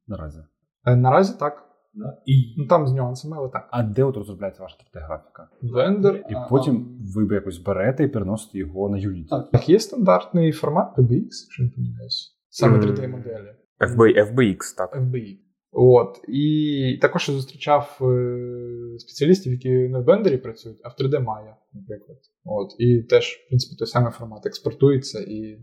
наразі. 0.06 0.38
Е, 0.86 0.96
Наразі 0.96 1.38
так. 1.38 1.64
І... 2.26 2.54
Ну 2.58 2.66
там 2.66 2.86
з 2.88 2.92
нюансами, 2.92 3.36
але 3.36 3.48
так. 3.48 3.68
А 3.70 3.82
де 3.82 4.04
от 4.04 4.16
розробляється 4.16 4.62
ваша 4.62 4.76
3D-графіка? 4.76 5.46
Блендер. 5.62 6.24
І 6.30 6.34
а, 6.34 6.46
потім 6.50 6.98
ви 7.14 7.24
б 7.24 7.32
якось 7.32 7.58
берете 7.58 8.04
і 8.04 8.08
переносите 8.08 8.58
його 8.58 8.88
на 8.88 8.96
Unity. 8.96 9.26
а, 9.30 9.40
Так, 9.40 9.68
є 9.68 9.80
стандартний 9.80 10.52
формат 10.52 10.98
PBX, 10.98 11.24
якщо 11.24 11.62
не 11.62 11.70
помиляюсь. 11.70 12.38
Саме 12.48 12.78
3D-моделі. 12.78 13.54
FB, 13.80 14.32
FBX, 14.34 14.76
так. 14.76 14.96
FBI. 14.96 15.38
От. 15.72 16.20
І 16.28 16.98
також 17.02 17.28
я 17.28 17.34
зустрічав 17.34 17.98
е, 18.00 18.98
спеціалістів, 18.98 19.52
які 19.52 19.68
не 19.68 19.98
в 19.98 20.08
Blender 20.08 20.36
працюють, 20.36 20.80
а 20.84 20.88
в 20.88 20.92
3D 20.92 21.10
Maya, 21.10 21.54
наприклад. 21.72 22.18
От. 22.44 22.74
І 22.78 23.02
теж, 23.02 23.32
в 23.32 23.48
принципі, 23.48 23.76
той 23.78 23.86
самий 23.86 24.12
формат 24.12 24.46
експортується, 24.46 25.20
і 25.20 25.58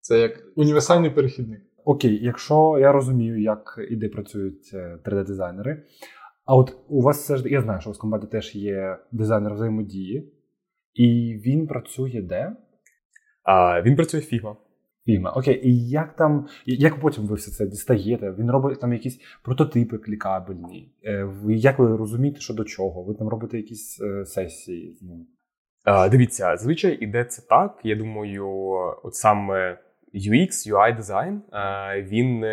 це 0.00 0.20
як 0.20 0.44
універсальний 0.56 1.10
перехідник. 1.10 1.60
Окей, 1.84 2.24
якщо 2.24 2.76
я 2.80 2.92
розумію, 2.92 3.42
як 3.42 3.78
і 3.90 3.96
де 3.96 4.08
працюють 4.08 4.70
е, 4.74 4.98
3D-дизайнери. 5.04 5.82
А 6.44 6.56
от 6.56 6.76
у 6.88 7.02
вас 7.02 7.18
все 7.18 7.36
ж 7.36 7.48
я 7.48 7.62
знаю, 7.62 7.80
що 7.80 7.90
у 7.90 7.90
вас 7.90 7.98
в 7.98 8.00
команді 8.00 8.26
теж 8.26 8.54
є 8.54 8.98
дизайнер 9.12 9.54
взаємодії, 9.54 10.32
і 10.94 11.34
він 11.46 11.66
працює 11.66 12.22
де? 12.22 12.56
А, 13.42 13.82
він 13.82 13.96
працює 13.96 14.20
Figma. 14.20 14.56
Фільма. 15.06 15.30
Окей, 15.30 15.68
і 15.68 15.88
як 15.88 16.16
там, 16.16 16.46
як 16.66 17.00
потім 17.00 17.26
ви 17.26 17.34
все 17.34 17.50
це 17.50 17.66
дістаєте? 17.66 18.34
Він 18.38 18.50
робить 18.50 18.80
там 18.80 18.92
якісь 18.92 19.20
прототипи 19.42 19.98
клікабельні. 19.98 20.92
Е, 21.04 21.28
як 21.48 21.78
ви 21.78 21.96
розумієте, 21.96 22.40
що 22.40 22.54
до 22.54 22.64
чого? 22.64 23.02
Ви 23.02 23.14
там 23.14 23.28
робите 23.28 23.56
якісь 23.56 24.00
е, 24.00 24.24
сесії 24.24 24.94
з 24.94 25.02
ним? 25.02 25.26
Дивіться, 26.10 26.56
зазвичай 26.56 26.92
іде 26.92 27.24
це 27.24 27.42
так. 27.48 27.80
Я 27.84 27.96
думаю, 27.96 28.48
от 29.02 29.14
саме 29.14 29.78
UX, 30.14 30.72
UI 30.72 30.96
дизайн, 30.96 31.42
е, 31.52 32.02
він 32.02 32.44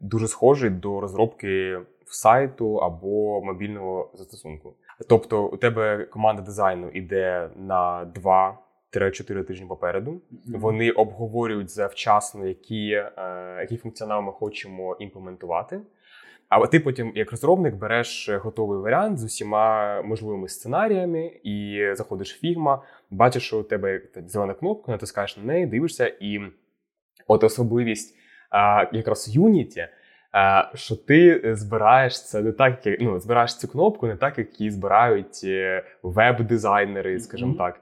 дуже 0.00 0.28
схожий 0.28 0.70
до 0.70 1.00
розробки 1.00 1.78
сайту 2.06 2.76
або 2.76 3.42
мобільного 3.44 4.10
застосунку. 4.14 4.76
Тобто, 5.08 5.46
у 5.46 5.56
тебе 5.56 6.04
команда 6.04 6.42
дизайну 6.42 6.88
іде 6.88 7.50
на 7.56 8.04
2-4 8.96 9.44
тижні 9.44 9.66
попереду. 9.66 10.20
Вони 10.46 10.90
обговорюють 10.90 11.70
завчасно, 11.70 12.46
які, 12.46 12.90
е, 12.90 13.12
який 13.60 13.78
функціонал 13.78 14.22
ми 14.22 14.32
хочемо 14.32 14.96
імплементувати. 15.00 15.80
А 16.48 16.66
ти 16.66 16.80
потім, 16.80 17.12
як 17.14 17.30
розробник, 17.30 17.74
береш 17.74 18.28
готовий 18.28 18.78
варіант 18.78 19.18
з 19.18 19.24
усіма 19.24 20.02
можливими 20.02 20.48
сценаріями 20.48 21.26
і 21.42 21.86
заходиш 21.92 22.42
в 22.42 22.46
Figma, 22.46 22.78
бачиш, 23.10 23.42
що 23.42 23.60
у 23.60 23.62
тебе 23.62 24.00
зелена 24.26 24.54
кнопка, 24.54 24.92
натискаєш 24.92 25.36
на 25.36 25.42
неї, 25.42 25.66
дивишся, 25.66 26.06
і 26.20 26.40
от 27.26 27.44
особливість 27.44 28.16
а, 28.50 28.86
якраз 28.92 29.36
Unity, 29.36 29.88
а, 30.32 30.70
що 30.74 30.96
ти 30.96 31.42
збираєш 31.54 32.24
це 32.24 32.42
не 32.42 32.52
так, 32.52 32.86
як 32.86 33.00
ну, 33.00 33.20
збираєш 33.20 33.56
цю 33.56 33.68
кнопку, 33.68 34.06
не 34.06 34.16
так, 34.16 34.38
як 34.38 34.60
її 34.60 34.70
збирають 34.70 35.40
е, 35.44 35.84
веб-дизайнери, 36.02 37.20
скажімо 37.20 37.52
mm-hmm. 37.52 37.58
так. 37.58 37.80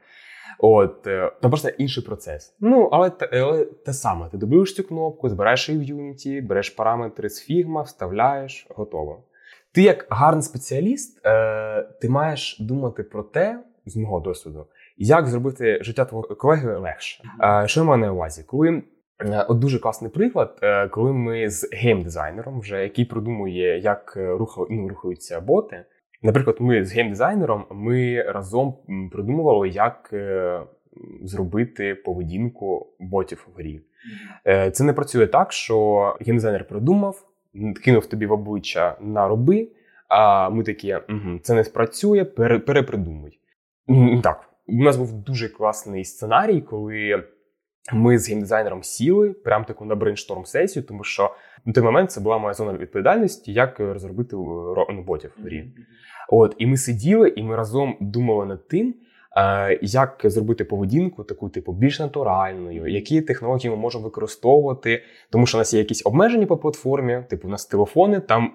От, 0.62 1.06
е, 1.06 1.32
Там 1.40 1.50
просто 1.50 1.68
інший 1.68 2.04
процес. 2.04 2.56
Ну, 2.60 2.88
але, 2.92 3.12
але 3.32 3.64
те 3.64 3.92
саме. 3.92 4.28
Ти 4.28 4.36
добуєш 4.36 4.74
цю 4.74 4.84
кнопку, 4.84 5.28
збираєш 5.28 5.68
її 5.68 5.92
в 5.92 5.96
Unity, 5.96 6.46
береш 6.46 6.70
параметри 6.70 7.28
з 7.28 7.50
Figma, 7.50 7.82
вставляєш, 7.82 8.66
готово. 8.70 9.22
Ти, 9.72 9.82
як 9.82 10.06
гарний 10.10 10.42
спеціаліст, 10.42 11.26
е, 11.26 11.82
ти 11.82 12.08
маєш 12.08 12.56
думати 12.60 13.02
про 13.02 13.22
те, 13.22 13.60
з 13.86 13.96
мого 13.96 14.20
досвіду, 14.20 14.66
як 14.96 15.26
зробити 15.26 15.78
життя 15.82 16.04
твого 16.04 16.22
колеги 16.22 16.76
легше. 16.76 17.24
Е, 17.42 17.68
що 17.68 17.80
я 17.80 17.86
маю 17.86 18.00
на 18.00 18.12
увазі? 18.12 18.44
Коли 18.46 18.82
От 19.48 19.58
дуже 19.58 19.78
класний 19.78 20.10
приклад, 20.10 20.60
коли 20.90 21.12
ми 21.12 21.50
з 21.50 21.68
геймдизайнером, 21.72 22.60
вже 22.60 22.82
який 22.82 23.04
продумує, 23.04 23.78
як 23.78 24.12
ну, 24.70 24.88
рухаються 24.88 25.40
боти, 25.40 25.84
Наприклад, 26.22 26.56
ми 26.60 26.84
з 26.84 26.92
геймдизайнером 26.92 27.64
ми 27.70 28.22
разом 28.22 28.74
придумували, 29.12 29.68
як 29.68 30.10
е, 30.12 30.60
зробити 31.22 31.94
поведінку 31.94 32.86
ботів 33.00 33.48
в 33.52 33.58
грі. 33.58 33.80
Е, 34.46 34.70
це 34.70 34.84
не 34.84 34.92
працює 34.92 35.26
так, 35.26 35.52
що 35.52 36.16
геймдизайнер 36.20 36.68
придумав, 36.68 37.26
кинув 37.84 38.06
тобі 38.06 38.26
в 38.26 38.32
обличчя 38.32 38.96
на 39.00 39.28
роби, 39.28 39.68
а 40.08 40.50
ми 40.50 40.64
такі, 40.64 40.94
угу, 40.94 41.38
це 41.42 41.54
не 41.54 41.64
спрацює, 41.64 42.24
перепридумуй. 42.24 43.38
Так, 44.22 44.48
у 44.66 44.82
нас 44.82 44.96
був 44.96 45.12
дуже 45.12 45.48
класний 45.48 46.04
сценарій, 46.04 46.60
коли. 46.60 47.24
Ми 47.92 48.18
з 48.18 48.28
геймдизайнером 48.28 48.82
сіли 48.82 49.30
прямо 49.30 49.64
таку 49.64 49.84
на 49.84 49.94
brainstorm 49.94 50.44
сесію, 50.44 50.82
тому 50.82 51.04
що 51.04 51.34
на 51.64 51.72
той 51.72 51.84
момент 51.84 52.10
це 52.10 52.20
була 52.20 52.38
моя 52.38 52.54
зона 52.54 52.72
відповідальності, 52.72 53.52
як 53.52 53.80
розробити 53.80 54.36
ну, 54.90 55.04
ботів 55.06 55.32
в 55.38 55.42
грі. 55.42 55.72
От, 56.28 56.54
і 56.58 56.66
ми 56.66 56.76
сиділи, 56.76 57.28
і 57.28 57.42
ми 57.42 57.56
разом 57.56 57.96
думали 58.00 58.46
над 58.46 58.68
тим, 58.68 58.94
е, 59.36 59.78
як 59.82 60.20
зробити 60.24 60.64
поведінку 60.64 61.24
таку, 61.24 61.48
типу, 61.48 61.72
більш 61.72 62.00
натуральною, 62.00 62.86
які 62.86 63.22
технології 63.22 63.70
ми 63.70 63.76
можемо 63.76 64.04
використовувати, 64.04 65.02
тому 65.30 65.46
що 65.46 65.58
у 65.58 65.60
нас 65.60 65.74
є 65.74 65.78
якісь 65.78 66.06
обмеження 66.06 66.46
по 66.46 66.56
платформі, 66.56 67.22
типу 67.30 67.48
у 67.48 67.50
нас 67.50 67.66
телефони, 67.66 68.20
там 68.20 68.52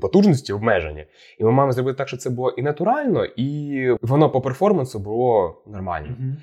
потужності 0.00 0.52
обмежені. 0.52 1.06
І 1.38 1.44
ми 1.44 1.50
маємо 1.50 1.72
зробити 1.72 1.98
так, 1.98 2.08
щоб 2.08 2.20
це 2.20 2.30
було 2.30 2.50
і 2.50 2.62
натурально, 2.62 3.24
і 3.24 3.90
воно 4.00 4.30
по 4.30 4.40
перформансу 4.40 4.98
було 4.98 5.62
нормально. 5.66 6.08
Mm-hmm. 6.08 6.34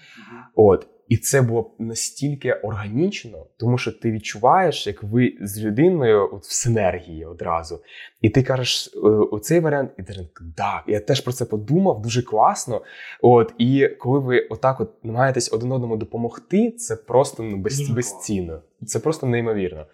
От. 0.56 0.88
І 1.10 1.18
це 1.18 1.42
було 1.42 1.72
настільки 1.80 2.54
органічно, 2.54 3.46
тому 3.58 3.78
що 3.78 3.92
ти 3.92 4.12
відчуваєш, 4.12 4.88
як 4.88 5.04
ви 5.04 5.34
з 5.42 5.64
людиною 5.64 6.30
от 6.34 6.44
в 6.44 6.52
синергії 6.52 7.26
одразу. 7.26 7.82
І 8.22 8.30
ти 8.30 8.44
кажеш 8.44 8.94
«Е, 8.96 9.00
оцей 9.08 9.60
варіант, 9.60 9.92
і 9.98 10.04
ти 10.04 10.30
так, 10.58 10.84
я 10.88 11.00
теж 11.00 11.22
про 11.22 11.34
це 11.34 11.46
подумав, 11.46 12.02
дуже 12.02 12.22
класно. 12.22 12.82
От, 13.22 13.54
І 13.58 13.88
коли 14.00 14.20
ви 14.20 14.40
отак 14.40 14.82
от 14.82 15.06
намагаєтесь 15.06 15.54
один 15.54 15.72
одному 15.72 15.98
допомогти, 15.98 16.72
це 16.72 16.96
просто 16.96 17.44
ну, 17.44 17.58
без, 17.58 17.90
безцінно. 17.90 18.62
Це 18.86 19.00
просто 19.00 19.28
неймовірно. 19.28 19.86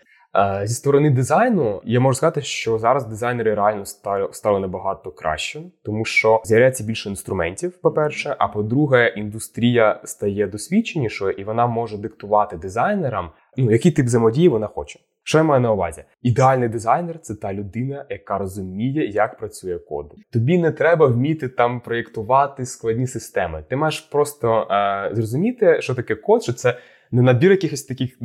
Зі 0.64 0.74
сторони 0.74 1.10
дизайну 1.10 1.82
я 1.84 2.00
можу 2.00 2.18
сказати, 2.18 2.42
що 2.42 2.80
зараз 2.80 3.06
дизайнери 3.06 3.56
реально 3.56 3.86
стали 4.32 4.60
набагато 4.60 5.12
краще, 5.12 5.62
тому 5.84 6.06
що 6.06 6.42
з'являється 6.46 6.84
більше 6.84 7.10
інструментів. 7.10 7.82
По 7.82 7.92
перше, 7.92 8.36
а 8.40 8.48
по-друге, 8.48 9.14
індустрія 9.18 10.02
стає 10.04 10.48
досвідченішою, 10.48 11.32
і 11.32 11.44
вона 11.44 11.68
може 11.68 11.98
диктувати 11.98 12.58
дизайнерам, 12.58 13.30
ну 13.58 13.72
який 13.72 13.92
тип 13.92 14.06
взаємодії 14.06 14.50
вона 14.50 14.68
хоче. 14.68 15.00
Що 15.24 15.38
я 15.38 15.44
маю 15.44 15.62
на 15.62 15.72
увазі? 15.72 16.04
Ідеальний 16.22 16.70
дизайнер 16.70 17.20
це 17.20 17.36
та 17.36 17.54
людина, 17.54 18.06
яка 18.10 18.38
розуміє, 18.38 19.08
як 19.08 19.38
працює 19.38 19.80
код. 19.80 20.14
Тобі 20.34 20.58
не 20.58 20.72
треба 20.72 21.06
вміти 21.06 21.50
там 21.50 21.80
проєктувати 21.82 22.66
складні 22.66 23.08
системи. 23.08 23.64
Ти 23.70 23.76
маєш 23.76 24.00
просто 24.00 24.68
е, 24.72 25.10
зрозуміти, 25.14 25.82
що 25.82 25.96
таке 25.96 26.16
код, 26.16 26.44
що 26.44 26.54
це 26.54 26.78
не 27.12 27.22
набір 27.22 27.52
якихось 27.52 27.84
таких 27.84 28.18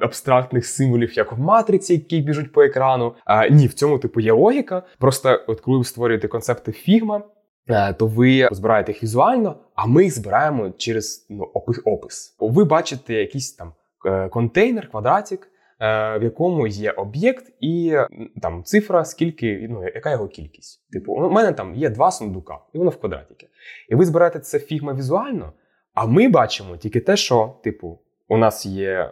абстрактних 0.00 0.66
символів, 0.66 1.16
як 1.16 1.32
в 1.32 1.40
матриці, 1.40 1.92
які 1.92 2.20
біжуть 2.20 2.52
по 2.52 2.62
екрану. 2.62 3.14
А 3.24 3.48
ні, 3.48 3.66
в 3.66 3.74
цьому 3.74 3.98
типу 3.98 4.20
є 4.20 4.32
логіка. 4.32 4.82
Просто 4.98 5.44
от 5.46 5.60
коли 5.60 5.78
ви 5.78 5.84
створюєте 5.84 6.28
концепти 6.28 6.70
Figma, 6.70 7.22
е, 7.68 7.92
то 7.92 8.06
ви 8.06 8.48
збираєте 8.52 8.92
їх 8.92 9.02
візуально, 9.02 9.56
а 9.74 9.86
ми 9.86 10.04
їх 10.04 10.14
збираємо 10.14 10.70
через 10.70 11.26
ну, 11.30 11.44
опис. 11.84 12.36
Ви 12.40 12.64
бачите 12.64 13.14
якийсь 13.14 13.52
там 13.52 13.72
е, 14.06 14.28
контейнер, 14.28 14.90
квадратик. 14.90 15.48
Е, 15.80 16.18
в 16.18 16.22
якому 16.22 16.66
є 16.66 16.90
об'єкт 16.90 17.52
і 17.60 17.96
там 18.42 18.64
цифра, 18.64 19.04
скільки, 19.04 19.66
ну, 19.70 19.84
яка 19.84 20.10
його 20.10 20.28
кількість. 20.28 20.90
Типу, 20.92 21.12
у 21.12 21.30
мене 21.30 21.52
там 21.52 21.74
є 21.74 21.90
два 21.90 22.10
сундука, 22.10 22.58
і 22.72 22.78
воно 22.78 22.90
в 22.90 23.00
квадратіки. 23.00 23.48
І 23.88 23.94
ви 23.94 24.04
збираєте 24.04 24.38
це 24.38 24.58
фігма 24.58 24.94
візуально, 24.94 25.52
а 25.94 26.06
ми 26.06 26.28
бачимо 26.28 26.76
тільки 26.76 27.00
те, 27.00 27.16
що, 27.16 27.54
типу, 27.64 28.00
у 28.28 28.36
нас 28.36 28.66
є 28.66 29.10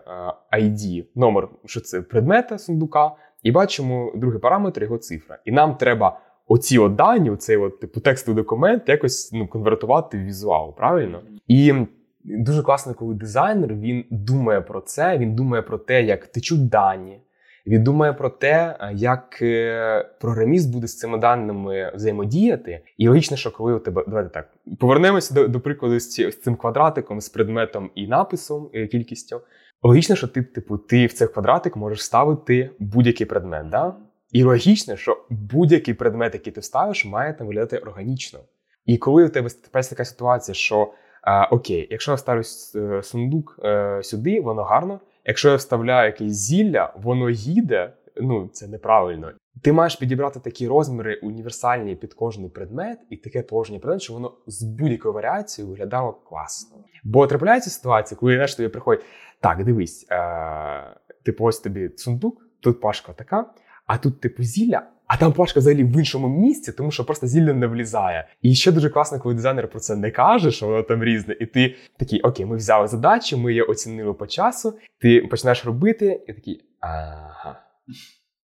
ID, 0.52 1.04
номер, 1.14 1.48
що 1.64 1.80
це 1.80 2.02
предмета 2.02 2.58
сундука, 2.58 3.12
і 3.42 3.52
бачимо 3.52 4.12
другий 4.16 4.40
параметр, 4.40 4.82
його 4.82 4.98
цифра. 4.98 5.38
І 5.44 5.52
нам 5.52 5.76
треба 5.76 6.20
оці 6.46 6.78
от 6.78 6.94
дані, 6.94 7.30
оцей 7.30 7.56
от, 7.56 7.80
типу 7.80 8.00
текстовий 8.00 8.42
документ, 8.42 8.82
якось 8.88 9.32
ну, 9.32 9.48
конвертувати 9.48 10.18
в 10.18 10.24
візуал, 10.24 10.76
правильно? 10.76 11.22
І 11.48 11.74
дуже 12.24 12.62
класно, 12.62 12.94
коли 12.94 13.14
дизайнер 13.14 13.74
він 13.74 14.04
думає 14.10 14.60
про 14.60 14.80
це, 14.80 15.18
він 15.18 15.34
думає 15.34 15.62
про 15.62 15.78
те, 15.78 16.02
як 16.02 16.26
течуть 16.26 16.68
дані. 16.68 17.20
Він 17.66 17.84
думає 17.84 18.12
про 18.12 18.30
те, 18.30 18.76
як 18.94 19.38
е, 19.42 20.08
програміст 20.20 20.72
буде 20.72 20.86
з 20.86 20.98
цими 20.98 21.18
даними 21.18 21.92
взаємодіяти. 21.94 22.80
І 22.98 23.08
логічно, 23.08 23.36
що 23.36 23.50
коли 23.50 23.74
у 23.74 23.78
тебе 23.78 24.04
давайте 24.06 24.30
так 24.30 24.48
повернемося 24.78 25.34
до 25.34 25.48
до 25.48 25.60
прикладу 25.60 26.00
з, 26.00 26.30
цим 26.30 26.56
квадратиком, 26.56 27.20
з 27.20 27.28
предметом 27.28 27.90
і 27.94 28.06
написом 28.06 28.70
і 28.72 28.86
кількістю. 28.86 29.40
Логічно, 29.82 30.16
що 30.16 30.28
ти, 30.28 30.42
типу, 30.42 30.78
ти 30.78 31.06
в 31.06 31.12
цей 31.12 31.28
квадратик 31.28 31.76
можеш 31.76 32.04
ставити 32.04 32.70
будь-який 32.78 33.26
предмет. 33.26 33.68
Да? 33.68 33.94
І 34.32 34.44
логічно, 34.44 34.96
що 34.96 35.24
будь-який 35.30 35.94
предмет, 35.94 36.34
який 36.34 36.52
ти 36.52 36.62
ставиш, 36.62 37.04
має 37.04 37.32
там 37.34 37.46
виглядати 37.46 37.78
органічно. 37.78 38.40
І 38.86 38.98
коли 38.98 39.24
у 39.24 39.28
тебе 39.28 39.50
така 39.70 40.04
ситуація, 40.04 40.54
що 40.54 40.92
а, 41.22 41.44
окей, 41.44 41.88
якщо 41.90 42.10
я 42.10 42.16
ставлю 42.16 42.42
е, 42.76 43.02
сундук 43.02 43.60
е, 43.64 44.00
сюди, 44.02 44.40
воно 44.40 44.62
гарно. 44.62 45.00
Якщо 45.24 45.50
я 45.50 45.56
вставляю 45.56 46.06
якесь 46.06 46.32
зілля, 46.32 46.92
воно 46.96 47.30
їде. 47.30 47.92
Ну 48.16 48.48
це 48.52 48.68
неправильно. 48.68 49.32
Ти 49.62 49.72
маєш 49.72 49.96
підібрати 49.96 50.40
такі 50.40 50.68
розміри 50.68 51.20
універсальні 51.22 51.96
під 51.96 52.14
кожний 52.14 52.50
предмет, 52.50 52.98
і 53.10 53.16
таке 53.16 53.42
положення 53.42 53.78
предмет, 53.78 54.02
що 54.02 54.12
воно 54.12 54.32
з 54.46 54.62
будь-якою 54.62 55.14
варіацією 55.14 55.70
виглядало 55.70 56.12
класно. 56.12 56.76
Бо 57.04 57.26
трапляється 57.26 57.70
ситуація, 57.70 58.18
коли 58.18 58.32
знаєш, 58.32 58.54
тобі 58.54 58.68
приходить 58.68 59.04
так, 59.40 59.64
дивись, 59.64 60.06
е, 60.10 60.96
типу, 61.24 61.44
ось 61.44 61.60
тобі 61.60 61.90
сундук, 61.96 62.46
тут 62.60 62.80
пашка 62.80 63.12
така, 63.12 63.50
а 63.86 63.98
тут 63.98 64.20
типу 64.20 64.42
зілля. 64.42 64.82
А 65.06 65.16
там 65.16 65.32
пашка 65.32 65.60
взагалі 65.60 65.84
в 65.84 65.98
іншому 65.98 66.28
місці, 66.28 66.72
тому 66.72 66.90
що 66.90 67.04
просто 67.04 67.26
зілля 67.26 67.54
не 67.54 67.66
влізає. 67.66 68.28
І 68.42 68.54
ще 68.54 68.72
дуже 68.72 68.90
класно, 68.90 69.18
коли 69.18 69.34
дизайнер 69.34 69.68
про 69.70 69.80
це 69.80 69.96
не 69.96 70.10
каже, 70.10 70.50
що 70.50 70.66
воно 70.66 70.82
там 70.82 71.04
різне, 71.04 71.36
і 71.40 71.46
ти 71.46 71.74
такий, 71.96 72.20
окей, 72.20 72.46
ми 72.46 72.56
взяли 72.56 72.88
задачу, 72.88 73.38
ми 73.38 73.50
її 73.50 73.62
оцінили 73.62 74.12
по 74.12 74.26
часу. 74.26 74.78
Ти 75.00 75.20
починаєш 75.20 75.64
робити, 75.64 76.24
і 76.28 76.32
такий 76.32 76.60
ага, 76.80 77.60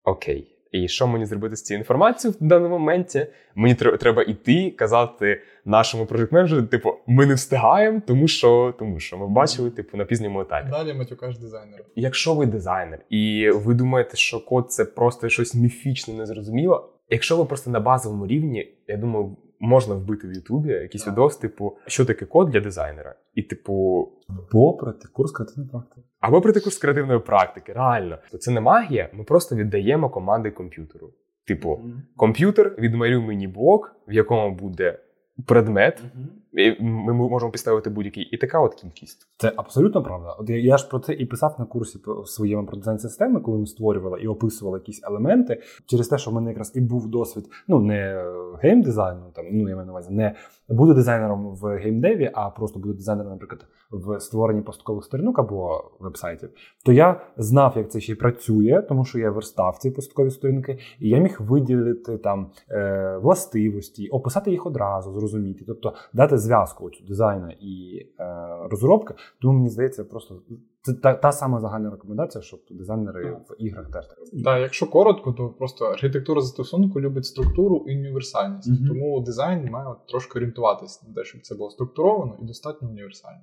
окей. 0.05 0.60
І 0.73 0.89
що 0.89 1.07
мені 1.07 1.27
зробити 1.27 1.57
з 1.57 1.63
цією 1.63 1.81
інформацією 1.81 2.37
в 2.41 2.45
даному 2.45 2.79
моменті? 2.79 3.27
Мені 3.55 3.75
треба 3.75 4.23
йти, 4.23 4.71
казати 4.71 5.43
нашому 5.65 6.07
проєкт 6.07 6.33
менеджеру 6.33 6.63
типу, 6.63 6.95
ми 7.07 7.27
не 7.27 7.35
встигаємо, 7.35 8.03
тому 8.07 8.29
що 8.29 8.75
тому 8.79 9.01
що 9.01 9.19
ми 9.19 9.29
бачили 9.29 9.71
типу 9.71 9.97
на 9.97 10.05
пізньому 10.05 10.41
етапі. 10.41 10.71
Далі 10.71 10.95
матюкаш 10.95 11.39
дизайнера. 11.39 11.85
Якщо 11.97 12.35
ви 12.35 12.47
дизайнер, 12.47 12.99
і 13.11 13.51
ви 13.55 13.75
думаєте, 13.75 14.17
що 14.17 14.41
код 14.45 14.73
це 14.73 14.85
просто 14.85 15.29
щось 15.29 15.55
міфічне, 15.55 16.15
незрозуміло. 16.15 16.93
Якщо 17.11 17.37
ви 17.37 17.45
просто 17.45 17.71
на 17.71 17.81
базовому 17.81 18.27
рівні, 18.27 18.73
я 18.89 18.97
думаю, 18.97 19.37
можна 19.61 19.95
вбити 19.95 20.29
в 20.29 20.33
Ютубі 20.33 20.69
якийсь 20.69 21.07
відос, 21.07 21.37
типу, 21.37 21.77
що 21.87 22.05
таке 22.05 22.27
код 22.27 22.51
для 22.51 22.61
дизайнера, 22.61 23.15
і 23.35 23.43
типу, 23.43 24.09
або 24.29 24.77
пройти 24.77 25.09
курс 25.13 25.33
креативної 25.33 25.71
практики. 25.71 26.07
Або 26.21 26.41
пройти 26.41 26.61
курс 26.61 26.79
креативної 26.79 27.21
практики, 27.21 27.73
реально. 27.73 28.19
то 28.31 28.39
Це 28.39 28.51
не 28.51 28.61
магія, 28.61 29.11
ми 29.13 29.25
просто 29.25 29.57
віддаємо 29.57 30.11
команди 30.11 30.51
комп'ютеру. 30.51 31.13
Типу, 31.47 31.69
mm-hmm. 31.69 32.01
комп'ютер 32.17 32.75
відмалює 32.79 33.27
мені 33.27 33.49
блок, 33.49 33.97
в 34.09 34.13
якому 34.13 34.55
буде 34.55 34.99
предмет, 35.47 36.03
mm-hmm. 36.03 36.27
Ми 36.53 37.13
можемо 37.13 37.53
підставити 37.53 37.91
будь-який 37.91 38.25
і 38.25 38.37
така 38.37 38.61
от 38.61 38.75
кількість. 38.75 39.27
Це 39.37 39.53
абсолютно 39.57 40.03
правда. 40.03 40.37
От 40.39 40.51
я, 40.51 40.59
я 40.59 40.77
ж 40.77 40.89
про 40.89 40.99
це 40.99 41.13
і 41.13 41.27
писав 41.27 41.57
на 41.59 41.65
курсі 41.65 41.99
своєму 42.25 42.67
про 42.67 42.77
дизайн 42.77 42.99
системи, 42.99 43.41
коли 43.41 43.59
ми 43.59 43.67
створювали 43.67 44.21
і 44.21 44.29
описували 44.29 44.79
якісь 44.79 45.01
елементи. 45.05 45.63
Через 45.87 46.09
те, 46.09 46.19
що 46.19 46.31
в 46.31 46.35
мене 46.35 46.51
якраз 46.51 46.73
і 46.75 46.81
був 46.81 47.09
досвід, 47.09 47.45
ну 47.69 47.81
не 47.81 48.25
геймдизайну, 48.63 49.23
там 49.35 49.45
ну 49.53 49.69
я 49.69 49.75
маю 49.75 49.87
на 49.87 49.93
увазі, 49.93 50.15
не 50.15 50.35
буду 50.69 50.95
дизайнером 50.95 51.47
в 51.47 51.77
геймдеві, 51.77 52.31
а 52.35 52.51
просто 52.51 52.79
буду 52.79 52.95
дизайнером, 52.95 53.33
наприклад, 53.33 53.67
в 53.91 54.21
створенні 54.21 54.63
посадкових 54.63 55.05
сторінок 55.05 55.39
або 55.39 55.91
вебсайтів. 56.01 56.51
То 56.85 56.93
я 56.93 57.21
знав, 57.37 57.73
як 57.77 57.91
це 57.91 58.01
ще 58.01 58.15
працює, 58.15 58.83
тому 58.89 59.05
що 59.05 59.19
я 59.19 59.31
верстав 59.31 59.79
ці 59.79 59.91
посткові 59.91 60.31
сторінки, 60.31 60.79
і 60.99 61.09
я 61.09 61.19
міг 61.19 61.37
виділити 61.41 62.19
там 62.19 62.51
е, 62.71 63.19
властивості, 63.23 64.09
описати 64.09 64.51
їх 64.51 64.67
одразу, 64.67 65.13
зрозуміти, 65.13 65.65
тобто 65.67 65.95
дати 66.13 66.39
зв'язку 66.41 66.91
дизайну 67.09 67.51
і 67.61 68.03
е, 68.21 68.25
розробки. 68.71 69.15
Тому 69.43 69.55
мені 69.55 69.69
здається, 69.69 70.05
просто 70.05 70.43
це 70.83 70.95
та, 70.95 71.15
та 71.15 71.33
сама 71.33 71.61
загальна 71.61 71.91
рекомендація, 71.91 72.43
щоб 72.43 72.61
дизайнери 72.71 73.33
в 73.33 73.57
іграх 73.59 73.91
теж 73.91 74.07
так. 74.07 74.19
Так, 74.45 74.61
якщо 74.61 74.87
коротко, 74.87 75.33
то 75.33 75.49
просто 75.49 75.85
архітектура 75.85 76.41
застосунку 76.41 77.01
любить 77.01 77.27
структуру 77.27 77.85
і 77.89 77.97
універсальність. 77.97 78.71
Mm-hmm. 78.71 78.89
Тому 78.89 79.21
дизайн 79.21 79.71
має 79.71 79.95
трошки 80.09 80.39
орієнтуватися 80.39 81.07
на 81.09 81.15
те, 81.15 81.25
щоб 81.25 81.41
це 81.41 81.55
було 81.55 81.71
структуровано 81.71 82.39
і 82.43 82.47
достатньо 82.47 82.89
універсально. 82.89 83.43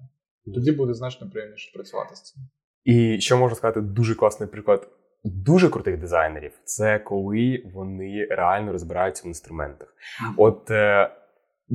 Тоді 0.54 0.72
буде 0.72 0.94
значно 0.94 1.30
приємніше 1.30 1.72
працювати 1.74 2.16
з 2.16 2.22
цим. 2.22 2.44
І 2.84 3.20
що 3.20 3.38
можна 3.38 3.56
сказати, 3.56 3.82
дуже 3.82 4.16
класний 4.16 4.50
приклад 4.50 4.90
дуже 5.24 5.70
крутих 5.70 6.00
дизайнерів 6.00 6.52
це 6.64 7.00
коли 7.00 7.64
вони 7.74 8.28
реально 8.30 8.72
розбираються 8.72 9.24
в 9.24 9.28
інструментах. 9.28 9.88
Mm-hmm. 9.88 10.34
От 10.38 10.72
е, 10.72 11.10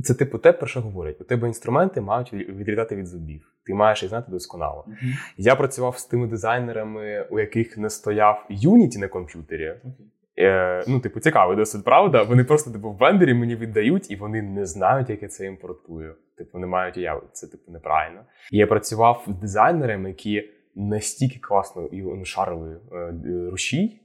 це 0.01 0.13
типу 0.13 0.37
те, 0.37 0.53
про 0.53 0.67
що 0.67 0.81
говорять. 0.81 1.21
У 1.21 1.23
тебе 1.23 1.47
інструменти 1.47 2.01
мають 2.01 2.33
відрізати 2.33 2.95
від 2.95 3.07
зубів. 3.07 3.53
Ти 3.65 3.73
маєш 3.73 4.03
їх 4.03 4.09
знати 4.09 4.31
досконало. 4.31 4.85
Uh-huh. 4.87 5.13
Я 5.37 5.55
працював 5.55 5.97
з 5.97 6.05
тими 6.05 6.27
дизайнерами, 6.27 7.27
у 7.31 7.39
яких 7.39 7.77
не 7.77 7.89
стояв 7.89 8.47
Unity 8.49 8.97
на 8.97 9.07
комп'ютері. 9.07 9.75
Okay. 9.85 9.91
Е, 10.37 10.83
Ну, 10.87 10.99
типу, 10.99 11.19
цікавий 11.19 11.57
досить, 11.57 11.83
правда. 11.83 12.23
Вони 12.23 12.43
просто 12.43 12.71
типу, 12.71 12.91
в 12.91 12.97
блендері 12.97 13.33
мені 13.33 13.55
віддають, 13.55 14.11
і 14.11 14.15
вони 14.15 14.41
не 14.41 14.65
знають, 14.65 15.09
як 15.09 15.21
я 15.21 15.27
це 15.27 15.45
імпортую. 15.45 16.15
Типу, 16.37 16.59
не 16.59 16.67
мають 16.67 16.97
уяви. 16.97 17.21
Це 17.31 17.47
типу 17.47 17.71
неправильно. 17.71 18.21
І 18.51 18.57
я 18.57 18.67
працював 18.67 19.25
з 19.27 19.31
дизайнерами, 19.31 20.09
які 20.09 20.49
настільки 20.75 21.39
класно 21.39 21.85
і 21.85 22.25
шарили 22.25 22.79
е, 22.91 23.13
рушій, 23.51 24.01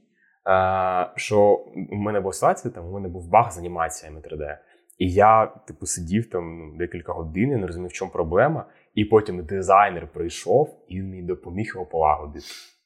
е, 0.47 1.09
що 1.15 1.65
у 1.91 1.95
мене 1.95 2.19
була 2.19 2.33
ситуація, 2.33 2.73
там 2.73 2.85
у 2.85 2.91
мене 2.91 3.07
був 3.07 3.29
баг 3.29 3.51
з 3.51 3.57
анімаціями 3.57 4.19
3D. 4.19 4.57
І 4.99 5.11
я, 5.11 5.45
типу, 5.45 5.85
сидів 5.85 6.29
там 6.29 6.59
ну, 6.59 6.77
декілька 6.77 7.13
годин, 7.13 7.51
і 7.51 7.55
не 7.55 7.67
розумів, 7.67 7.89
в 7.89 7.93
чому 7.93 8.11
проблема. 8.11 8.65
І 8.93 9.05
потім 9.05 9.45
дизайнер 9.45 10.07
прийшов 10.13 10.85
і 10.87 11.01
мені 11.01 11.23
допоміг 11.23 11.71
його 11.75 11.85
полагодити. 11.85 12.45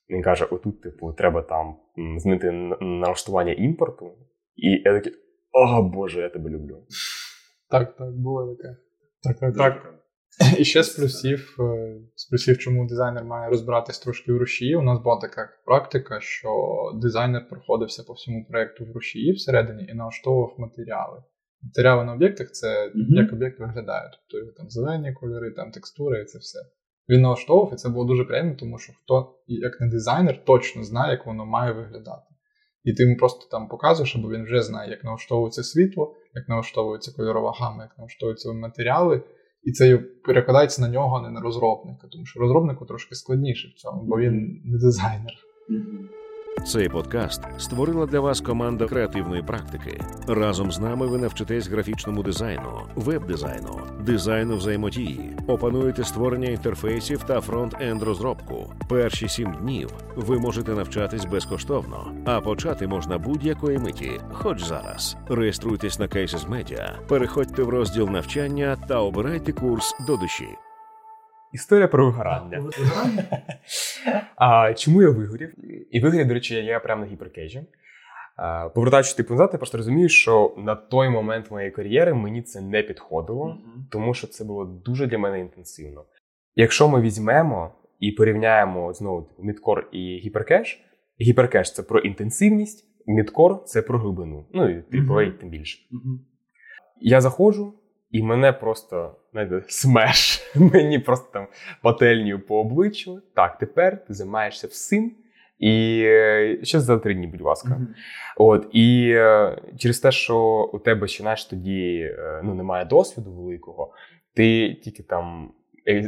Він 0.10 0.24
каже: 0.24 0.46
отут, 0.46 0.82
типу, 0.82 1.14
треба 1.14 1.42
там 1.42 1.76
змінити 2.18 2.52
налаштування 2.82 3.54
імпорту. 3.54 4.12
І 4.56 4.70
я 4.70 4.94
такий, 4.94 5.14
о 5.52 5.84
Боже, 5.84 6.22
я 6.22 6.30
тебе 6.30 6.50
люблю. 6.50 6.84
Так, 7.70 7.96
так, 7.96 8.12
було 8.12 8.56
таке. 8.56 8.78
Так, 9.24 9.40
так, 9.40 9.56
так. 9.56 9.94
І 10.60 10.64
ще 10.64 10.84
з 10.84 10.90
плюсів, 10.90 11.56
е, 11.60 11.96
з 12.16 12.30
плюсів, 12.30 12.58
чому 12.58 12.88
дизайнер 12.88 13.24
має 13.24 13.50
розбиратись 13.50 14.00
трошки 14.00 14.34
в 14.34 14.38
рушії. 14.38 14.76
У 14.76 14.82
нас 14.82 15.00
була 15.00 15.20
така 15.22 15.50
практика, 15.66 16.20
що 16.20 16.50
дизайнер 17.02 17.48
проходився 17.50 18.04
по 18.04 18.14
всьому 18.14 18.46
проєкту 18.50 18.86
в 18.86 18.92
рушії 18.92 19.34
всередині 19.34 19.86
і 19.86 19.94
налаштовував 19.94 20.56
матеріали. 20.58 21.24
Матеріали 21.64 22.04
на 22.04 22.14
об'єктах 22.14 22.52
це 22.52 22.68
mm-hmm. 22.68 23.22
як 23.22 23.34
об'єкт 23.34 23.60
виглядає. 23.60 24.12
Тобто 24.30 24.52
там 24.58 24.70
зелені 24.70 25.14
кольори, 25.14 25.52
там 25.52 25.72
текстури 25.72 26.22
і 26.22 26.26
це 26.26 26.40
все. 26.40 26.60
Він 27.10 27.22
налаштовував, 27.22 27.74
і 27.74 27.76
це 27.76 27.90
було 27.90 28.06
дуже 28.06 28.24
приємно, 28.24 28.56
тому 28.60 28.80
що 28.80 28.94
хто, 28.94 29.36
як 29.48 29.82
не 29.82 29.88
дизайнер, 29.88 30.46
точно 30.46 30.84
знає, 30.84 31.12
як 31.12 31.26
воно 31.26 31.46
має 31.46 31.72
виглядати. 31.72 32.28
І 32.84 32.94
ти 32.94 33.04
йому 33.04 33.18
просто 33.18 33.48
там 33.52 33.68
показуєш, 33.68 34.16
або 34.16 34.30
він 34.30 34.44
вже 34.44 34.62
знає, 34.62 34.92
як 34.92 35.04
налаштовується 35.04 35.64
світло, 35.64 36.16
як 36.34 36.50
налаштовується 36.50 37.12
кольорова 37.16 37.52
гама, 37.60 37.84
як 37.84 37.98
налаштовуються 37.98 38.54
матеріали. 38.54 39.24
І 39.64 39.72
це 39.72 39.98
перекладається 39.98 40.82
на 40.82 40.88
нього, 40.88 41.18
а 41.18 41.22
не 41.22 41.30
на 41.30 41.42
розробника. 41.42 42.08
Тому 42.12 42.26
що 42.26 42.40
розробнику 42.40 42.86
трошки 42.86 43.16
складніше 43.16 43.68
в 43.68 43.74
цьому, 43.74 44.04
бо 44.04 44.20
він 44.20 44.62
не 44.66 44.78
дизайнер. 44.78 45.34
Цей 46.66 46.90
подкаст 46.90 47.42
створила 47.58 48.06
для 48.06 48.20
вас 48.20 48.42
команда 48.42 48.88
креативної 48.88 49.44
практики. 49.44 50.02
Разом 50.28 50.72
з 50.72 50.80
нами 50.80 51.08
ви 51.08 51.18
навчитесь 51.18 51.68
графічному 51.68 52.24
дизайну, 52.24 52.82
веб-дизайну, 52.96 53.80
дизайну 54.00 54.58
взаємодії, 54.58 55.38
опануєте 55.48 56.04
створення 56.04 56.50
інтерфейсів 56.50 57.24
та 57.24 57.42
фронт-енд 57.42 58.04
розробку. 58.04 58.74
Перші 58.90 59.30
сім 59.30 59.54
днів 59.62 59.90
ви 60.16 60.40
можете 60.40 60.72
навчатись 60.72 61.26
безкоштовно, 61.26 62.12
а 62.26 62.42
почати 62.42 62.88
можна 62.88 63.18
будь-якої 63.18 63.78
миті, 63.78 64.12
хоч 64.32 64.64
зараз. 64.64 65.18
Реєструйтесь 65.30 66.00
на 66.00 66.08
Cases 66.08 66.50
Media, 66.50 67.08
переходьте 67.08 67.64
в 67.64 67.70
розділ 67.70 68.10
навчання 68.10 68.78
та 68.88 69.00
обирайте 69.00 69.52
курс 69.52 69.96
до 70.08 70.18
душі. 70.18 70.48
Історія 71.54 71.88
про 71.88 72.06
вигорання. 72.06 72.64
А, 74.36 74.74
Чому 74.74 75.02
я 75.02 75.10
вигорів? 75.10 75.54
І 75.92 76.00
вигорів, 76.00 76.28
до 76.28 76.34
речі, 76.34 76.56
я 76.56 76.80
прямо 76.80 77.06
на 77.06 77.12
гіперкежі. 77.12 77.64
Повертаючись 78.76 79.14
типу 79.14 79.34
назад, 79.34 79.50
я 79.54 79.58
просто 79.58 79.78
розумію, 79.78 80.10
що 80.10 80.56
на 80.58 80.76
той 80.76 81.10
момент 81.10 81.52
моєї 81.52 81.72
кар'єри 81.72 82.14
мені 82.14 82.42
це 82.42 82.62
не 82.62 82.84
підходило, 82.84 83.46
mm-hmm. 83.46 83.82
тому 83.92 84.14
що 84.14 84.28
це 84.28 84.44
було 84.44 84.66
дуже 84.66 85.08
для 85.08 85.18
мене 85.18 85.40
інтенсивно. 85.40 86.06
Якщо 86.56 86.88
ми 86.88 87.02
візьмемо 87.02 87.72
і 88.00 88.12
порівняємо 88.12 88.94
знову 88.94 89.22
типу, 89.22 89.44
мідкор 89.44 89.90
і 89.92 90.18
гіперкеш, 90.18 90.84
гіперкеш 91.22 91.74
це 91.74 91.84
про 91.84 92.00
інтенсивність, 92.00 92.86
мідкор 93.08 93.64
це 93.64 93.82
про 93.82 94.00
глибину. 94.00 94.46
Ну 94.54 94.70
і 94.70 94.82
типу, 94.82 95.14
mm-hmm. 95.14 95.32
тим 95.32 95.50
більше. 95.50 95.80
Mm-hmm. 95.92 96.20
Я 97.02 97.22
заходжу, 97.22 97.74
і 98.14 98.24
мене 98.24 98.54
просто 98.54 99.16
знаєте, 99.32 99.64
смеш. 99.68 100.52
Мені 100.56 101.00
просто 101.00 101.30
там 101.34 101.48
пательню 101.82 102.40
по 102.40 102.60
обличчю. 102.60 103.22
Так, 103.36 103.58
тепер 103.58 104.06
ти 104.06 104.14
займаєшся 104.14 104.68
всім. 104.68 105.16
І 105.60 106.04
е, 106.06 106.60
ще 106.64 106.80
за 106.80 106.98
три 106.98 107.14
дні, 107.14 107.28
будь 107.28 107.42
ласка. 107.42 107.70
Mm-hmm. 107.70 107.88
От 108.38 108.68
і 108.72 109.12
е, 109.16 109.58
через 109.78 110.00
те, 110.00 110.12
що 110.12 110.70
у 110.74 110.80
тебе 110.80 111.08
ще 111.08 111.24
знаєш, 111.24 111.46
тоді 111.46 112.14
е, 112.20 112.42
ну, 112.44 112.54
немає 112.54 112.86
досвіду 112.86 113.32
великого, 113.32 113.94
ти 114.34 114.74
тільки 114.74 115.04
там 115.04 115.52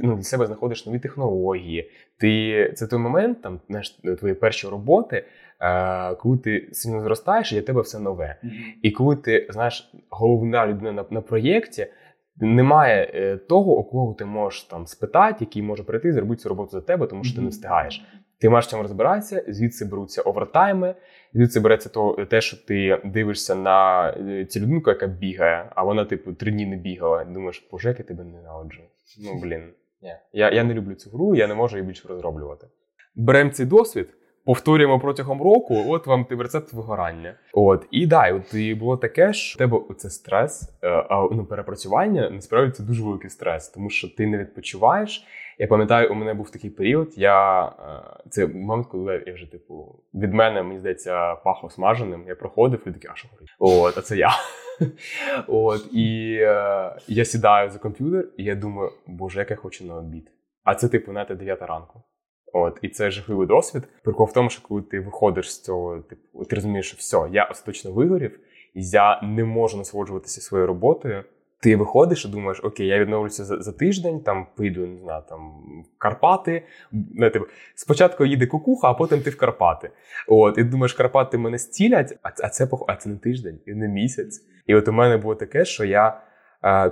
ну, 0.04 0.16
для 0.16 0.24
себе 0.24 0.46
знаходиш 0.46 0.86
нові 0.86 1.00
технології. 1.00 1.92
Ти 2.20 2.74
це 2.76 2.88
той 2.88 3.00
момент, 3.00 3.42
там 3.42 3.60
знаєш, 3.70 3.90
твої 4.20 4.34
перші 4.34 4.68
роботи, 4.68 5.26
коли 6.20 6.38
ти 6.38 6.70
сильно 6.72 7.02
зростаєш, 7.02 7.52
і 7.52 7.56
для 7.56 7.62
тебе 7.62 7.82
все 7.82 8.00
нове. 8.00 8.36
І 8.82 8.92
коли 8.92 9.16
ти 9.16 9.48
знаєш, 9.50 9.92
головна 10.10 10.68
людина 10.68 10.92
на, 10.92 11.06
на 11.10 11.22
проєкті. 11.22 11.88
Немає 12.38 13.12
е, 13.14 13.38
того, 13.38 13.78
у 13.78 13.84
кого 13.84 14.14
ти 14.14 14.26
можеш 14.26 14.64
там 14.64 14.88
спитати, 14.88 15.38
який 15.40 15.62
може 15.62 15.84
прийти 15.84 16.08
і 16.08 16.12
зробити 16.12 16.42
цю 16.42 16.50
роботу 16.50 16.70
за 16.72 16.82
тебе, 16.82 17.08
тому 17.08 17.24
що 17.24 17.36
ти 17.36 17.42
не 17.42 17.50
встигаєш. 17.50 18.06
Ти 18.40 18.50
маєш 18.50 18.68
цьому 18.68 18.84
розбиратися, 18.84 19.44
звідси 19.48 19.86
беруться 19.86 20.22
овертайми, 20.22 20.96
звідси 21.34 21.60
береться 21.60 21.90
то, 21.90 22.26
те, 22.30 22.42
що 22.42 22.58
ти 22.58 23.02
дивишся 23.06 23.56
на 23.56 24.10
е, 24.10 24.46
цю 24.46 24.60
людинку, 24.60 24.90
яка 24.90 25.08
бігає, 25.08 25.70
а 25.76 25.84
вона, 25.84 26.06
типу, 26.06 26.34
три 26.34 26.52
дні 26.52 26.66
не 26.66 26.76
бігала. 26.76 27.22
І 27.22 27.34
думаєш, 27.34 27.68
боже, 27.72 27.90
як 27.90 28.00
я 28.00 28.06
тебе 28.06 28.24
ненавиджу. 28.24 28.82
Ну 29.24 29.40
блін, 29.44 29.74
ні. 30.02 30.14
Я 30.34 30.52
я 30.52 30.64
не 30.64 30.74
люблю 30.74 30.96
цю 30.96 31.10
гру, 31.10 31.36
я 31.36 31.48
не 31.48 31.56
можу 31.56 31.78
її 31.78 31.88
більше 31.88 32.08
розроблювати. 32.08 32.68
Беремо 33.16 33.50
цей 33.50 33.66
досвід 33.66 34.10
повторюємо 34.46 35.00
протягом 35.00 35.42
року, 35.42 35.86
от 35.88 36.08
вам 36.08 36.26
ти 36.26 36.36
рецепт 36.36 36.74
вигорання. 36.74 37.34
От 37.54 37.88
і 37.92 38.08
да, 38.08 38.34
от 38.34 38.54
і 38.54 38.76
було 38.76 38.98
таке, 38.98 39.34
що 39.34 39.56
в 39.56 39.58
тебе 39.58 39.96
це 39.98 40.10
стрес, 40.10 40.74
е, 40.84 40.90
а 40.90 41.28
ну 41.32 41.46
перепрацювання 41.46 42.30
насправді 42.30 42.72
це 42.72 42.84
дуже 42.84 43.04
великий 43.04 43.30
стрес, 43.30 43.70
тому 43.70 43.90
що 43.90 44.16
ти 44.16 44.28
не 44.28 44.38
відпочиваєш. 44.38 45.26
Я 45.60 45.68
пам'ятаю, 45.68 46.12
у 46.12 46.16
мене 46.16 46.34
був 46.34 46.52
такий 46.52 46.70
період. 46.70 47.14
Я 47.18 47.66
е, 47.66 48.30
це 48.30 48.48
момент, 48.48 48.88
коли 48.88 49.24
я 49.28 49.34
вже 49.34 49.52
типу 49.52 50.04
від 50.14 50.34
мене 50.34 50.64
мені 50.64 50.80
здається 50.80 51.36
пахло 51.36 51.70
смаженим. 51.70 52.24
Я 52.28 52.36
проходив 52.36 52.82
і 52.88 52.92
такий, 52.92 53.10
а 53.14 53.16
що 53.16 53.28
горить? 53.32 53.56
От, 53.60 53.98
а 53.98 54.02
це 54.02 54.18
я. 54.18 54.32
От 55.48 55.94
і 55.94 56.38
е, 56.42 56.96
я 57.08 57.26
сідаю 57.26 57.70
за 57.70 57.80
комп'ютер, 57.80 58.28
і 58.38 58.44
я 58.44 58.56
думаю, 58.56 58.92
боже, 59.08 59.40
як 59.40 59.52
я 59.52 59.56
хочу 59.56 59.86
на 59.86 59.96
обід. 59.96 60.32
А 60.64 60.76
це 60.76 60.88
типу 60.88 61.12
знаєте, 61.12 61.36
9 61.36 61.62
ранку. 61.62 62.04
От, 62.58 62.80
І 62.82 62.90
це 62.90 63.12
жахливий 63.12 63.48
досвід. 63.48 63.84
Прикол 64.04 64.28
в 64.28 64.34
тому, 64.34 64.50
що 64.50 64.62
коли 64.62 64.82
ти 64.82 65.00
виходиш 65.00 65.54
з 65.54 65.62
цього, 65.62 65.98
типу, 65.98 66.46
ти 66.46 66.56
розумієш, 66.56 66.88
що 66.88 66.98
все, 66.98 67.30
я 67.32 67.44
остаточно 67.44 67.92
вигорів, 67.92 68.40
я 68.74 69.22
не 69.22 69.44
можу 69.44 69.78
насолоджуватися 69.78 70.42
своєю 70.42 70.68
роботою. 70.68 71.24
Ти 71.60 71.76
виходиш 71.76 72.26
і 72.26 72.28
думаєш, 72.28 72.60
окей, 72.64 72.88
я 72.88 73.00
відновлюся 73.00 73.46
за 73.46 73.62
за 73.62 73.72
тиждень, 73.72 74.20
там 74.20 74.48
поїду, 74.56 74.88
не 74.88 74.98
знаю, 74.98 75.24
там 75.30 75.40
в 75.96 75.98
Карпати. 75.98 76.64
Не, 76.92 77.30
типу, 77.30 77.46
Спочатку 77.76 78.26
їде 78.26 78.48
кукуха, 78.48 78.90
а 78.90 78.94
потім 78.94 79.22
ти 79.22 79.30
в 79.30 79.38
Карпати. 79.38 79.90
От, 80.28 80.58
І 80.58 80.64
думаєш, 80.64 80.94
Карпати 80.94 81.38
мене 81.38 81.60
зцілять, 81.60 82.18
а 82.24 82.30
а 82.44 82.50
це, 82.50 82.68
а 82.88 82.96
це 82.96 83.10
не 83.10 83.18
тиждень 83.18 83.60
і 83.66 83.74
не 83.74 83.88
місяць. 83.88 84.46
І 84.68 84.76
от 84.76 84.88
у 84.88 84.92
мене 84.92 85.18
було 85.18 85.36
таке, 85.36 85.66
що 85.66 85.86
я 85.86 86.22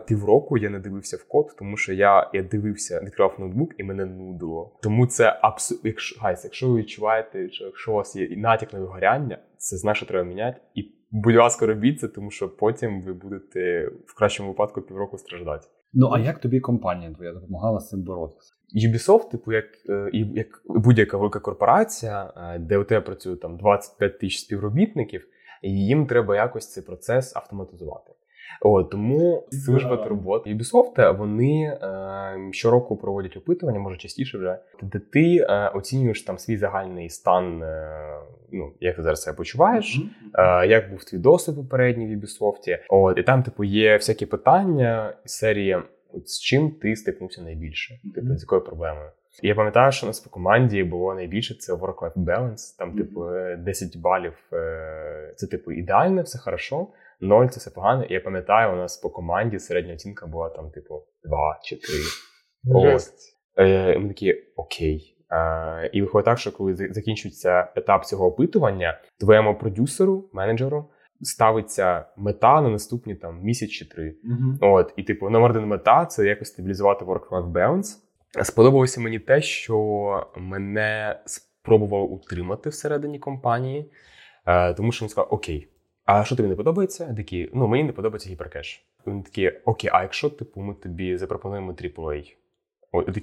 півроку 0.07 0.57
я 0.57 0.69
не 0.69 0.79
дивився 0.79 1.17
в 1.17 1.27
код, 1.27 1.55
тому 1.59 1.77
що 1.77 1.93
я 1.93 2.29
я 2.33 2.43
дивився, 2.43 3.01
відкривав 3.03 3.35
ноутбук 3.39 3.71
і 3.77 3.83
мене 3.83 4.05
нудило. 4.05 4.79
Тому 4.83 5.07
це 5.07 5.39
абсолютно, 5.41 5.89
якщо 5.89 6.21
guys, 6.21 6.43
якщо 6.43 6.69
ви 6.69 6.79
відчуваєте, 6.79 7.49
що 7.49 7.65
якщо 7.65 7.91
у 7.91 7.95
вас 7.95 8.15
є 8.15 8.37
натяк 8.37 8.73
на 8.73 8.79
вигоряння, 8.79 9.37
це 9.57 9.77
знак, 9.77 9.95
що 9.95 10.05
треба 10.05 10.23
міняти. 10.29 10.61
І 10.75 10.91
будь 11.11 11.35
ласка, 11.35 11.65
робіть 11.65 11.99
це, 11.99 12.07
тому 12.07 12.31
що 12.31 12.49
потім 12.49 13.01
ви 13.01 13.13
будете 13.13 13.87
в 14.05 14.17
кращому 14.17 14.49
випадку 14.49 14.81
півроку 14.81 15.17
страждати. 15.17 15.67
Ну 15.93 16.09
а 16.13 16.19
як 16.19 16.39
тобі 16.39 16.59
компанія 16.59 17.11
твоя 17.13 17.33
допомагала 17.33 17.79
з 17.79 17.89
цим 17.89 18.03
боротися? 18.03 18.53
Ubisoft, 18.75 19.29
типу, 19.29 19.51
як 19.51 19.65
е, 19.89 20.09
як 20.13 20.47
будь-яка 20.65 21.17
велика 21.17 21.39
корпорація, 21.39 22.33
е, 22.37 22.59
де 22.59 22.77
у 22.77 22.83
тебе 22.83 23.01
працює 23.01 23.35
там 23.35 23.57
25 23.57 24.19
тисяч 24.19 24.39
співробітників, 24.39 25.27
і 25.61 25.85
їм 25.85 26.07
треба 26.07 26.35
якось 26.35 26.71
цей 26.71 26.83
процес 26.83 27.35
автоматизувати. 27.35 28.11
О, 28.61 28.83
тому 28.83 29.47
служба 29.51 29.97
турбот 29.97 30.47
Ubisoft, 30.47 31.17
вони 31.17 31.63
е, 31.63 32.49
щороку 32.51 32.97
проводять 32.97 33.37
опитування, 33.37 33.79
може 33.79 33.97
частіше 33.97 34.37
вже, 34.37 34.57
де 34.81 34.99
ти 34.99 35.37
е, 35.49 35.67
оцінюєш 35.67 36.21
там 36.21 36.37
свій 36.37 36.57
загальний 36.57 37.09
стан, 37.09 37.63
е, 37.63 38.19
ну 38.51 38.71
як 38.79 38.95
ти 38.95 39.03
зараз 39.03 39.21
себе 39.21 39.37
почуваєш, 39.37 40.01
е, 40.33 40.67
як 40.67 40.91
був 40.91 41.03
твій 41.03 41.17
досвід 41.17 41.55
попередній 41.55 42.15
в 42.15 42.19
Ubisoft. 42.19 42.79
От, 42.89 43.17
і 43.17 43.23
там, 43.23 43.43
типу, 43.43 43.63
є 43.63 43.97
всякі 43.97 44.25
питання 44.25 45.13
серії, 45.25 45.77
от, 46.13 46.29
з 46.29 46.39
чим 46.39 46.71
ти 46.71 46.95
стикнувся 46.95 47.41
найбільше, 47.41 47.99
типу, 48.15 48.35
з 48.35 48.41
якою 48.41 48.61
проблемою. 48.61 49.09
Я 49.41 49.55
пам'ятаю, 49.55 49.91
що 49.91 50.05
у 50.05 50.07
нас 50.07 50.19
по 50.19 50.29
команді 50.29 50.83
було 50.83 51.15
найбільше 51.15 51.55
це 51.55 51.73
work-life 51.73 52.13
balance, 52.15 52.77
там, 52.79 52.93
типу, 52.97 53.25
10 53.57 53.97
балів 53.97 54.33
е, 54.53 55.33
це 55.35 55.47
типу 55.47 55.71
ідеально, 55.71 56.21
все 56.21 56.39
хорошо. 56.39 56.87
Ноль 57.23 57.47
це 57.47 57.59
все 57.59 57.69
погано. 57.71 58.03
І 58.03 58.13
я 58.13 58.19
пам'ятаю, 58.21 58.73
у 58.73 58.75
нас 58.75 58.97
по 58.97 59.09
команді 59.09 59.59
середня 59.59 59.93
оцінка 59.93 60.27
була 60.27 60.49
там, 60.49 60.69
типу, 60.71 61.03
2 61.23 61.59
чи 61.63 61.75
3. 61.75 61.89
Жесть. 62.91 63.37
Е, 63.57 63.99
Ми 63.99 64.07
такі 64.07 64.33
окей. 64.55 65.17
Е, 65.31 65.89
І 65.93 66.01
виходить 66.01 66.25
так, 66.25 66.39
що 66.39 66.51
коли 66.51 66.75
за- 66.75 66.93
закінчується 66.93 67.71
етап 67.75 68.05
цього 68.05 68.25
опитування, 68.27 69.01
твоєму 69.19 69.55
продюсеру, 69.57 70.29
менеджеру, 70.33 70.89
ставиться 71.21 72.05
мета 72.17 72.61
на 72.61 72.69
наступні 72.69 73.15
там 73.15 73.39
місяць 73.41 73.69
чи 73.69 73.85
три. 73.89 74.15
От, 74.61 74.93
і 74.97 75.03
типу, 75.03 75.29
номер 75.29 75.51
один 75.51 75.65
мета 75.65 76.05
це 76.05 76.25
якось 76.25 76.47
стабілізувати 76.47 77.05
work-life 77.05 77.51
balance. 77.51 77.97
Сподобалося 78.43 79.01
мені 79.01 79.19
те, 79.19 79.41
що 79.41 79.77
мене 80.37 81.19
спробували 81.25 82.05
утримати 82.07 82.69
всередині 82.69 83.19
компанії, 83.19 83.91
е, 84.47 84.73
тому 84.73 84.91
що 84.91 85.05
він 85.05 85.09
сказав: 85.09 85.27
Окей, 85.33 85.67
а 86.05 86.23
що 86.23 86.35
тобі 86.35 86.49
не 86.49 86.55
подобається? 86.55 87.07
Я 87.09 87.15
такий, 87.15 87.49
ну 87.53 87.67
мені 87.67 87.83
не 87.83 87.91
подобається 87.93 88.29
гіперкеш. 88.29 88.85
Він 89.07 89.23
такий, 89.23 89.51
окей, 89.65 89.89
а 89.93 90.01
якщо 90.01 90.29
типу 90.29 90.61
ми 90.61 90.73
тобі 90.73 91.17
запропонуємо 91.17 91.71
AAA? 91.71 92.35
От, 92.91 93.17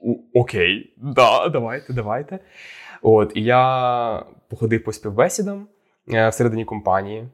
«У- 0.00 0.40
окей, 0.40 0.94
да, 0.96 1.48
давайте, 1.48 1.92
давайте. 1.92 2.38
От, 3.02 3.32
і 3.34 3.42
я 3.42 4.24
походив 4.48 4.84
по 4.84 4.92
співбесідам 4.92 5.66
е, 6.12 6.28
всередині 6.28 6.64
компанії. 6.64 7.28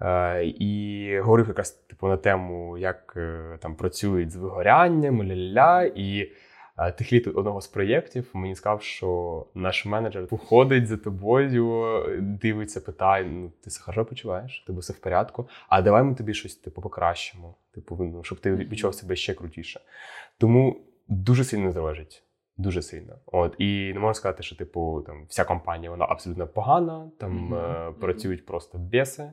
Е, 0.00 0.44
і 0.44 1.20
говорив 1.20 1.48
якраз 1.48 1.70
типу 1.70 2.08
на 2.08 2.16
тему, 2.16 2.78
як 2.78 3.14
е, 3.16 3.58
там 3.62 3.76
працюють 3.76 4.30
з 4.30 4.36
вигорянням, 4.36 5.22
ля-ля-ля. 5.22 5.92
І 5.94 6.32
е, 6.78 6.92
тихліт 6.92 7.26
одного 7.26 7.60
з 7.60 7.66
проєктів 7.66 8.30
мені 8.34 8.54
сказав, 8.54 8.82
що 8.82 9.46
наш 9.54 9.86
менеджер 9.86 10.26
походить 10.26 10.86
за 10.86 10.96
тобою, 10.96 12.02
дивиться, 12.20 12.80
питає: 12.80 13.24
ну 13.24 13.52
ти 13.64 13.70
себе 13.70 13.84
хорошо 13.84 14.04
почуваєш? 14.04 14.64
Тебе 14.66 14.80
все 14.80 14.92
в 14.92 14.98
порядку? 14.98 15.48
А 15.68 15.82
давай 15.82 16.02
ми 16.02 16.14
тобі 16.14 16.34
щось 16.34 16.56
типу 16.56 16.82
покращимо, 16.82 17.54
типу, 17.74 17.96
ну, 18.00 18.24
щоб 18.24 18.40
ти 18.40 18.54
відчував 18.54 18.94
себе 18.94 19.16
ще 19.16 19.34
крутіше. 19.34 19.80
Тому 20.38 20.80
дуже 21.08 21.44
сильно 21.44 21.72
залежить. 21.72 22.22
Дуже 22.58 22.82
сильно. 22.82 23.18
От 23.26 23.54
і 23.58 23.92
не 23.94 24.00
можна 24.00 24.14
сказати, 24.14 24.42
що 24.42 24.56
типу 24.56 25.04
там 25.06 25.26
вся 25.28 25.44
компанія 25.44 25.90
вона 25.90 26.04
абсолютно 26.08 26.46
погана, 26.46 27.10
там 27.18 27.54
е, 27.54 27.92
працюють 28.00 28.46
просто 28.46 28.78
біси. 28.78 29.32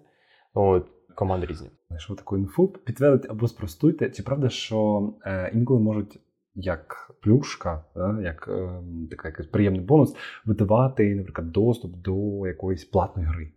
От 0.54 0.88
команди 1.16 1.46
різні. 1.46 1.70
Знайшов 1.88 2.16
таку 2.16 2.38
інфу. 2.38 2.68
Підтвердіть 2.68 3.32
або 3.32 3.48
спростуйте. 3.48 4.10
Чи 4.10 4.24
правда, 4.24 4.50
що 4.50 5.10
е, 5.26 5.52
інколи 5.54 5.80
можуть 5.80 6.20
як 6.56 7.12
плюшка, 7.22 7.84
да, 7.96 8.20
як 8.22 8.48
е, 8.48 8.70
така 9.10 9.28
якийсь 9.28 9.48
приємний 9.48 9.82
бонус, 9.82 10.16
видавати, 10.46 11.16
наприклад, 11.16 11.52
доступ 11.52 11.96
до 11.96 12.48
якоїсь 12.48 12.86
платної 12.86 13.28
гри? 13.28 13.52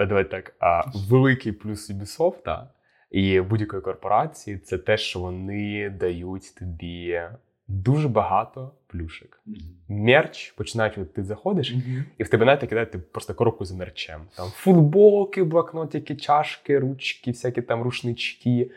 Е, 0.00 0.06
Давай 0.06 0.30
так. 0.30 0.56
А 0.58 0.82
великий 1.10 1.52
плюс 1.52 1.90
Ubisoft 1.90 2.66
і 3.10 3.40
будь-якої 3.40 3.82
корпорації 3.82 4.58
це 4.58 4.78
те, 4.78 4.96
що 4.96 5.20
вони 5.20 5.90
дають 5.90 6.54
тобі 6.58 7.20
дуже 7.68 8.08
багато 8.08 8.74
плюшек. 8.86 9.42
Мерч 9.88 10.50
починають, 10.50 10.98
от 10.98 11.14
ти 11.14 11.24
заходиш, 11.24 11.74
і 12.18 12.24
в 12.24 12.28
тебе 12.28 12.44
навіть 12.46 12.60
кидають 12.60 13.12
просто 13.12 13.34
коробку 13.34 13.64
з 13.64 13.72
мерчем. 13.72 14.20
Там 14.36 14.48
футболки, 14.48 15.44
блокнотики, 15.44 16.16
чашки, 16.16 16.78
ручки, 16.78 17.30
всякі 17.30 17.62
там 17.62 17.82
рушнички. 17.82 18.70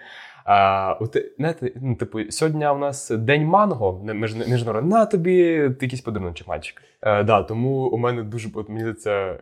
А, 0.50 0.96
знаєте, 1.38 1.72
ну, 1.82 1.96
типу, 1.96 2.20
сьогодні 2.30 2.68
у 2.68 2.78
нас 2.78 3.10
день 3.10 3.46
манго 3.46 4.02
міжнародний. 4.48 4.92
На 4.94 5.06
тобі 5.06 5.36
якийсь 5.82 6.02
подарунок, 6.02 6.36
мальчик. 6.48 6.82
Е, 7.02 7.24
да, 7.24 7.44
тому 7.44 7.70
у 7.70 7.98
мене 7.98 8.24
дуже 8.24 8.50
от, 8.54 8.70
мені 8.70 8.80
здається, 8.80 9.40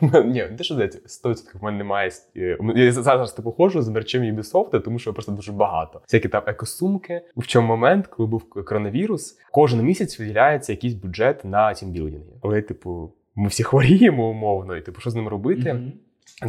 ні, 0.24 0.44
те, 0.58 0.64
що 0.64 0.74
здається, 0.74 1.28
100% 1.28 1.58
в 1.60 1.64
мене 1.64 1.78
немає. 1.78 2.10
е, 2.36 2.58
Я 2.74 2.92
зараз 2.92 3.32
типу 3.32 3.52
ходжу 3.52 3.82
з 3.82 3.88
мерчем 3.88 4.22
Ubisoft, 4.22 4.80
тому 4.80 4.98
що 4.98 5.12
просто 5.12 5.32
дуже 5.32 5.52
багато. 5.52 6.00
Всякі 6.04 6.28
там 6.28 6.42
екосумки. 6.46 7.22
В 7.36 7.46
чому 7.46 7.68
момент, 7.68 8.06
коли 8.06 8.26
був 8.28 8.50
коронавірус, 8.50 9.38
кожен 9.52 9.82
місяць 9.82 10.18
виділяється 10.18 10.72
якийсь 10.72 10.94
бюджет 10.94 11.44
на 11.44 11.74
тімбілдинги. 11.74 12.32
Але, 12.42 12.62
типу, 12.62 13.12
ми 13.34 13.48
всі 13.48 13.62
хворіємо 13.62 14.28
умовно, 14.30 14.76
і 14.76 14.80
типу, 14.80 15.00
що 15.00 15.10
з 15.10 15.14
ним 15.14 15.28
робити? 15.28 15.62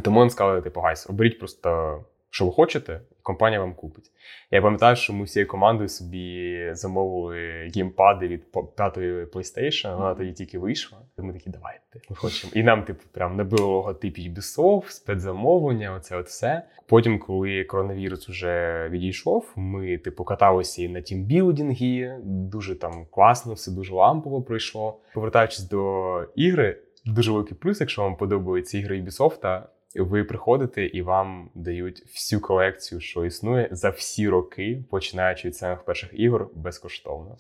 Тому 0.02 0.20
їм 0.20 0.30
сказали, 0.30 0.62
типу, 0.62 0.80
guys, 0.82 1.10
оберіть 1.10 1.40
просто, 1.40 2.00
що 2.34 2.46
ви 2.46 2.52
хочете, 2.52 3.02
компанія 3.24 3.60
вам 3.60 3.74
купить. 3.74 4.12
Я 4.52 4.62
пам'ятаю, 4.62 4.96
що 4.96 5.14
ми 5.14 5.24
всією 5.24 5.48
командою 5.48 5.90
собі 5.90 6.70
замовили 6.72 7.72
геймпади 7.76 8.28
від 8.28 8.44
п'ятої 8.76 9.26
PlayStation, 9.26 9.98
вона 9.98 10.16
тоді 10.16 10.32
тільки 10.32 10.60
вийшла. 10.60 10.98
І 11.20 11.22
ми 11.22 11.34
такі, 11.34 11.50
давайте, 11.50 12.00
ми 12.10 12.16
хочемо. 12.16 12.54
І 12.56 12.64
нам, 12.64 12.84
типу, 12.84 13.04
прям 13.12 13.36
набило 13.36 13.68
логотип 13.68 14.18
Ubisoft, 14.18 14.90
спецзамовлення, 14.90 15.96
оце 15.96 16.18
от 16.18 16.28
все. 16.28 16.64
Потім, 16.88 17.20
коли 17.20 17.64
коронавірус 17.64 18.30
вже 18.30 18.88
відійшов, 18.90 19.54
ми, 19.56 19.98
типу, 19.98 20.24
каталися 20.24 20.82
і 20.84 20.88
на 20.88 21.02
тімбілдинги, 21.02 22.18
дуже 22.24 22.76
там 22.76 23.06
класно, 23.12 23.54
все 23.54 23.72
дуже 23.72 23.94
лампово 23.94 24.42
пройшло. 24.42 25.00
Повертаючись 25.14 25.70
до 25.70 26.24
ігри, 26.36 26.78
дуже 27.06 27.32
великий 27.32 27.58
плюс, 27.58 27.82
якщо 27.82 28.02
вам 28.02 28.16
подобаються 28.16 28.78
ігри 28.78 29.02
Ubisoft, 29.02 29.64
ви 29.96 30.24
приходите 30.24 30.86
і 30.86 31.02
вам 31.02 31.50
дають 31.56 32.02
всю 32.02 32.42
колекцію, 32.42 33.02
що 33.02 33.26
існує 33.26 33.68
за 33.72 33.90
всі 33.90 34.30
роки, 34.30 34.84
починаючи 34.90 35.48
від 35.48 35.56
самих 35.56 35.86
перших 35.86 36.10
ігор, 36.14 36.50
безкоштовно. 36.56 37.38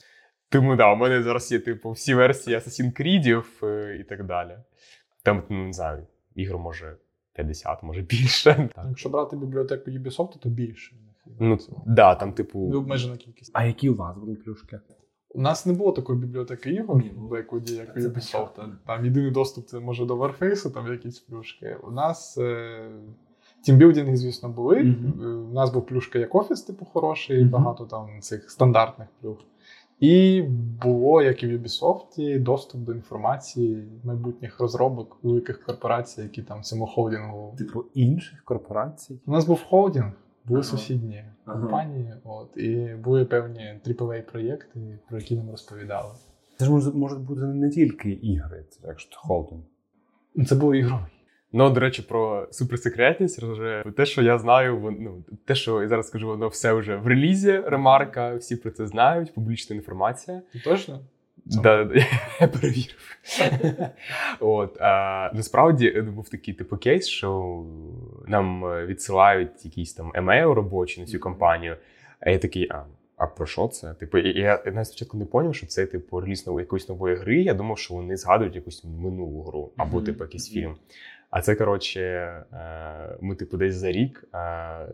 Тому 0.50 0.76
да, 0.76 0.94
у 0.94 0.96
мене 0.96 1.24
зараз 1.24 1.52
є 1.52 1.60
типу 1.60 1.92
всі 1.92 2.14
версії 2.16 2.58
Assassin's 2.58 3.02
Creed 3.02 3.44
е, 3.64 3.98
і 4.00 4.04
так 4.04 4.26
далі. 4.26 4.58
Там, 5.24 5.44
ну, 5.50 5.66
не 5.66 5.74
знаю, 5.74 6.08
ігор 6.36 6.58
може 6.58 6.96
50, 7.34 7.84
може 7.84 8.02
більше. 8.02 8.70
Так. 8.76 8.86
Якщо 8.90 9.10
брати 9.10 9.36
бібліотеку 9.36 9.92
Ubisoft, 9.92 10.40
то 10.40 10.50
більше. 10.50 10.96
Ну, 11.40 11.58
да, 11.86 12.16
там, 12.16 12.30
Не 12.30 12.36
типу, 12.36 12.78
обмежена 12.78 13.18
кількість. 13.18 13.52
А 13.54 13.66
які 13.66 13.90
у 13.90 13.96
вас 13.96 14.18
були 14.18 14.36
плюшки? 14.36 14.80
У 15.36 15.42
нас 15.42 15.66
не 15.66 15.74
було 15.74 15.92
такої 15.92 16.20
бібліотеки 16.20 16.70
ігор, 16.70 17.04
у 17.32 17.36
як 17.36 17.54
у 17.54 17.56
Ubisoft. 18.00 18.70
Там 18.86 19.06
єдиний 19.06 19.32
доступ 19.32 19.66
це 19.66 19.80
може 19.80 20.06
до 20.06 20.16
Warface, 20.16 20.72
там 20.74 20.92
якісь 20.92 21.20
плюшки. 21.20 21.78
У 21.84 21.92
нас 21.92 22.38
е, 22.38 22.90
тімбілдинги, 23.62 24.18
звісно, 24.18 24.50
були. 24.50 24.78
Е, 25.22 25.26
У 25.26 25.54
нас 25.54 25.74
був 25.74 25.86
плюшка 25.86 26.20
як 26.20 26.36
офіс, 26.36 26.62
типу, 26.62 26.86
хороший, 26.86 27.46
багато 27.46 27.86
там 27.86 28.22
цих 28.22 28.52
стандартних 28.52 29.08
плюх. 29.22 29.38
І 30.00 30.42
було, 30.84 31.22
як 31.22 31.44
і 31.44 31.48
в 31.48 31.62
Ubisoft, 31.62 32.40
доступ 32.40 32.82
до 32.82 32.94
інформації 32.94 33.84
майбутніх 34.04 34.60
розробок 34.60 35.18
великих 35.24 35.64
корпорацій, 35.64 36.22
які 36.22 36.42
там 36.42 36.62
в 36.62 36.64
цьому 36.64 36.88
холдингу. 36.88 37.56
Типу 37.58 37.86
інших 37.94 38.44
корпорацій? 38.44 39.20
У 39.26 39.32
нас 39.32 39.46
був 39.46 39.64
холдинг, 39.64 40.12
були 40.46 40.60
Ага. 40.60 40.70
сусідні 40.70 41.24
Ага. 41.46 41.60
компанії, 41.60 42.14
от, 42.24 42.58
і 42.58 42.96
були 43.04 43.26
певні 43.26 43.80
AAA-проєкти, 43.88 45.00
про 45.10 45.18
які 45.20 45.36
нам 45.36 45.52
розповідали. 45.52 46.10
Це 46.58 46.66
ж 46.66 46.72
може, 46.72 46.92
можуть 46.92 47.20
бути 47.20 47.42
не 47.42 47.70
тільки 47.70 48.10
ігри, 48.12 48.66
це 48.70 48.80
якщо 48.88 49.20
холдинг. 49.20 49.62
Це 50.48 50.56
було 50.56 50.76
ігровий. 50.76 51.06
Ну, 51.56 51.70
до 51.70 51.80
речі, 51.80 52.02
про 52.02 52.48
суперсекретність 52.52 53.40
розже 53.40 53.84
те, 53.98 54.06
що 54.06 54.22
я 54.22 54.40
знаю, 54.40 54.80
вон- 54.80 54.98
ну, 55.00 55.24
те, 55.46 55.56
що 55.56 55.82
я 55.82 55.88
зараз 55.88 56.08
скажу, 56.08 56.28
воно 56.28 56.48
все 56.48 56.74
вже 56.74 56.96
в 56.96 57.08
релізі, 57.08 57.60
ремарка, 57.60 58.36
всі 58.36 58.56
про 58.56 58.72
це 58.72 58.88
знають, 58.88 59.34
публічна 59.34 59.76
інформація. 59.76 60.42
Точно? 60.64 61.00
Да, 61.46 61.90
я 62.42 62.48
перевірив. 62.48 63.18
От, 64.40 64.82
а, 64.82 65.32
Насправді 65.34 65.94
е, 65.96 66.02
був 66.02 66.30
такий 66.30 66.54
типу 66.54 66.78
кейс, 66.78 67.08
що 67.08 67.64
нам 68.28 68.66
е, 68.66 68.86
відсилають 68.86 69.66
якийсь 69.66 69.94
там 69.94 70.12
емейл 70.16 70.52
робочий 70.52 71.04
на 71.04 71.10
цю 71.10 71.20
компанію. 71.20 71.78
А 72.20 72.30
я 72.30 72.38
такий, 72.38 72.68
а 72.72 72.86
а 73.18 73.28
про 73.28 73.46
що 73.46 73.68
це? 73.68 73.94
Типу, 73.94 74.18
я 74.18 74.64
навіть 74.66 74.88
спочатку 74.88 75.18
не 75.18 75.26
зрозумів, 75.26 75.56
що 75.56 75.68
це 75.68 75.86
типу 75.86 76.20
реліз 76.20 76.48
нової 76.48 76.64
якоїсь 76.64 76.90
нової 76.90 77.16
гри. 77.16 77.42
Я 77.42 77.54
думав, 77.54 77.78
що 77.78 77.94
вони 77.94 78.18
згадують 78.18 78.56
якусь 78.56 78.84
минулу 78.84 79.44
гру 79.44 79.72
або 79.78 80.02
типу 80.02 80.24
якийсь 80.24 80.50
фільм. 80.50 80.76
А 81.34 81.42
це 81.42 81.56
коротше, 81.56 82.00
е, 82.02 83.18
ми 83.22 83.36
типу 83.36 83.58
десь 83.58 83.76
за 83.76 83.92
рік 83.92 84.28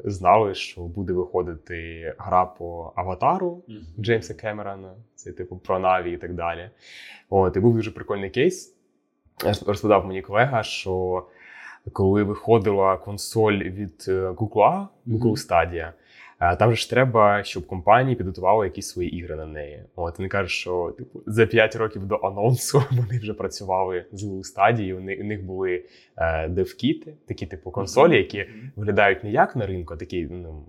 знали, 0.04 0.56
що 0.56 0.82
буде 0.82 1.14
виходити 1.14 2.14
гра 2.18 2.46
по 2.46 2.94
аватару. 2.96 3.64
Джеймса 4.00 4.34
Кемерона. 4.34 4.94
Це 5.16 5.32
типу 5.32 5.58
про 5.58 5.80
Наві 5.80 6.12
і 6.12 6.18
так 6.18 6.34
далі. 6.34 6.70
От, 7.30 7.56
і 7.58 7.60
був 7.60 7.76
дуже 7.76 7.92
прикольний 7.92 8.30
кейс. 8.30 8.76
Розповідав 9.68 10.06
мені 10.06 10.22
колега, 10.22 10.64
що 10.64 11.26
коли 11.94 12.24
виходила 12.24 12.98
консоль 12.98 13.58
від 13.58 14.06
е, 14.08 14.30
Google, 14.30 14.88
Google 15.08 15.48
Stadia, 15.48 15.92
там 16.40 16.70
же 16.72 16.76
ж 16.76 16.90
треба, 16.90 17.44
щоб 17.44 17.68
компанії 17.68 18.16
підготували 18.16 18.66
якісь 18.66 18.88
свої 18.88 19.16
ігри 19.18 19.36
на 19.36 19.46
неї. 19.46 19.84
От 19.96 20.20
вони 20.20 20.30
кажуть, 20.30 20.52
що 20.52 20.96
типу 20.98 21.24
за 21.26 21.46
5 21.46 21.76
років 21.76 22.06
до 22.06 22.16
анонсу 22.16 22.84
вони 22.92 23.20
вже 23.20 23.34
працювали 23.34 24.06
з 24.12 24.24
Google 24.24 24.44
стадії. 24.44 24.94
У 24.94 25.00
них, 25.00 25.20
у 25.22 25.24
них 25.24 25.44
були 25.44 25.86
е, 26.18 26.48
девкіти, 26.48 27.14
такі 27.28 27.46
типу 27.46 27.72
консолі, 27.72 28.18
які 28.18 28.46
виглядають 28.76 29.24
не 29.24 29.32
як 29.32 29.56
на 29.56 29.68
ринку, 29.68 29.94
а 29.94 29.98
такі 29.98 30.28
ну, 30.32 30.66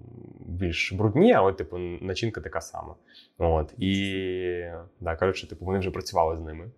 більш 0.47 0.93
брудні, 0.93 1.33
але 1.33 1.53
типу 1.53 1.79
начинка 1.79 2.41
така 2.41 2.61
сама. 2.61 2.95
От 3.39 3.75
і 3.79 4.65
да, 5.01 5.17
кажуть, 5.17 5.37
що 5.37 5.47
типу 5.47 5.65
вони 5.65 5.79
вже 5.79 5.91
працювали 5.91 6.37
з 6.37 6.41
ними. 6.41 6.71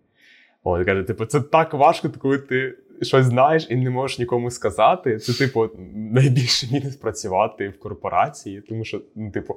От, 0.64 0.84
каже, 0.84 1.03
типу, 1.03 1.26
це 1.26 1.40
так 1.40 1.74
важко, 1.74 2.11
коли 2.18 2.38
ти 2.38 2.78
щось 3.03 3.26
знаєш 3.26 3.66
і 3.70 3.76
не 3.76 3.90
можеш 3.90 4.18
нікому 4.18 4.50
сказати. 4.50 5.18
Це, 5.18 5.32
типу, 5.32 5.68
найбільше 5.94 6.66
мінус 6.72 6.96
працювати 6.96 7.68
в 7.68 7.78
корпорації, 7.78 8.61
тому 8.61 8.84
що, 8.84 9.03
ну, 9.14 9.30
типу, 9.30 9.55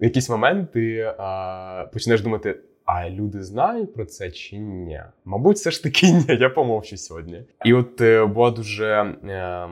в 0.00 0.04
якийсь 0.04 0.30
момент 0.30 0.72
ти 0.72 1.14
а, 1.18 1.86
почнеш 1.92 2.20
думати. 2.20 2.56
А 2.84 3.10
люди 3.10 3.42
знають 3.42 3.94
про 3.94 4.04
це 4.04 4.30
чи 4.30 4.58
ні? 4.58 5.00
Мабуть, 5.24 5.56
все 5.56 5.70
ж 5.70 5.82
таки 5.82 6.06
ні, 6.06 6.24
я 6.40 6.50
помовчу 6.50 6.96
сьогодні. 6.96 7.42
І 7.64 7.72
от 7.72 8.00
е, 8.00 8.24
була 8.26 8.50
дуже 8.50 8.86
е, 8.86 9.68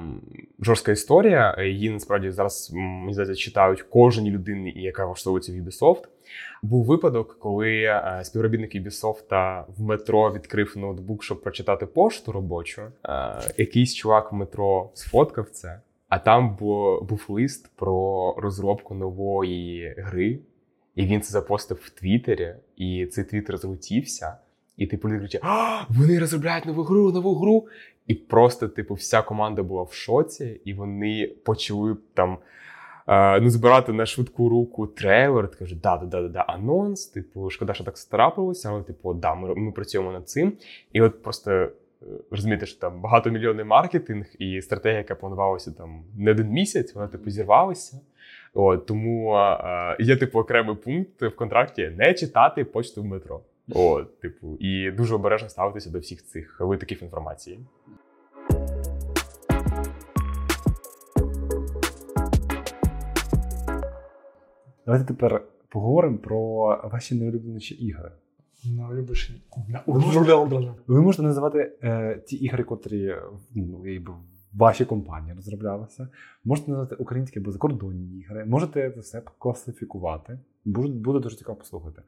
жорстка 0.60 0.92
історія. 0.92 1.56
Її 1.62 1.90
насправді 1.90 2.30
зараз 2.30 2.70
мені 2.74 3.12
здається, 3.12 3.34
читають 3.36 3.82
кожній 3.82 4.30
людині, 4.30 4.72
яка 4.76 5.06
влаштовується 5.06 5.52
в 5.52 5.54
Ubisoft. 5.54 6.02
Був 6.62 6.84
випадок, 6.84 7.38
коли 7.38 7.82
е, 7.82 8.20
співробітник 8.24 8.74
Ubisoft 8.74 9.64
в 9.76 9.82
метро 9.82 10.32
відкрив 10.32 10.74
ноутбук, 10.76 11.24
щоб 11.24 11.42
прочитати 11.42 11.86
пошту 11.86 12.32
робочу. 12.32 12.82
Е, 13.04 13.34
якийсь 13.56 13.94
чувак 13.94 14.32
в 14.32 14.34
метро 14.34 14.90
сфоткав 14.94 15.50
це, 15.50 15.80
а 16.08 16.18
там 16.18 16.56
був 17.02 17.24
лист 17.28 17.70
про 17.76 18.34
розробку 18.38 18.94
нової 18.94 19.94
гри, 19.98 20.38
і 20.94 21.06
він 21.06 21.22
це 21.22 21.32
запостив 21.32 21.80
в 21.84 21.90
Твіттері, 21.90 22.54
і 22.76 23.06
цей 23.06 23.24
твіт 23.24 23.50
розлетівся. 23.50 24.36
І 24.76 24.86
типу 24.86 25.08
люди 25.08 25.18
кричать: 25.18 25.40
а, 25.44 25.82
вони 25.88 26.18
розробляють 26.18 26.66
нову 26.66 26.82
гру, 26.82 27.12
нову 27.12 27.34
гру. 27.34 27.66
І 28.06 28.14
просто, 28.14 28.68
типу, 28.68 28.94
вся 28.94 29.22
команда 29.22 29.62
була 29.62 29.82
в 29.82 29.92
шоці, 29.92 30.60
і 30.64 30.74
вони 30.74 31.34
почали 31.44 31.96
там 32.14 32.38
ну, 33.40 33.50
збирати 33.50 33.92
на 33.92 34.06
швидку 34.06 34.48
руку 34.48 34.86
трейлер. 34.86 35.48
Ти 35.48 35.56
кажуть, 35.56 35.80
да, 35.80 35.96
да, 35.96 36.06
да, 36.06 36.28
да, 36.28 36.40
анонс. 36.40 37.06
Типу, 37.06 37.50
шкода, 37.50 37.74
що 37.74 37.84
так 37.84 37.98
старапилося, 37.98 38.68
але 38.68 38.82
типу, 38.82 39.14
да, 39.14 39.34
ми, 39.34 39.54
ми 39.54 39.72
працюємо 39.72 40.12
над 40.12 40.28
цим. 40.28 40.52
І 40.92 41.02
от 41.02 41.22
просто. 41.22 41.68
Е, 42.02 42.06
розумієте, 42.30 42.66
що 42.66 42.80
там 42.80 43.00
багатомільйонний 43.00 43.64
маркетинг 43.64 44.26
і 44.38 44.62
стратегія, 44.62 44.98
яка 44.98 45.14
планувалася 45.14 45.72
там 45.72 46.04
не 46.16 46.30
один 46.30 46.48
місяць, 46.48 46.94
вона 46.94 47.08
типу 47.08 47.30
зірвалася. 47.30 48.00
От, 48.54 48.86
Тому 48.86 49.32
а, 49.32 49.96
є 49.98 50.16
типу 50.16 50.38
окремий 50.38 50.76
пункт 50.76 51.22
в 51.22 51.30
контракті 51.30 51.92
не 51.96 52.14
читати 52.14 52.64
почту 52.64 53.02
в 53.02 53.04
метро. 53.04 53.40
От, 53.74 54.20
типу, 54.20 54.56
І 54.60 54.90
дуже 54.90 55.14
обережно 55.14 55.48
ставитися 55.48 55.90
до 55.90 55.98
всіх 55.98 56.24
цих 56.24 56.60
витоків 56.60 57.02
інформації. 57.02 57.60
Давайте 64.88 65.06
тепер 65.06 65.42
поговоримо 65.68 66.18
про 66.18 66.38
ваші 66.92 67.14
найулюбленіші 67.14 67.74
ігри. 67.74 68.12
Найулюбленіші. 68.64 69.42
Ви 70.86 71.00
можете 71.00 71.22
називати 71.22 71.72
е, 71.82 72.22
ті 72.26 72.36
ігри, 72.36 72.64
котрі 72.64 73.14
ну, 73.54 73.84
в 74.52 74.58
вашій 74.58 74.84
компанії 74.84 75.34
розроблялися. 75.34 76.08
Можете 76.44 76.70
назвати 76.70 76.94
українські 76.94 77.38
або 77.38 77.52
закордонні 77.52 78.18
ігри. 78.18 78.44
Можете 78.44 78.90
це 78.90 79.00
все 79.00 79.22
класифікувати. 79.38 80.38
Буде, 80.64 80.88
буде 80.88 81.18
дуже 81.18 81.36
цікаво 81.36 81.58
послухати. 81.58 82.02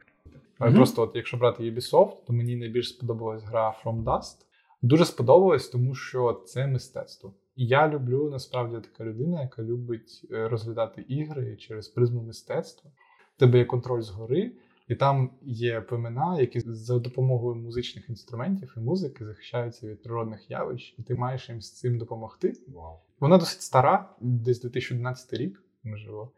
Mm-hmm. 0.61 0.75
Просто, 0.75 1.03
от, 1.03 1.11
якщо 1.15 1.37
брати 1.37 1.63
Ubisoft, 1.63 2.17
то 2.27 2.33
мені 2.33 2.57
найбільш 2.57 2.89
сподобалась 2.89 3.45
гра 3.45 3.75
From 3.85 4.05
Dust. 4.05 4.37
Дуже 4.83 5.05
сподобалось, 5.05 5.69
тому 5.69 5.95
що 5.95 6.43
це 6.47 6.67
мистецтво. 6.67 7.33
Я 7.63 7.89
люблю 7.89 8.31
насправді 8.31 8.89
така 8.89 9.05
людина, 9.05 9.43
яка 9.43 9.63
любить 9.63 10.29
е, 10.31 10.49
розглядати 10.49 11.05
ігри 11.09 11.57
через 11.57 11.89
призму 11.89 12.23
мистецтва. 12.23 12.91
У 13.37 13.41
тебе 13.41 13.59
є 13.59 13.65
контроль 13.65 14.01
згори, 14.01 14.53
і 14.89 14.95
там 14.95 15.31
є 15.43 15.81
племена, 15.81 16.41
які 16.41 16.61
за 16.61 16.99
допомогою 16.99 17.55
музичних 17.57 18.09
інструментів 18.09 18.75
і 18.77 18.81
музики 18.81 19.25
захищаються 19.25 19.89
від 19.89 20.03
природних 20.03 20.51
явищ, 20.51 20.95
і 20.99 21.03
ти 21.03 21.15
маєш 21.15 21.49
їм 21.49 21.61
з 21.61 21.73
цим 21.73 21.99
допомогти. 21.99 22.49
Wow. 22.49 22.97
Вона 23.21 23.39
досить 23.39 23.63
стара, 23.63 24.15
десь 24.21 24.61
2011 24.61 25.33
рік, 25.33 25.63
можливо. 25.85 26.33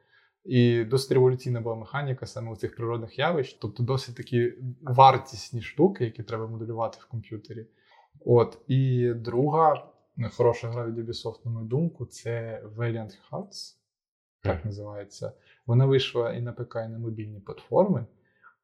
І 0.44 0.84
досить 0.84 1.12
революційна 1.12 1.60
була 1.60 1.74
механіка 1.74 2.26
саме 2.26 2.52
у 2.52 2.56
цих 2.56 2.76
природних 2.76 3.18
явищ, 3.18 3.58
тобто 3.60 3.82
досить 3.82 4.16
такі 4.16 4.54
вартісні 4.82 5.62
штуки, 5.62 6.04
які 6.04 6.22
треба 6.22 6.46
моделювати 6.46 6.98
в 7.00 7.06
комп'ютері. 7.06 7.66
От, 8.24 8.58
і 8.68 9.12
друга 9.14 9.91
хороша 10.36 10.70
гра 10.70 10.86
від 10.86 10.98
Ubisoft, 10.98 11.40
на 11.44 11.50
мою 11.50 11.66
думку, 11.66 12.06
це 12.06 12.62
Valiant 12.76 13.12
Hearts, 13.30 13.76
так 14.42 14.64
називається. 14.64 15.32
Вона 15.66 15.86
вийшла 15.86 16.32
і 16.32 16.42
на 16.42 16.52
ПК, 16.52 16.76
і 16.76 16.88
на 16.88 16.98
мобільні 16.98 17.40
платформи. 17.40 18.06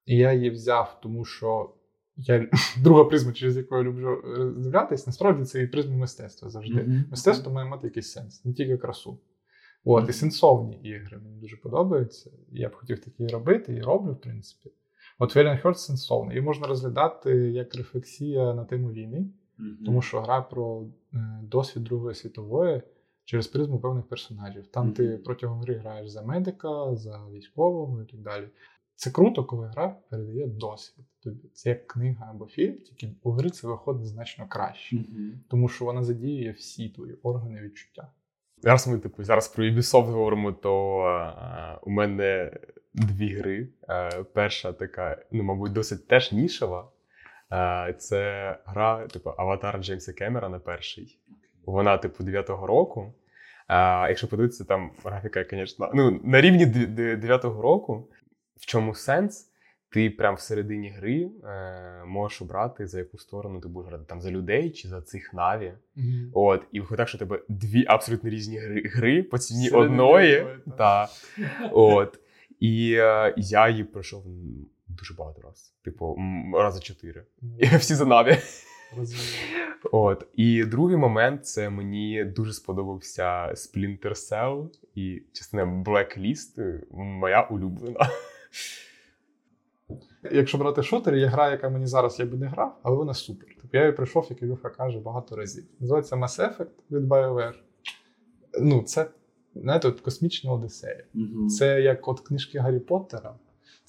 І 0.07 0.17
я 0.17 0.33
її 0.33 0.51
взяв, 0.51 0.99
тому 1.03 1.25
що 1.25 1.75
я 2.17 2.49
друга 2.83 3.05
призма, 3.05 3.33
через 3.33 3.57
яку 3.57 3.77
я 3.77 3.83
люблю 3.83 4.23
роздивлятись, 4.25 5.07
насправді 5.07 5.45
це 5.45 5.63
і 5.63 5.67
призма 5.67 5.97
мистецтва 5.97 6.51
завжди. 6.51 6.81
Mm-hmm. 6.81 7.11
Мистецтво 7.11 7.53
має 7.53 7.69
мати 7.69 7.87
якийсь 7.87 8.13
сенс, 8.13 8.45
не 8.45 8.53
тільки 8.53 8.77
красу. 8.77 9.19
От, 9.85 10.05
mm-hmm. 10.05 10.11
І 10.11 10.13
сенсовні 10.13 10.77
ігри 10.77 11.19
мені 11.19 11.37
дуже 11.37 11.57
подобаються. 11.57 12.31
Я 12.53 12.69
б 12.69 12.75
хотів 12.75 13.05
такі 13.05 13.27
робити 13.27 13.75
і 13.75 13.83
роблю, 13.83 14.13
в 14.13 14.21
принципі. 14.21 14.71
От 15.19 15.37
Valiant 15.37 15.63
Hearts 15.63 15.75
сенсовний. 15.75 16.37
Її 16.37 16.47
можна 16.47 16.67
розглядати 16.67 17.31
як 17.35 17.75
рефлексія 17.75 18.55
на 18.55 18.65
тему 18.65 18.93
війни. 18.93 19.19
Mm-hmm. 19.19 19.85
Тому 19.85 20.03
що 20.03 20.21
гра 20.21 20.43
про 20.43 20.87
досвід 21.43 21.85
Другої 21.85 22.15
світової 22.15 22.83
через 23.25 23.47
призму 23.47 23.81
певних 23.81 24.05
персонажів. 24.05 24.67
Там 24.67 24.89
mm-hmm. 24.89 24.95
ти 24.95 25.17
протягом 25.25 25.61
гри 25.61 25.75
граєш 25.75 26.09
за 26.09 26.23
медика, 26.23 26.97
за 26.97 27.29
військового 27.33 28.03
і 28.03 28.07
так 28.07 28.21
далі. 28.21 28.49
Це 28.95 29.11
круто, 29.11 29.45
коли 29.45 29.67
гра 29.67 29.97
передає 30.11 30.47
досвід. 30.47 31.05
Тобі 31.23 31.49
це 31.53 31.69
як 31.69 31.87
книга 31.87 32.31
або 32.31 32.47
фільм, 32.47 32.75
тільки 32.75 33.15
у 33.23 33.31
гри 33.31 33.51
це 33.51 33.67
виходить 33.67 34.07
значно 34.07 34.47
краще, 34.49 34.97
mm-hmm. 34.97 35.31
тому 35.49 35.69
що 35.69 35.85
вона 35.85 36.05
задіює 36.05 36.51
всі 36.51 36.89
твої 36.89 37.15
органи 37.23 37.63
відчуття. 37.63 38.09
Зараз 38.63 38.89
ми 38.89 38.99
типу 38.99 39.25
зараз 39.25 39.49
про 39.49 39.65
Ubisoft 39.65 40.11
говоримо, 40.11 40.53
то 40.53 41.05
е, 41.07 41.79
у 41.83 41.91
мене 41.91 42.59
дві 42.95 43.35
гри. 43.35 43.69
Е, 43.89 44.25
перша 44.33 44.73
така, 44.73 45.23
ну, 45.33 45.43
мабуть, 45.43 45.73
досить 45.73 46.09
теж 46.09 46.33
нішева. 46.33 46.91
Це 47.99 48.57
гра, 48.67 49.07
типу, 49.07 49.33
Аватар 49.37 49.81
Джеймса 49.81 50.13
Кемерона 50.13 50.59
перший. 50.59 51.19
Вона, 51.67 51.99
типу, 51.99 52.25
9-го 52.25 52.67
року. 52.67 53.15
А, 53.67 54.07
Якщо 54.09 54.29
подивитися, 54.29 54.65
там 54.65 54.91
графіка, 55.05 55.45
звісно, 55.51 55.91
ну, 55.95 56.21
на 56.25 56.41
рівні 56.41 56.67
9-го 56.67 57.63
року. 57.63 58.09
В 58.57 58.67
чому 58.67 58.95
сенс? 58.95 59.45
Ти 59.91 60.11
прям 60.11 60.35
всередині 60.35 60.91
гри 60.91 61.31
е, 61.45 62.05
можеш 62.07 62.43
обрати, 62.43 62.87
за 62.87 62.99
яку 62.99 63.19
сторону 63.19 63.61
ти 63.61 63.69
будеш 63.69 63.89
грати 63.89 64.05
там 64.09 64.21
за 64.21 64.31
людей 64.31 64.71
чи 64.71 64.89
за 64.89 65.03
цих 65.03 65.35
наві. 65.35 65.73
Mm-hmm. 65.97 66.31
От, 66.33 66.63
І 66.73 66.81
виходить, 66.81 66.99
так, 66.99 67.09
що 67.09 67.19
тебе 67.19 67.41
дві 67.49 67.85
абсолютно 67.89 68.31
різні 68.31 68.59
гри 68.59 68.83
гри 68.95 69.23
по 69.23 69.39
ціні 69.39 69.71
одної. 69.71 70.47
Та, 70.79 71.09
от. 71.73 72.19
І 72.61 72.95
е, 72.99 73.35
я 73.37 73.69
її 73.69 73.85
пройшов 73.85 74.25
дуже 74.99 75.15
багато 75.15 75.43
раз. 75.43 75.75
Типу, 75.85 76.19
рази 76.55 76.81
чотири. 76.81 77.25
І 77.59 77.77
всі 77.77 77.95
за 77.95 78.05
наві. 78.05 78.37
От. 79.93 80.27
І 80.35 80.65
другий 80.65 80.97
момент 80.97 81.47
це 81.47 81.71
мені 81.71 82.25
дуже 82.25 82.53
сподобався 82.53 83.53
Splinter 83.53 84.11
Cell 84.11 84.69
і 84.95 85.23
частина 85.33 85.65
Blacklist, 85.65 86.81
моя 86.91 87.43
улюблена. 87.43 88.11
Якщо 90.33 90.59
брати 90.59 90.83
шутер, 90.83 91.15
є 91.15 91.27
гра, 91.27 91.51
яка 91.51 91.69
мені 91.69 91.87
зараз 91.87 92.21
я 92.21 92.27
би 92.27 92.37
не 92.37 92.47
грав, 92.47 92.79
але 92.83 92.97
вона 92.97 93.15
супер. 93.15 93.49
Тобто 93.61 93.77
я 93.77 93.83
її 93.83 93.93
пройшов, 93.93 94.27
як 94.31 94.43
Ілюха 94.43 94.71
каже, 94.71 94.99
багато 94.99 95.37
разів. 95.37 95.65
Називається 95.81 96.17
Mass 96.17 96.41
Effect 96.41 96.71
від 96.91 97.05
BioWare. 97.05 97.55
Ну, 98.61 98.83
це 98.83 99.07
знаєте, 99.55 99.89
от 99.89 100.01
космічна 100.01 100.53
Одіссея. 100.53 101.05
Це 101.59 101.81
як 101.81 102.09
от 102.09 102.21
книжки 102.21 102.59
Гаррі 102.59 102.79
Поттера. 102.79 103.35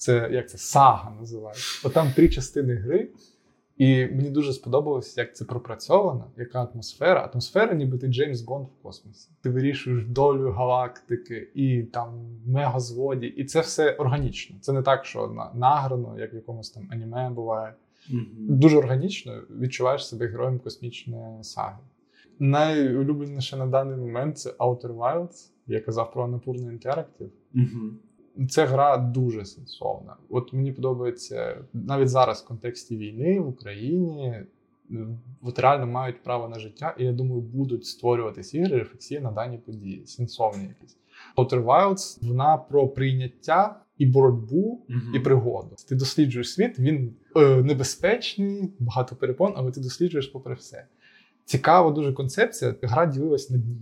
Це 0.00 0.28
як 0.32 0.50
це 0.50 0.58
сага 0.58 1.12
називається. 1.20 1.88
От 1.88 1.92
там 1.94 2.08
три 2.16 2.28
частини 2.28 2.74
гри. 2.74 3.08
І 3.76 4.06
мені 4.06 4.30
дуже 4.30 4.52
сподобалось, 4.52 5.16
як 5.16 5.36
це 5.36 5.44
пропрацьовано, 5.44 6.30
яка 6.36 6.64
атмосфера. 6.64 7.30
Атмосфера, 7.32 7.74
ніби 7.74 7.98
ти 7.98 8.06
Джеймс 8.06 8.40
Бонд 8.40 8.66
в 8.66 8.82
космосі. 8.82 9.30
Ти 9.42 9.50
вирішуєш 9.50 10.06
долю 10.06 10.50
галактики 10.50 11.50
і 11.54 11.82
там 11.82 12.38
мегазводі, 12.46 13.26
і 13.26 13.44
це 13.44 13.60
все 13.60 13.90
органічно. 13.92 14.56
Це 14.60 14.72
не 14.72 14.82
так, 14.82 15.04
що 15.04 15.26
на- 15.28 15.50
награно, 15.54 16.16
як 16.18 16.32
в 16.32 16.34
якомусь 16.34 16.70
там 16.70 16.88
аніме 16.90 17.30
буває. 17.30 17.74
Дуже 18.38 18.76
органічно 18.78 19.32
відчуваєш 19.60 20.06
себе 20.06 20.26
героєм 20.26 20.58
космічної 20.58 21.44
саги. 21.44 21.78
Найулюбленіше 22.38 23.56
на 23.56 23.66
даний 23.66 23.96
момент 23.96 24.38
це 24.38 24.50
Outer 24.50 24.96
Wilds. 24.96 25.50
Я 25.66 25.80
казав 25.80 26.12
про 26.12 26.26
Annapurna 26.26 26.78
Interactive. 26.78 27.30
Це 28.48 28.66
гра 28.66 28.96
дуже 28.96 29.44
сенсовна. 29.44 30.16
От 30.28 30.52
мені 30.52 30.72
подобається 30.72 31.58
навіть 31.72 32.08
зараз 32.08 32.42
в 32.42 32.46
контексті 32.46 32.96
війни 32.96 33.40
в 33.40 33.48
Україні. 33.48 34.34
От 35.42 35.58
реально 35.58 35.86
мають 35.86 36.22
право 36.22 36.48
на 36.48 36.58
життя, 36.58 36.94
і 36.98 37.04
я 37.04 37.12
думаю, 37.12 37.40
будуть 37.40 37.86
створюватись 37.86 38.54
ігри 38.54 38.78
рефлексії 38.78 39.20
на 39.20 39.30
дані 39.30 39.58
події, 39.58 40.06
сенсовні 40.06 40.64
якісь. 40.64 40.96
Outer 41.36 41.64
Wilds, 41.64 42.28
вона 42.28 42.56
про 42.56 42.88
прийняття 42.88 43.80
і 43.98 44.06
боротьбу, 44.06 44.86
і 45.14 45.20
пригоду. 45.20 45.76
Ти 45.88 45.94
досліджуєш 45.94 46.52
світ, 46.52 46.78
він 46.78 47.14
е, 47.36 47.62
небезпечний, 47.62 48.72
багато 48.78 49.16
перепон, 49.16 49.52
але 49.56 49.70
ти 49.70 49.80
досліджуєш 49.80 50.26
попри 50.26 50.54
все. 50.54 50.86
Цікава 51.44 51.90
дуже 51.90 52.12
концепція. 52.12 52.74
Гра 52.82 53.06
ділилась 53.06 53.50
на 53.50 53.58
дні. 53.58 53.76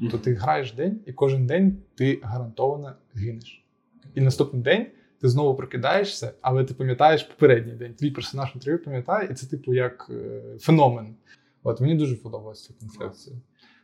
Тобто 0.00 0.18
ти 0.18 0.34
граєш 0.34 0.72
день, 0.72 1.00
і 1.06 1.12
кожен 1.12 1.46
день 1.46 1.76
ти 1.94 2.20
гарантовано 2.22 2.92
гинеш. 3.14 3.65
І 4.16 4.20
наступний 4.20 4.62
день 4.62 4.86
ти 5.20 5.28
знову 5.28 5.54
прокидаєшся, 5.54 6.32
але 6.40 6.64
ти 6.64 6.74
пам'ятаєш 6.74 7.22
попередній 7.22 7.72
день. 7.72 7.94
Твій 7.94 8.10
персонаж 8.10 8.54
інтерв'ю 8.54 8.84
пам'ятає, 8.84 9.28
і 9.30 9.34
це 9.34 9.46
типу 9.46 9.74
як 9.74 10.10
е, 10.10 10.42
феномен. 10.60 11.16
От 11.62 11.80
мені 11.80 11.94
дуже 11.94 12.16
подобалася 12.16 12.68
ця 12.68 12.74
концепція. 12.80 13.36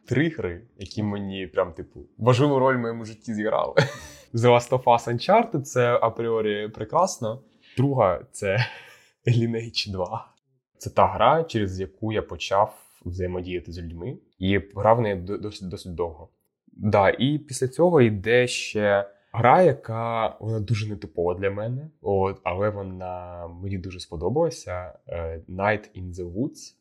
Три 0.06 0.28
гри, 0.28 0.62
які 0.78 1.02
мені 1.02 1.46
прям, 1.46 1.72
типу, 1.72 2.00
важливу 2.18 2.58
роль 2.58 2.76
в 2.76 2.78
моєму 2.78 3.04
житті 3.04 3.34
зіграли. 3.34 3.74
The 4.34 4.48
Last 4.48 4.70
of 4.70 4.84
Us 4.84 5.08
Uncharted 5.08 5.62
це 5.62 5.98
апріорі 6.02 6.68
прекрасно. 6.68 7.42
Друга 7.76 8.20
це 8.32 8.66
Lineage 9.26 9.92
2. 9.92 10.32
Це 10.78 10.90
та 10.90 11.06
гра, 11.06 11.44
через 11.44 11.80
яку 11.80 12.12
я 12.12 12.22
почав 12.22 12.78
взаємодіяти 13.04 13.72
з 13.72 13.78
людьми, 13.78 14.18
і 14.38 14.58
грав 14.76 14.98
в 14.98 15.00
неї 15.00 15.16
досить 15.16 15.68
досить 15.68 15.94
довго. 15.94 16.28
Да, 16.72 17.10
і 17.10 17.38
після 17.38 17.68
цього 17.68 18.00
йде 18.00 18.46
ще 18.46 19.08
гра, 19.32 19.62
яка 19.62 20.36
вона 20.40 20.60
дуже 20.60 20.88
нетипова 20.88 21.34
для 21.34 21.50
мене, 21.50 21.90
от, 22.02 22.40
але 22.44 22.70
вона 22.70 23.46
мені 23.48 23.78
дуже 23.78 24.00
сподобалася. 24.00 24.92
е, 25.08 25.40
Night 25.48 26.00
in 26.00 26.12
the 26.14 26.32
Woods. 26.32 26.74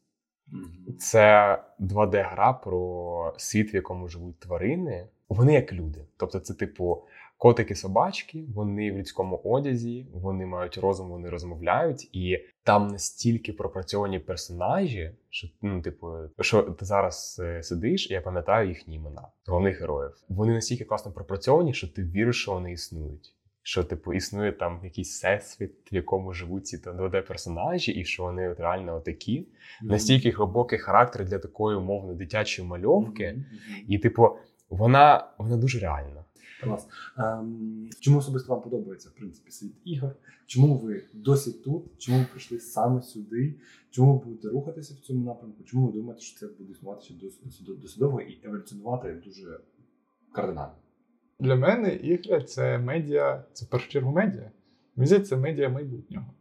Це 1.00 1.58
2D-гра 1.80 2.54
про 2.54 3.34
світ, 3.38 3.74
в 3.74 3.76
якому 3.76 4.08
живуть 4.08 4.40
тварини. 4.40 5.08
Вони 5.30 5.54
як 5.54 5.74
люди. 5.74 6.06
Тобто, 6.18 6.40
це 6.40 6.54
типу 6.54 7.04
котики-собачки, 7.42 8.44
вони 8.56 8.92
в 8.92 8.98
людському 8.98 9.42
одязі, 9.44 10.08
вони 10.14 10.46
мають 10.46 10.78
розум, 10.78 11.10
вони 11.10 11.30
розмовляють, 11.30 12.10
і 12.16 12.40
там 12.64 12.88
настільки 12.88 13.54
пропрацьовані 13.54 14.20
персонажі, 14.20 15.12
що 15.30 15.48
ну, 15.62 15.82
типу, 15.82 16.08
що 16.40 16.62
ти 16.62 16.86
зараз 16.86 17.42
е, 17.44 17.64
сидиш, 17.64 18.12
і 18.12 18.14
я 18.14 18.22
пам'ятаю 18.22 18.70
їхні 18.70 18.96
імена, 18.96 19.28
головних 19.48 19.82
героїв. 19.82 20.12
Вони 20.30 20.54
настільки 20.54 20.84
класно 20.84 21.12
пропрацьовані, 21.12 21.74
що 21.74 21.88
ти 21.88 22.04
віриш, 22.04 22.42
що 22.42 22.54
вони 22.54 22.72
існують. 22.72 23.36
Що, 23.64 23.84
типу, 23.84 24.14
існує 24.14 24.52
там 24.52 24.80
якийсь 24.84 25.10
всесвіт, 25.10 25.94
в 25.94 25.96
якому 25.96 26.34
живуть 26.34 26.68
ці 26.68 26.78
2D 26.78 27.28
персонажі, 27.28 27.92
і 27.92 28.06
що 28.06 28.24
вони 28.24 28.50
от 28.50 28.60
реально 28.60 29.00
такі 29.00 29.48
настільки 29.82 30.32
глибокий 30.32 30.80
характер 30.80 31.26
для 31.26 31.40
такої 31.40 31.78
умовно 31.78 32.14
дитячої 32.14 32.68
мальовки, 32.68 33.46
і, 33.88 34.00
типу, 34.00 34.38
вона, 34.70 35.28
вона 35.38 35.58
дуже 35.58 35.80
реальна. 35.80 36.21
Клас. 36.62 36.88
Ем, 37.18 37.90
чому 38.00 38.18
особисто 38.18 38.54
вам 38.54 38.62
подобається 38.62 39.10
в 39.10 39.12
принципі 39.12 39.52
світ 39.52 39.74
ігор? 39.86 40.16
Чому 40.46 40.78
ви 40.78 41.04
досі 41.14 41.52
тут? 41.52 41.84
Чому 41.98 42.20
ви 42.20 42.26
прийшли 42.32 42.60
саме 42.60 43.02
сюди? 43.02 43.56
Чому 43.90 44.14
ви 44.14 44.26
будете 44.26 44.50
рухатися 44.50 44.94
в 44.94 44.98
цьому 44.98 45.26
напрямку? 45.26 45.64
Чому 45.64 45.88
ви 45.88 45.92
думаєте, 45.92 46.22
що 46.22 46.40
це 46.40 46.54
буде 46.58 46.72
існувати 46.72 47.02
ще 47.06 47.14
досить, 47.14 48.00
довго 48.00 48.22
і 48.22 48.40
еволюціонувати 48.44 49.22
дуже 49.26 49.60
кардинально? 50.32 50.76
Для 51.40 51.56
мене 51.56 51.96
ігри 51.96 52.44
це 52.44 52.78
медіа, 52.78 53.46
це 53.54 53.66
в 53.66 53.70
першу 53.70 53.90
чергу 53.90 54.12
медіа. 54.12 54.52
Мені 54.96 55.20
це 55.20 55.38
медіа 55.38 55.70
майбутнього. 55.70 56.34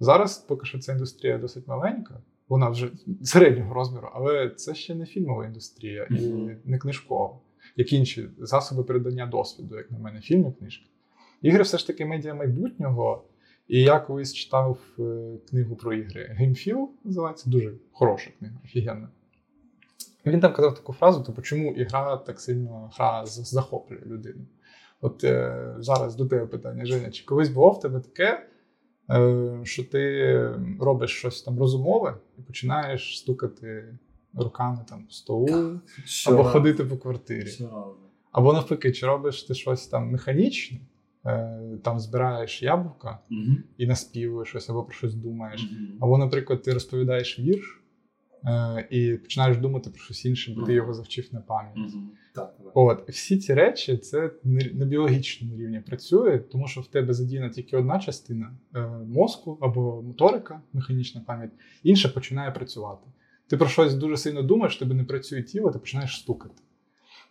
Зараз 0.00 0.38
поки 0.38 0.66
що 0.66 0.78
ця 0.78 0.92
індустрія 0.92 1.38
досить 1.38 1.68
маленька, 1.68 2.22
вона 2.48 2.68
вже 2.68 2.90
середнього 3.22 3.74
розміру, 3.74 4.08
але 4.14 4.50
це 4.50 4.74
ще 4.74 4.94
не 4.94 5.06
фільмова 5.06 5.46
індустрія 5.46 6.04
і 6.04 6.28
не 6.64 6.78
книжкова, 6.78 7.38
як 7.76 7.92
інші 7.92 8.28
засоби 8.38 8.84
передання 8.84 9.26
досвіду, 9.26 9.76
як 9.76 9.90
на 9.90 9.98
мене, 9.98 10.20
фільми, 10.20 10.52
книжки. 10.58 10.86
Ігри 11.42 11.62
все 11.62 11.78
ж 11.78 11.86
таки 11.86 12.04
медіа 12.04 12.34
майбутнього. 12.34 13.24
І 13.68 13.80
я 13.80 14.00
колись 14.00 14.34
читав 14.34 14.78
е, 14.98 15.02
книгу 15.50 15.76
про 15.76 15.94
ігри 15.94 16.30
Геймфіл, 16.30 16.90
називається 17.04 17.50
дуже 17.50 17.74
хороша 17.92 18.30
книга, 18.38 18.54
офігенна. 18.64 19.08
Він 20.26 20.40
там 20.40 20.52
казав 20.52 20.74
таку 20.74 20.92
фразу: 20.92 21.22
типу, 21.22 21.42
чому 21.42 21.72
ігра 21.72 22.16
так 22.16 22.40
сильно 22.40 22.90
гра 22.94 23.26
захоплює 23.26 24.00
людину. 24.06 24.40
От 25.00 25.24
е, 25.24 25.74
зараз 25.78 26.16
до 26.16 26.26
тебе 26.26 26.46
питання, 26.46 26.86
Женя, 26.86 27.10
чи 27.10 27.24
колись 27.24 27.48
було 27.48 27.70
в 27.70 27.80
тебе 27.80 28.00
таке, 28.00 28.46
е, 29.10 29.60
що 29.62 29.84
ти 29.84 30.54
робиш 30.80 31.10
щось 31.10 31.42
там 31.42 31.58
розумове 31.58 32.14
і 32.38 32.42
починаєш 32.42 33.18
стукати 33.18 33.98
руками 34.34 34.84
там 34.88 35.04
по 35.04 35.12
столу 35.12 35.80
або 36.26 36.44
ходити 36.44 36.84
по 36.84 36.96
квартирі. 36.96 37.50
Або 38.32 38.52
навпаки, 38.52 38.92
чи 38.92 39.06
робиш 39.06 39.42
ти 39.42 39.54
щось 39.54 39.86
там 39.86 40.10
механічне, 40.10 40.80
е, 41.26 41.78
там 41.84 41.98
збираєш 42.00 42.62
яблука 42.62 43.18
і 43.78 43.86
наспівуєш 43.86 44.48
щось, 44.48 44.70
або 44.70 44.82
про 44.84 44.94
щось 44.94 45.14
думаєш. 45.14 45.70
Або, 46.00 46.18
наприклад, 46.18 46.62
ти 46.62 46.72
розповідаєш 46.72 47.38
вірш 47.38 47.82
е, 48.44 48.88
і 48.90 49.12
починаєш 49.12 49.56
думати 49.56 49.90
про 49.90 50.00
щось 50.00 50.24
інше, 50.24 50.54
бо 50.56 50.62
ти 50.62 50.72
його 50.72 50.94
завчив 50.94 51.28
на 51.32 51.40
пам'ять. 51.40 51.92
Так, 52.34 52.56
так. 52.56 52.72
От 52.74 53.10
всі 53.10 53.38
ці 53.38 53.54
речі 53.54 53.96
це 53.96 54.30
на 54.74 54.84
біологічному 54.84 55.56
рівні 55.56 55.80
працює, 55.80 56.38
тому 56.38 56.68
що 56.68 56.80
в 56.80 56.86
тебе 56.86 57.14
задіяна 57.14 57.48
тільки 57.48 57.76
одна 57.76 57.98
частина 57.98 58.56
е, 58.74 58.88
мозку 59.06 59.58
або 59.60 60.02
моторика, 60.02 60.60
механічна 60.72 61.20
пам'ять, 61.26 61.50
інша 61.82 62.08
починає 62.08 62.50
працювати. 62.50 63.06
Ти 63.48 63.56
про 63.56 63.68
щось 63.68 63.94
дуже 63.94 64.16
сильно 64.16 64.42
думаєш, 64.42 64.76
тебе 64.76 64.94
не 64.94 65.04
працює 65.04 65.42
тіло, 65.42 65.70
ти 65.70 65.78
починаєш 65.78 66.20
стукати. 66.20 66.62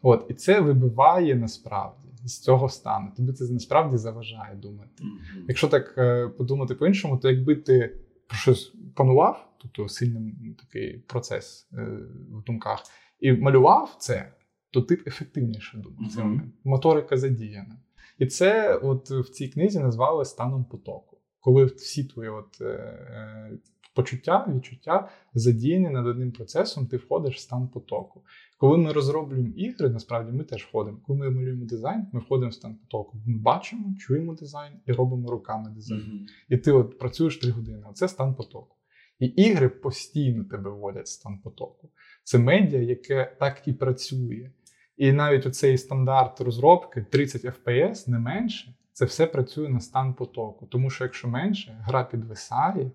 От, 0.01 0.25
і 0.29 0.33
це 0.33 0.59
вибиває 0.59 1.35
насправді 1.35 2.07
з 2.25 2.39
цього 2.39 2.69
стану. 2.69 3.11
Тобі 3.17 3.33
це 3.33 3.53
насправді 3.53 3.97
заважає 3.97 4.55
думати. 4.55 5.03
Якщо 5.47 5.67
так 5.67 5.95
е, 5.97 6.27
подумати 6.27 6.75
по-іншому, 6.75 7.17
то 7.17 7.29
якби 7.29 7.55
ти 7.55 7.95
про 8.27 8.37
щось 8.37 8.73
панував, 8.95 9.53
тобто 9.57 9.89
сильний 9.89 10.55
такий 10.59 10.97
процес 10.97 11.67
е, 11.73 11.87
в 12.31 12.43
думках, 12.43 12.83
і 13.19 13.31
малював 13.31 13.95
це, 13.99 14.33
то 14.71 14.81
ти 14.81 14.95
б 14.95 15.03
ефективніше 15.07 15.77
думав 15.77 16.09
в 16.09 16.13
цей 16.13 16.23
момент. 16.23 16.53
Моторика 16.63 17.17
задіяна. 17.17 17.77
І 18.17 18.25
це 18.25 18.75
от 18.75 19.09
в 19.09 19.29
цій 19.29 19.47
книзі 19.47 19.79
назвали 19.79 20.25
станом 20.25 20.65
потоку. 20.65 21.17
Коли 21.39 21.65
всі 21.65 22.03
твої 22.03 22.29
от, 22.29 22.61
е, 22.61 22.65
е, 22.65 23.51
почуття, 23.97 24.45
відчуття 24.55 25.09
задіяні 25.33 25.89
над 25.89 26.07
одним 26.07 26.31
процесом, 26.31 26.87
ти 26.87 26.97
входиш 26.97 27.35
в 27.35 27.39
стан 27.39 27.67
потоку. 27.67 28.23
Коли 28.57 28.77
ми 28.77 28.93
розроблюємо 28.93 29.53
ігри, 29.55 29.89
насправді 29.89 30.37
ми 30.37 30.43
теж 30.43 30.63
входимо. 30.63 30.97
Коли 31.07 31.19
ми 31.19 31.29
малюємо 31.29 31.65
дизайн, 31.65 32.07
ми 32.13 32.19
входимо 32.19 32.49
в 32.49 32.53
стан 32.53 32.75
потоку. 32.75 33.17
Ми 33.25 33.37
бачимо, 33.37 33.95
чуємо 33.99 34.33
дизайн 34.33 34.73
і 34.85 34.91
робимо 34.91 35.31
руками 35.31 35.69
дизайн. 35.75 36.27
І 36.49 36.57
ти 36.57 36.71
от 36.71 36.99
працюєш 36.99 37.37
три 37.37 37.51
години. 37.51 37.83
Оце 37.89 38.07
стан 38.07 38.35
потоку. 38.35 38.75
І 39.19 39.25
ігри 39.25 39.69
постійно 39.69 40.43
тебе 40.43 40.69
вводять 40.69 41.05
в 41.05 41.09
стан 41.09 41.39
потоку. 41.43 41.89
Це 42.23 42.37
медіа, 42.37 42.81
яке 42.81 43.35
так 43.39 43.67
і 43.67 43.73
працює. 43.73 44.51
І 44.97 45.11
навіть 45.11 45.45
оцей 45.45 45.77
стандарт 45.77 46.41
розробки 46.41 47.05
30 47.09 47.45
FPS, 47.45 48.09
не 48.09 48.19
менше, 48.19 48.73
це 48.93 49.05
все 49.05 49.27
працює 49.27 49.69
на 49.69 49.79
стан 49.79 50.13
потоку. 50.13 50.65
Тому 50.65 50.89
що 50.89 51.03
якщо 51.03 51.27
менше, 51.27 51.83
гра 51.85 52.03
підвисає, 52.03 52.91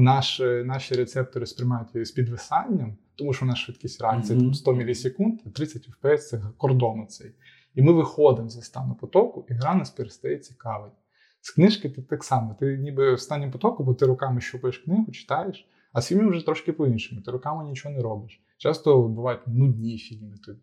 наш, 0.00 0.40
наші 0.64 0.94
рецептори 0.94 1.46
сприймають 1.46 1.94
її 1.94 2.04
з 2.04 2.10
підвисанням, 2.10 2.96
тому 3.14 3.32
що 3.32 3.44
у 3.44 3.48
нас 3.48 3.58
швидкість 3.58 4.02
реакції 4.02 4.40
там 4.40 4.54
100 4.54 4.72
мілісекунд, 4.72 5.40
30 5.54 5.88
FPS 5.88 6.18
це 6.18 6.40
кордон 6.56 7.06
цей. 7.08 7.30
І 7.74 7.82
ми 7.82 7.92
виходимо 7.92 8.48
зі 8.48 8.62
стану 8.62 8.94
потоку, 8.94 9.46
і 9.48 9.52
гра 9.52 9.74
нас 9.74 9.90
перестає 9.90 10.38
цікавити. 10.38 10.96
З 11.40 11.50
книжки 11.50 11.88
ти 11.88 12.02
так 12.02 12.24
само, 12.24 12.56
ти 12.60 12.78
ніби 12.78 13.14
в 13.14 13.20
стані 13.20 13.50
потоку, 13.50 13.84
бо 13.84 13.94
ти 13.94 14.06
руками 14.06 14.40
щупаєш 14.40 14.78
книгу, 14.78 15.12
читаєш, 15.12 15.68
а 15.92 16.00
з 16.00 16.06
фільмів 16.06 16.30
вже 16.30 16.44
трошки 16.44 16.72
по-іншому. 16.72 17.20
Ти 17.20 17.30
руками 17.30 17.64
нічого 17.64 17.94
не 17.94 18.02
робиш. 18.02 18.42
Часто 18.58 19.02
бувають 19.02 19.46
нудні 19.46 19.98
фільми 19.98 20.36
тобі. 20.36 20.58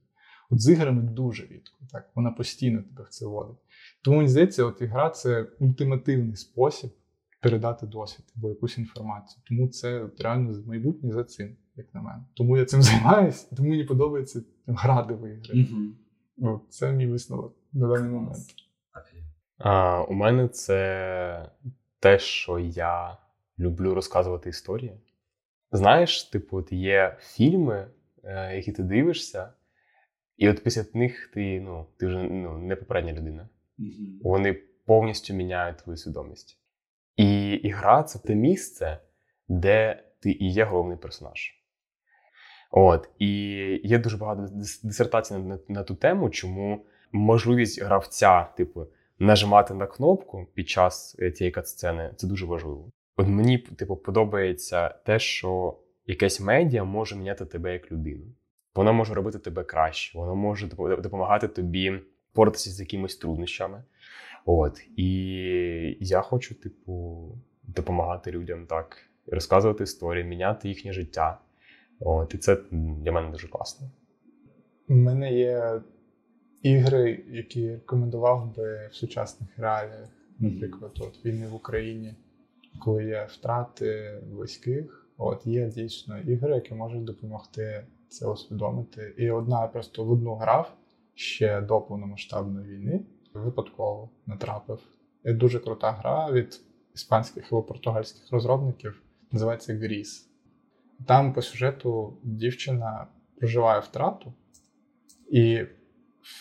От 0.50 0.62
з 0.62 0.70
іграми 0.70 1.02
дуже 1.02 1.44
рідко. 1.44 1.78
Так? 1.92 2.10
Вона 2.16 2.32
постійно 2.32 2.82
тебе 2.82 3.04
в 3.04 3.10
це 3.10 3.26
водить. 3.26 3.58
Тому 4.02 4.18
мені 4.18 4.30
здається, 4.30 4.66
от 4.66 4.82
ігра 4.82 5.10
це 5.10 5.48
ультимативний 5.60 6.36
спосіб 6.36 6.92
передати 7.44 7.86
досвід 7.86 8.26
або 8.38 8.50
якусь 8.50 8.78
інформацію. 8.78 9.44
Тому 9.48 9.68
це 9.68 10.04
от 10.04 10.22
реально 10.22 10.64
майбутнє 10.66 11.12
за 11.12 11.24
цим, 11.24 11.56
як 11.76 11.94
на 11.94 12.02
мене. 12.02 12.24
Тому 12.34 12.58
я 12.58 12.66
цим 12.66 12.82
займаюся, 12.82 13.56
тому 13.56 13.70
мені 13.70 13.84
подобається 13.84 14.42
грати 14.68 15.14
в 15.14 15.28
ігри. 15.28 15.68
От, 16.42 16.62
Це 16.70 16.92
мій 16.92 17.08
висновок 17.08 17.56
на 17.74 17.88
даний 17.88 18.12
момент. 18.12 18.38
А, 19.58 20.04
У 20.04 20.14
мене 20.14 20.48
це 20.48 21.50
те, 22.00 22.20
що 22.20 22.60
я 22.60 23.18
люблю 23.60 23.94
розказувати 23.94 24.50
історії. 24.50 25.02
Знаєш, 25.72 26.24
типу, 26.24 26.58
от 26.58 26.72
є 26.72 27.18
фільми, 27.22 27.88
е, 28.24 28.56
які 28.56 28.72
ти 28.72 28.84
дивишся, 28.84 29.54
і 30.38 30.50
от 30.50 30.64
після 30.64 30.86
них 30.94 31.32
ти 31.34 31.62
ну, 31.62 31.88
ти 31.98 32.08
вже 32.08 32.24
ну, 32.24 32.58
не 32.58 32.76
попередня 32.76 33.14
людина. 33.14 33.50
Вони 34.24 34.54
повністю 34.86 35.34
міняють 35.34 35.78
твою 35.78 35.98
свідомість. 35.98 36.63
І 37.18 37.52
ігра 37.52 38.04
це 38.04 38.20
те 38.20 38.36
місце, 38.36 38.98
де 39.48 40.04
ти 40.20 40.32
і 40.32 40.52
є 40.52 40.64
головний 40.64 40.98
персонаж. 40.98 41.64
От, 42.72 43.10
І 43.20 43.30
є 43.84 44.00
дуже 44.00 44.18
багато 44.18 44.48
дисертацій 44.84 45.34
на, 45.34 45.40
на, 45.40 45.60
на 45.68 45.84
ту 45.84 45.96
тему, 45.96 46.30
чому 46.30 46.86
можливість 47.12 47.82
гравця, 47.82 48.48
типу, 48.58 48.88
нажимати 49.20 49.74
на 49.74 49.88
кнопку 49.88 50.48
під 50.54 50.70
час 50.70 51.16
е, 51.20 51.32
цієї 51.32 51.52
катсцени 51.52 52.14
це 52.16 52.28
дуже 52.28 52.46
важливо. 52.46 52.92
От 53.18 53.28
мені 53.28 53.58
типу, 53.58 53.96
подобається 53.96 54.90
те, 54.90 55.20
що 55.20 55.78
якесь 56.06 56.40
медіа 56.40 56.84
може 56.84 57.16
міняти 57.16 57.46
тебе 57.46 57.74
як 57.74 57.92
людину. 57.92 58.26
Воно 58.76 58.94
може 58.94 59.14
робити 59.14 59.40
тебе 59.40 59.64
краще, 59.64 60.18
воно 60.18 60.36
може 60.36 60.68
допомагати 61.02 61.48
тобі 61.48 62.00
боротися 62.36 62.70
з 62.70 62.80
якимись 62.80 63.16
труднощами. 63.16 63.84
От. 64.46 64.82
І 64.98 65.08
я 66.00 66.22
хочу, 66.22 66.56
типу, 66.56 67.28
допомагати 67.64 68.32
людям 68.32 68.66
так, 68.66 68.98
розказувати 69.28 69.84
історії, 69.84 70.24
міняти 70.24 70.70
їхнє 70.70 70.94
життя. 70.94 71.40
От. 72.00 72.36
І 72.36 72.38
це 72.38 72.58
для 72.72 73.12
мене 73.12 73.32
дуже 73.32 73.48
класно. 73.48 73.88
У 74.90 74.96
мене 74.96 75.34
є 75.34 75.82
ігри, 76.62 77.24
які 77.28 77.72
рекомендував 77.72 78.56
би 78.56 78.88
в 78.88 78.96
сучасних 78.96 79.50
реаліях. 79.58 80.10
Наприклад, 80.40 80.92
от 81.00 81.26
війни 81.26 81.48
в 81.48 81.56
Україні, 81.56 82.14
коли 82.80 83.06
є 83.06 83.28
втрати 83.30 84.22
близьких, 84.32 85.08
от 85.18 85.48
є 85.48 85.68
дійсно 85.70 86.20
ігри, 86.20 86.56
які 86.56 86.74
можуть 86.74 87.04
допомогти 87.04 87.86
це 88.08 88.28
усвідомити. 88.28 89.14
І 89.18 89.32
одна 89.32 89.62
я 89.62 89.68
просто 89.68 90.04
в 90.04 90.12
одну 90.12 90.36
грав 90.36 90.74
ще 91.14 91.62
до 91.62 91.82
повномасштабної 91.82 92.76
війни, 92.76 93.00
випадково 93.34 94.10
натрапив. 94.26 94.80
І 95.26 95.34
дуже 95.34 95.60
крута 95.60 95.92
гра 95.92 96.32
від 96.32 96.62
іспанських 96.96 97.52
або 97.52 97.64
португальських 97.64 98.32
розробників, 98.32 99.02
називається 99.32 99.74
Гріс. 99.74 100.30
Там 101.08 101.34
по 101.34 101.42
сюжету 101.42 102.18
дівчина 102.24 103.08
проживає 103.38 103.80
втрату, 103.80 104.34
і 105.32 105.66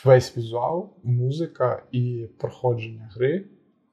весь 0.04 0.36
візуал, 0.36 0.90
музика 1.02 1.82
і 1.92 2.28
проходження 2.38 3.10
гри 3.14 3.46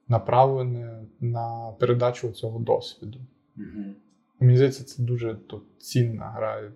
направлене 0.08 1.02
на 1.20 1.76
передачу 1.80 2.30
цього 2.30 2.58
досвіду. 2.58 3.18
Mm-hmm. 3.56 3.92
Мені 4.40 4.56
здається, 4.56 4.84
це 4.84 5.02
дуже 5.02 5.34
тут 5.34 5.62
цінна 5.78 6.24
гра 6.24 6.72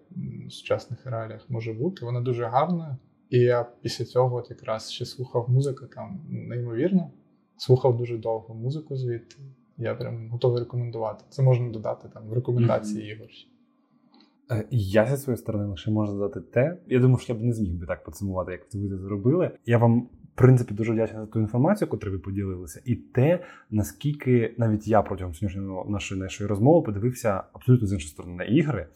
в 0.47 0.51
сучасних 0.53 1.07
реаліях 1.07 1.51
може 1.51 1.72
бути. 1.72 2.05
Вона 2.05 2.20
дуже 2.20 2.45
гарна. 2.45 2.99
І 3.35 3.39
я 3.39 3.66
після 3.82 4.05
цього 4.05 4.37
от 4.37 4.51
якраз 4.51 4.91
ще 4.93 5.05
слухав 5.05 5.51
музику 5.51 5.87
там 5.87 6.20
неймовірно. 6.28 7.11
Слухав 7.57 7.97
дуже 7.97 8.18
довго 8.18 8.55
музику 8.55 8.97
звідти. 8.97 9.37
Я 9.78 9.95
прям 9.95 10.28
готовий 10.28 10.61
рекомендувати. 10.61 11.24
Це 11.28 11.43
можна 11.43 11.70
додати 11.70 12.09
там 12.14 12.28
в 12.28 12.32
рекомендації 12.32 13.03
mm-hmm. 13.03 13.16
ігор. 13.16 13.28
Е, 14.51 14.64
я 14.70 15.07
зі 15.07 15.16
своєї 15.16 15.39
сторони 15.39 15.64
лише 15.64 15.91
можу 15.91 16.12
додати 16.12 16.41
те. 16.41 16.78
Я 16.87 17.01
думаю, 17.01 17.18
що 17.18 17.32
я 17.32 17.39
б 17.39 17.43
не 17.43 17.53
зміг 17.53 17.74
би 17.74 17.87
так 17.87 18.05
підсумувати, 18.05 18.53
як 18.53 18.61
ви 18.74 18.89
це 18.89 18.99
зробили. 18.99 19.51
Я 19.66 19.78
вам, 19.78 20.01
в 20.01 20.09
принципі, 20.35 20.74
дуже 20.74 20.93
вдячний 20.93 21.20
за 21.20 21.26
ту 21.26 21.41
інформацію, 21.41 21.89
яку 21.93 22.11
ви 22.11 22.18
поділилися, 22.18 22.80
і 22.85 22.95
те, 22.95 23.45
наскільки 23.70 24.55
навіть 24.59 24.89
я 24.89 25.03
протягом 25.03 25.35
сьогоднішньої 25.35 25.91
нашої 25.91 26.20
нашої 26.20 26.49
розмови 26.49 26.87
подивився 26.87 27.45
абсолютно 27.53 27.87
з 27.87 27.93
іншої 27.93 28.11
сторони 28.11 28.35
на 28.37 28.45
ігри. 28.45 28.89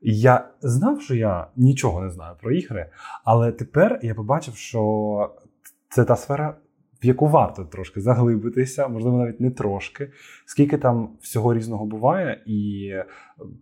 Я 0.00 0.48
знав, 0.60 1.02
що 1.02 1.14
я 1.14 1.46
нічого 1.56 2.00
не 2.00 2.10
знаю 2.10 2.36
про 2.40 2.52
ігри, 2.52 2.90
але 3.24 3.52
тепер 3.52 4.00
я 4.02 4.14
побачив, 4.14 4.56
що 4.56 5.34
це 5.88 6.04
та 6.04 6.16
сфера, 6.16 6.56
в 7.02 7.06
яку 7.06 7.28
варто 7.28 7.64
трошки 7.64 8.00
заглибитися, 8.00 8.88
можливо, 8.88 9.18
навіть 9.18 9.40
не 9.40 9.50
трошки, 9.50 10.10
скільки 10.46 10.78
там 10.78 11.08
всього 11.20 11.54
різного 11.54 11.86
буває, 11.86 12.42
і 12.46 12.92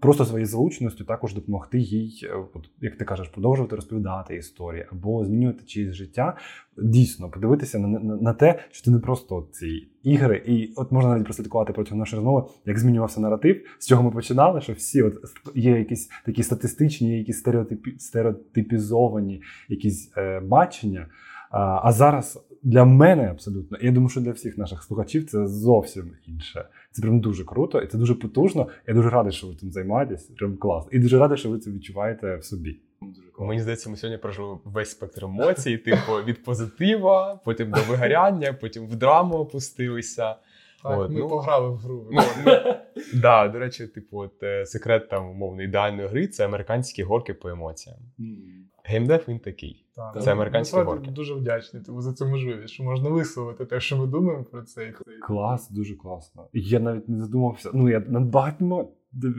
просто 0.00 0.24
своєю 0.24 0.46
залученістю 0.46 1.04
також 1.04 1.34
допомогти 1.34 1.78
їй, 1.78 2.28
е, 2.30 2.60
як 2.80 2.96
ти 2.96 3.04
кажеш, 3.04 3.28
продовжувати 3.28 3.76
розповідати 3.76 4.36
історії 4.36 4.86
або 4.92 5.24
змінювати 5.24 5.64
чиєсь 5.64 5.94
життя. 5.94 6.36
Дійсно, 6.78 7.30
подивитися 7.30 7.78
на, 7.78 7.88
на, 7.88 8.16
на 8.16 8.32
те, 8.32 8.58
що 8.70 8.84
це 8.84 8.90
не 8.90 8.98
просто 8.98 9.48
ці 9.52 9.88
ігри, 10.02 10.42
і 10.46 10.72
от 10.76 10.92
можна 10.92 11.10
навіть 11.10 11.24
прослідкувати 11.24 11.72
протягом 11.72 11.98
нашої 11.98 12.18
розмови, 12.18 12.48
як 12.66 12.78
змінювався 12.78 13.20
наратив, 13.20 13.66
з 13.78 13.86
чого 13.86 14.02
ми 14.02 14.10
починали, 14.10 14.60
що 14.60 14.72
всі 14.72 15.02
от 15.02 15.14
є 15.54 15.78
якісь 15.78 16.08
такі 16.26 16.42
статистичні, 16.42 17.18
якісь 17.18 17.38
стереотипі, 17.38 17.94
стереотипізовані 17.98 19.42
якісь 19.68 20.12
е, 20.16 20.40
бачення. 20.40 21.06
А, 21.50 21.80
а 21.82 21.92
зараз 21.92 22.46
для 22.62 22.84
мене 22.84 23.30
абсолютно, 23.30 23.78
і 23.78 23.86
я 23.86 23.92
думаю, 23.92 24.08
що 24.08 24.20
для 24.20 24.32
всіх 24.32 24.58
наших 24.58 24.82
слухачів 24.82 25.26
це 25.26 25.46
зовсім 25.46 26.12
інше. 26.26 26.64
Це 26.92 27.02
прям 27.02 27.20
дуже 27.20 27.44
круто, 27.44 27.80
і 27.80 27.86
це 27.86 27.98
дуже 27.98 28.14
потужно. 28.14 28.68
Я 28.86 28.94
дуже 28.94 29.10
радий, 29.10 29.32
що 29.32 29.46
ви 29.46 29.54
цим 29.54 29.72
займаєтесь. 29.72 30.24
Прям 30.24 30.56
класно. 30.56 30.90
І 30.92 30.98
дуже 30.98 31.18
радий, 31.18 31.38
що 31.38 31.50
ви 31.50 31.58
це 31.58 31.70
відчуваєте 31.70 32.36
в 32.36 32.44
собі. 32.44 32.80
Мені 33.38 33.60
здається, 33.60 33.90
ми 33.90 33.96
сьогодні 33.96 34.18
прожили 34.18 34.58
весь 34.64 34.90
спектр 34.90 35.24
емоцій, 35.24 35.78
типу 35.78 36.12
від 36.26 36.44
позитива, 36.44 37.40
потім 37.44 37.70
до 37.70 37.80
вигоряння, 37.88 38.52
потім 38.52 38.86
в 38.86 38.96
драму 38.96 39.34
опустилися. 39.34 40.36
Так, 40.82 40.98
от, 40.98 41.10
Ми 41.10 41.18
ну, 41.18 41.28
пограли 41.28 41.68
в 41.68 41.76
гру. 41.76 42.08
Ну, 42.12 42.22
ну, 42.46 42.52
да, 43.14 43.48
До 43.48 43.58
речі, 43.58 43.86
типу, 43.86 44.18
от, 44.18 44.42
е, 44.42 44.66
секрет 44.66 45.08
там 45.08 45.30
умовно 45.30 45.62
ідеальної 45.62 46.08
гри 46.08 46.26
це 46.26 46.44
американські 46.44 47.02
горки 47.02 47.34
по 47.34 47.48
емоціям. 47.48 47.96
Геймдев 48.86 49.24
він 49.28 49.38
такий. 49.38 49.86
Так, 49.96 50.22
це 50.22 50.32
американські 50.32 50.76
горки. 50.76 51.10
дуже 51.10 51.34
вдячний 51.34 51.82
тому 51.82 52.02
за 52.02 52.12
цю 52.12 52.26
можливість, 52.26 52.74
що 52.74 52.84
можна 52.84 53.10
висловити 53.10 53.66
те, 53.66 53.80
що 53.80 53.96
ми 53.96 54.06
думаємо 54.06 54.44
про 54.44 54.62
це. 54.62 54.92
Клас, 55.22 55.70
дуже 55.70 55.96
класно. 55.96 56.48
Я 56.52 56.80
навіть 56.80 57.08
не 57.08 57.18
задумався. 57.18 57.70
Ну 57.74 57.88
я 57.88 58.00
над 58.00 58.24
багатьма 58.24 58.84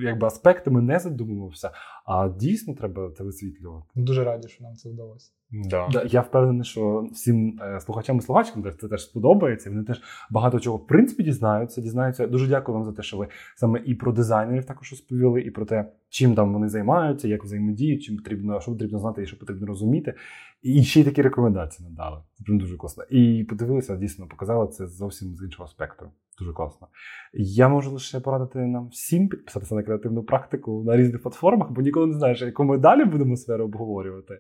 якби 0.04 0.28
аспектами 0.28 0.82
не 0.82 1.00
задумувався, 1.00 1.72
а 2.06 2.30
дійсно 2.30 2.74
треба 2.74 3.12
це 3.18 3.24
висвітлювати. 3.24 3.88
Дуже 3.96 4.24
раді, 4.24 4.48
що 4.48 4.64
нам 4.64 4.76
це 4.76 4.90
вдалося. 4.90 5.32
Да. 5.52 5.88
Да, 5.92 6.04
Я 6.10 6.22
впевнений, 6.22 6.64
що 6.64 7.08
всім 7.14 7.60
е, 7.62 7.80
слухачам 7.80 8.18
і 8.18 8.22
слухачкам 8.22 8.64
це 8.80 8.88
теж 8.88 9.04
сподобається. 9.04 9.70
Вони 9.70 9.84
теж 9.84 10.02
багато 10.30 10.60
чого 10.60 10.78
в 10.78 10.88
принципі 10.88 11.24
дізнаються. 11.24 11.82
Дізнаються. 11.82 12.28
Дуже 12.28 12.48
дякую 12.48 12.78
вам 12.78 12.86
за 12.86 12.94
те, 12.94 13.04
що 13.04 13.18
ви 13.18 13.28
саме 13.56 13.82
і 13.86 13.96
про 13.96 14.12
дизайнерів 14.12 14.66
також 14.66 14.92
розповіли, 14.92 15.42
і 15.42 15.52
про 15.52 15.66
те, 15.66 15.92
чим 16.10 16.36
там 16.36 16.54
вони 16.54 16.70
займаються, 16.70 17.28
як 17.28 17.44
взаємодіють, 17.44 18.04
чим 18.04 18.18
потрібно, 18.18 18.62
що 18.62 18.72
потрібно 18.72 19.00
знати 19.00 19.24
і 19.24 19.26
що 19.26 19.40
потрібно 19.40 19.68
розуміти. 19.68 20.14
І 20.62 20.84
ще 20.84 21.02
й 21.02 21.04
такі 21.04 21.22
рекомендації 21.22 21.90
надали. 21.90 22.22
Прям 22.46 22.58
дуже 22.58 22.78
класно. 22.78 23.04
І 23.04 23.44
подивилися, 23.44 23.96
дійсно 23.96 24.28
показали 24.28 24.68
це 24.68 24.88
зовсім 24.88 25.36
з 25.36 25.44
іншого 25.44 25.68
спектру. 25.68 26.08
Дуже 26.40 26.54
класно. 26.54 26.88
Я 27.34 27.70
можу 27.70 27.92
лише 27.92 28.20
порадити 28.20 28.60
нам 28.60 28.88
всім 28.88 29.30
підписатися 29.30 29.76
на 29.76 29.84
креативну 29.84 30.24
практику 30.24 30.84
на 30.84 30.98
різних 30.98 31.22
платформах, 31.22 31.72
бо 31.72 31.82
ніколи 31.82 32.08
не 32.08 32.14
знаєш, 32.14 32.42
яку 32.42 32.64
ми 32.64 32.78
далі 32.78 33.06
будемо 33.06 33.36
сферу 33.36 33.66
обговорювати. 33.66 34.40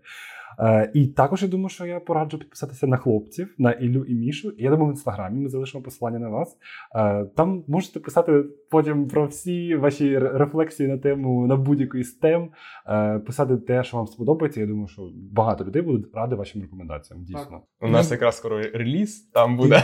Е, 0.59 0.91
І 0.93 1.07
також 1.07 1.41
я 1.41 1.47
думаю, 1.47 1.69
що 1.69 1.85
я 1.85 1.99
пораджу 1.99 2.37
підписатися 2.37 2.87
на 2.87 2.97
хлопців, 2.97 3.55
на 3.57 3.71
Ілю 3.71 4.05
і 4.05 4.15
Мішу. 4.15 4.53
Я 4.57 4.69
думаю, 4.69 4.87
в 4.87 4.91
інстаграмі 4.91 5.39
ми 5.39 5.49
залишимо 5.49 5.83
посилання 5.83 6.19
на 6.19 6.29
вас. 6.29 6.57
Е, 6.95 7.25
Там 7.35 7.63
можете 7.67 7.99
писати 7.99 8.43
потім 8.71 9.07
про 9.07 9.25
всі 9.25 9.75
ваші 9.75 10.19
рефлексії 10.19 10.89
на 10.89 10.97
тему 10.97 11.47
на 11.47 11.55
будь-який 11.55 12.03
з 12.03 12.13
тем, 12.13 12.49
е, 12.87 13.19
писати 13.19 13.57
те, 13.57 13.83
що 13.83 13.97
вам 13.97 14.07
сподобається. 14.07 14.59
Я 14.59 14.67
думаю, 14.67 14.87
що 14.87 15.09
багато 15.31 15.65
людей 15.65 15.81
будуть 15.81 16.15
раді 16.15 16.35
вашим 16.35 16.61
рекомендаціям. 16.61 17.23
Дійсно, 17.23 17.45
так. 17.49 17.61
у 17.81 17.87
нас 17.87 18.11
якраз 18.11 18.37
скоро 18.37 18.61
реліз. 18.61 19.21
Там 19.33 19.57
буде 19.57 19.83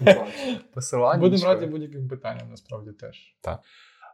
посилання. 0.74 1.20
Будемо 1.20 1.44
раді 1.44 1.66
будь-яким 1.66 2.08
питанням, 2.08 2.50
насправді 2.50 2.90
теж. 2.92 3.36
Так. 3.40 3.60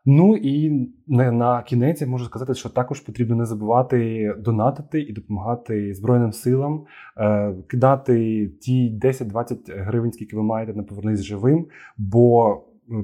Ну 0.09 0.36
і 0.36 0.88
на, 1.07 1.62
кінець 1.62 2.00
я 2.00 2.07
можу 2.07 2.24
сказати, 2.24 2.54
що 2.54 2.68
також 2.68 3.00
потрібно 3.00 3.36
не 3.36 3.44
забувати 3.46 4.34
донатити 4.38 5.00
і 5.00 5.12
допомагати 5.12 5.94
Збройним 5.94 6.32
силам, 6.32 6.84
е, 7.16 7.54
кидати 7.66 8.46
ті 8.61 8.98
10-20 9.02 9.59
гривень, 9.68 10.12
скільки 10.12 10.36
ви 10.36 10.42
маєте 10.42 10.74
на 10.74 10.82
повернись 10.82 11.22
живим. 11.22 11.66
Бо 11.96 12.57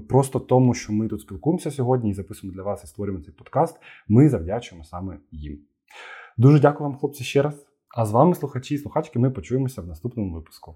просто 0.09 0.41
тому, 0.41 0.75
що 0.75 0.93
ми 0.93 1.09
тут 1.09 1.21
спілкуємося 1.21 1.71
сьогодні 1.71 2.11
і 2.11 2.15
записуємо 2.15 2.57
для 2.57 2.63
вас 2.63 2.85
і 2.85 2.87
створюємо 2.87 3.25
цей 3.25 3.35
подкаст, 3.35 3.77
ми 4.09 4.29
завдячуємо 4.29 4.85
саме 4.85 5.19
їм. 5.33 5.59
Дуже 6.37 6.61
дякую 6.61 6.91
вам, 6.91 6.99
хлопці, 6.99 7.25
ще 7.25 7.43
раз. 7.43 7.67
А 7.97 8.07
з 8.07 8.13
вами, 8.13 8.35
слухачі 8.35 8.75
і 8.75 8.79
слухачки, 8.79 9.19
ми 9.19 9.31
почуємося 9.31 9.83
в 9.83 9.87
наступному 9.87 10.35
випуску. 10.35 10.75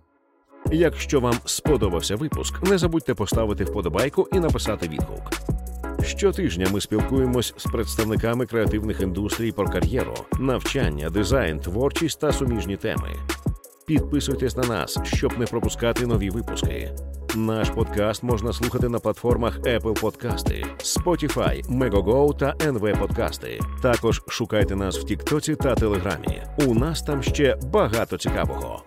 Якщо 0.72 1.20
вам 1.20 1.34
сподобався 1.44 2.16
випуск, 2.16 2.70
не 2.70 2.78
забудьте 2.78 3.14
поставити 3.14 3.64
вподобайку 3.64 4.28
і 4.32 4.40
написати 4.40 4.88
відгук. 4.88 5.55
Щотижня 6.06 6.66
ми 6.72 6.80
спілкуємось 6.80 7.54
з 7.56 7.64
представниками 7.64 8.46
креативних 8.46 9.00
індустрій 9.00 9.52
про 9.52 9.68
кар'єру, 9.68 10.14
навчання, 10.38 11.10
дизайн, 11.10 11.60
творчість 11.60 12.20
та 12.20 12.32
суміжні 12.32 12.76
теми. 12.76 13.10
Підписуйтесь 13.86 14.56
на 14.56 14.62
нас, 14.62 14.98
щоб 15.04 15.38
не 15.38 15.46
пропускати 15.46 16.06
нові 16.06 16.30
випуски. 16.30 16.92
Наш 17.36 17.70
подкаст 17.70 18.22
можна 18.22 18.52
слухати 18.52 18.88
на 18.88 18.98
платформах 18.98 19.58
Apple 19.58 20.00
Подкасти, 20.00 20.64
Spotify, 20.78 21.66
Megogo 21.70 22.36
та 22.36 22.52
NV 22.52 22.98
Подкасти. 22.98 23.60
Також 23.82 24.22
шукайте 24.28 24.76
нас 24.76 24.98
в 24.98 25.04
Тіктоці 25.04 25.54
та 25.54 25.74
Телеграмі. 25.74 26.42
У 26.66 26.74
нас 26.74 27.02
там 27.02 27.22
ще 27.22 27.58
багато 27.72 28.18
цікавого. 28.18 28.82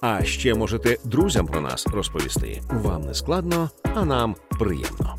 А 0.00 0.24
ще 0.24 0.54
можете 0.54 0.96
друзям 1.04 1.46
про 1.46 1.60
нас 1.60 1.86
розповісти. 1.86 2.60
Вам 2.70 3.02
не 3.02 3.14
складно, 3.14 3.70
а 3.94 4.04
нам 4.04 4.36
приємно. 4.58 5.16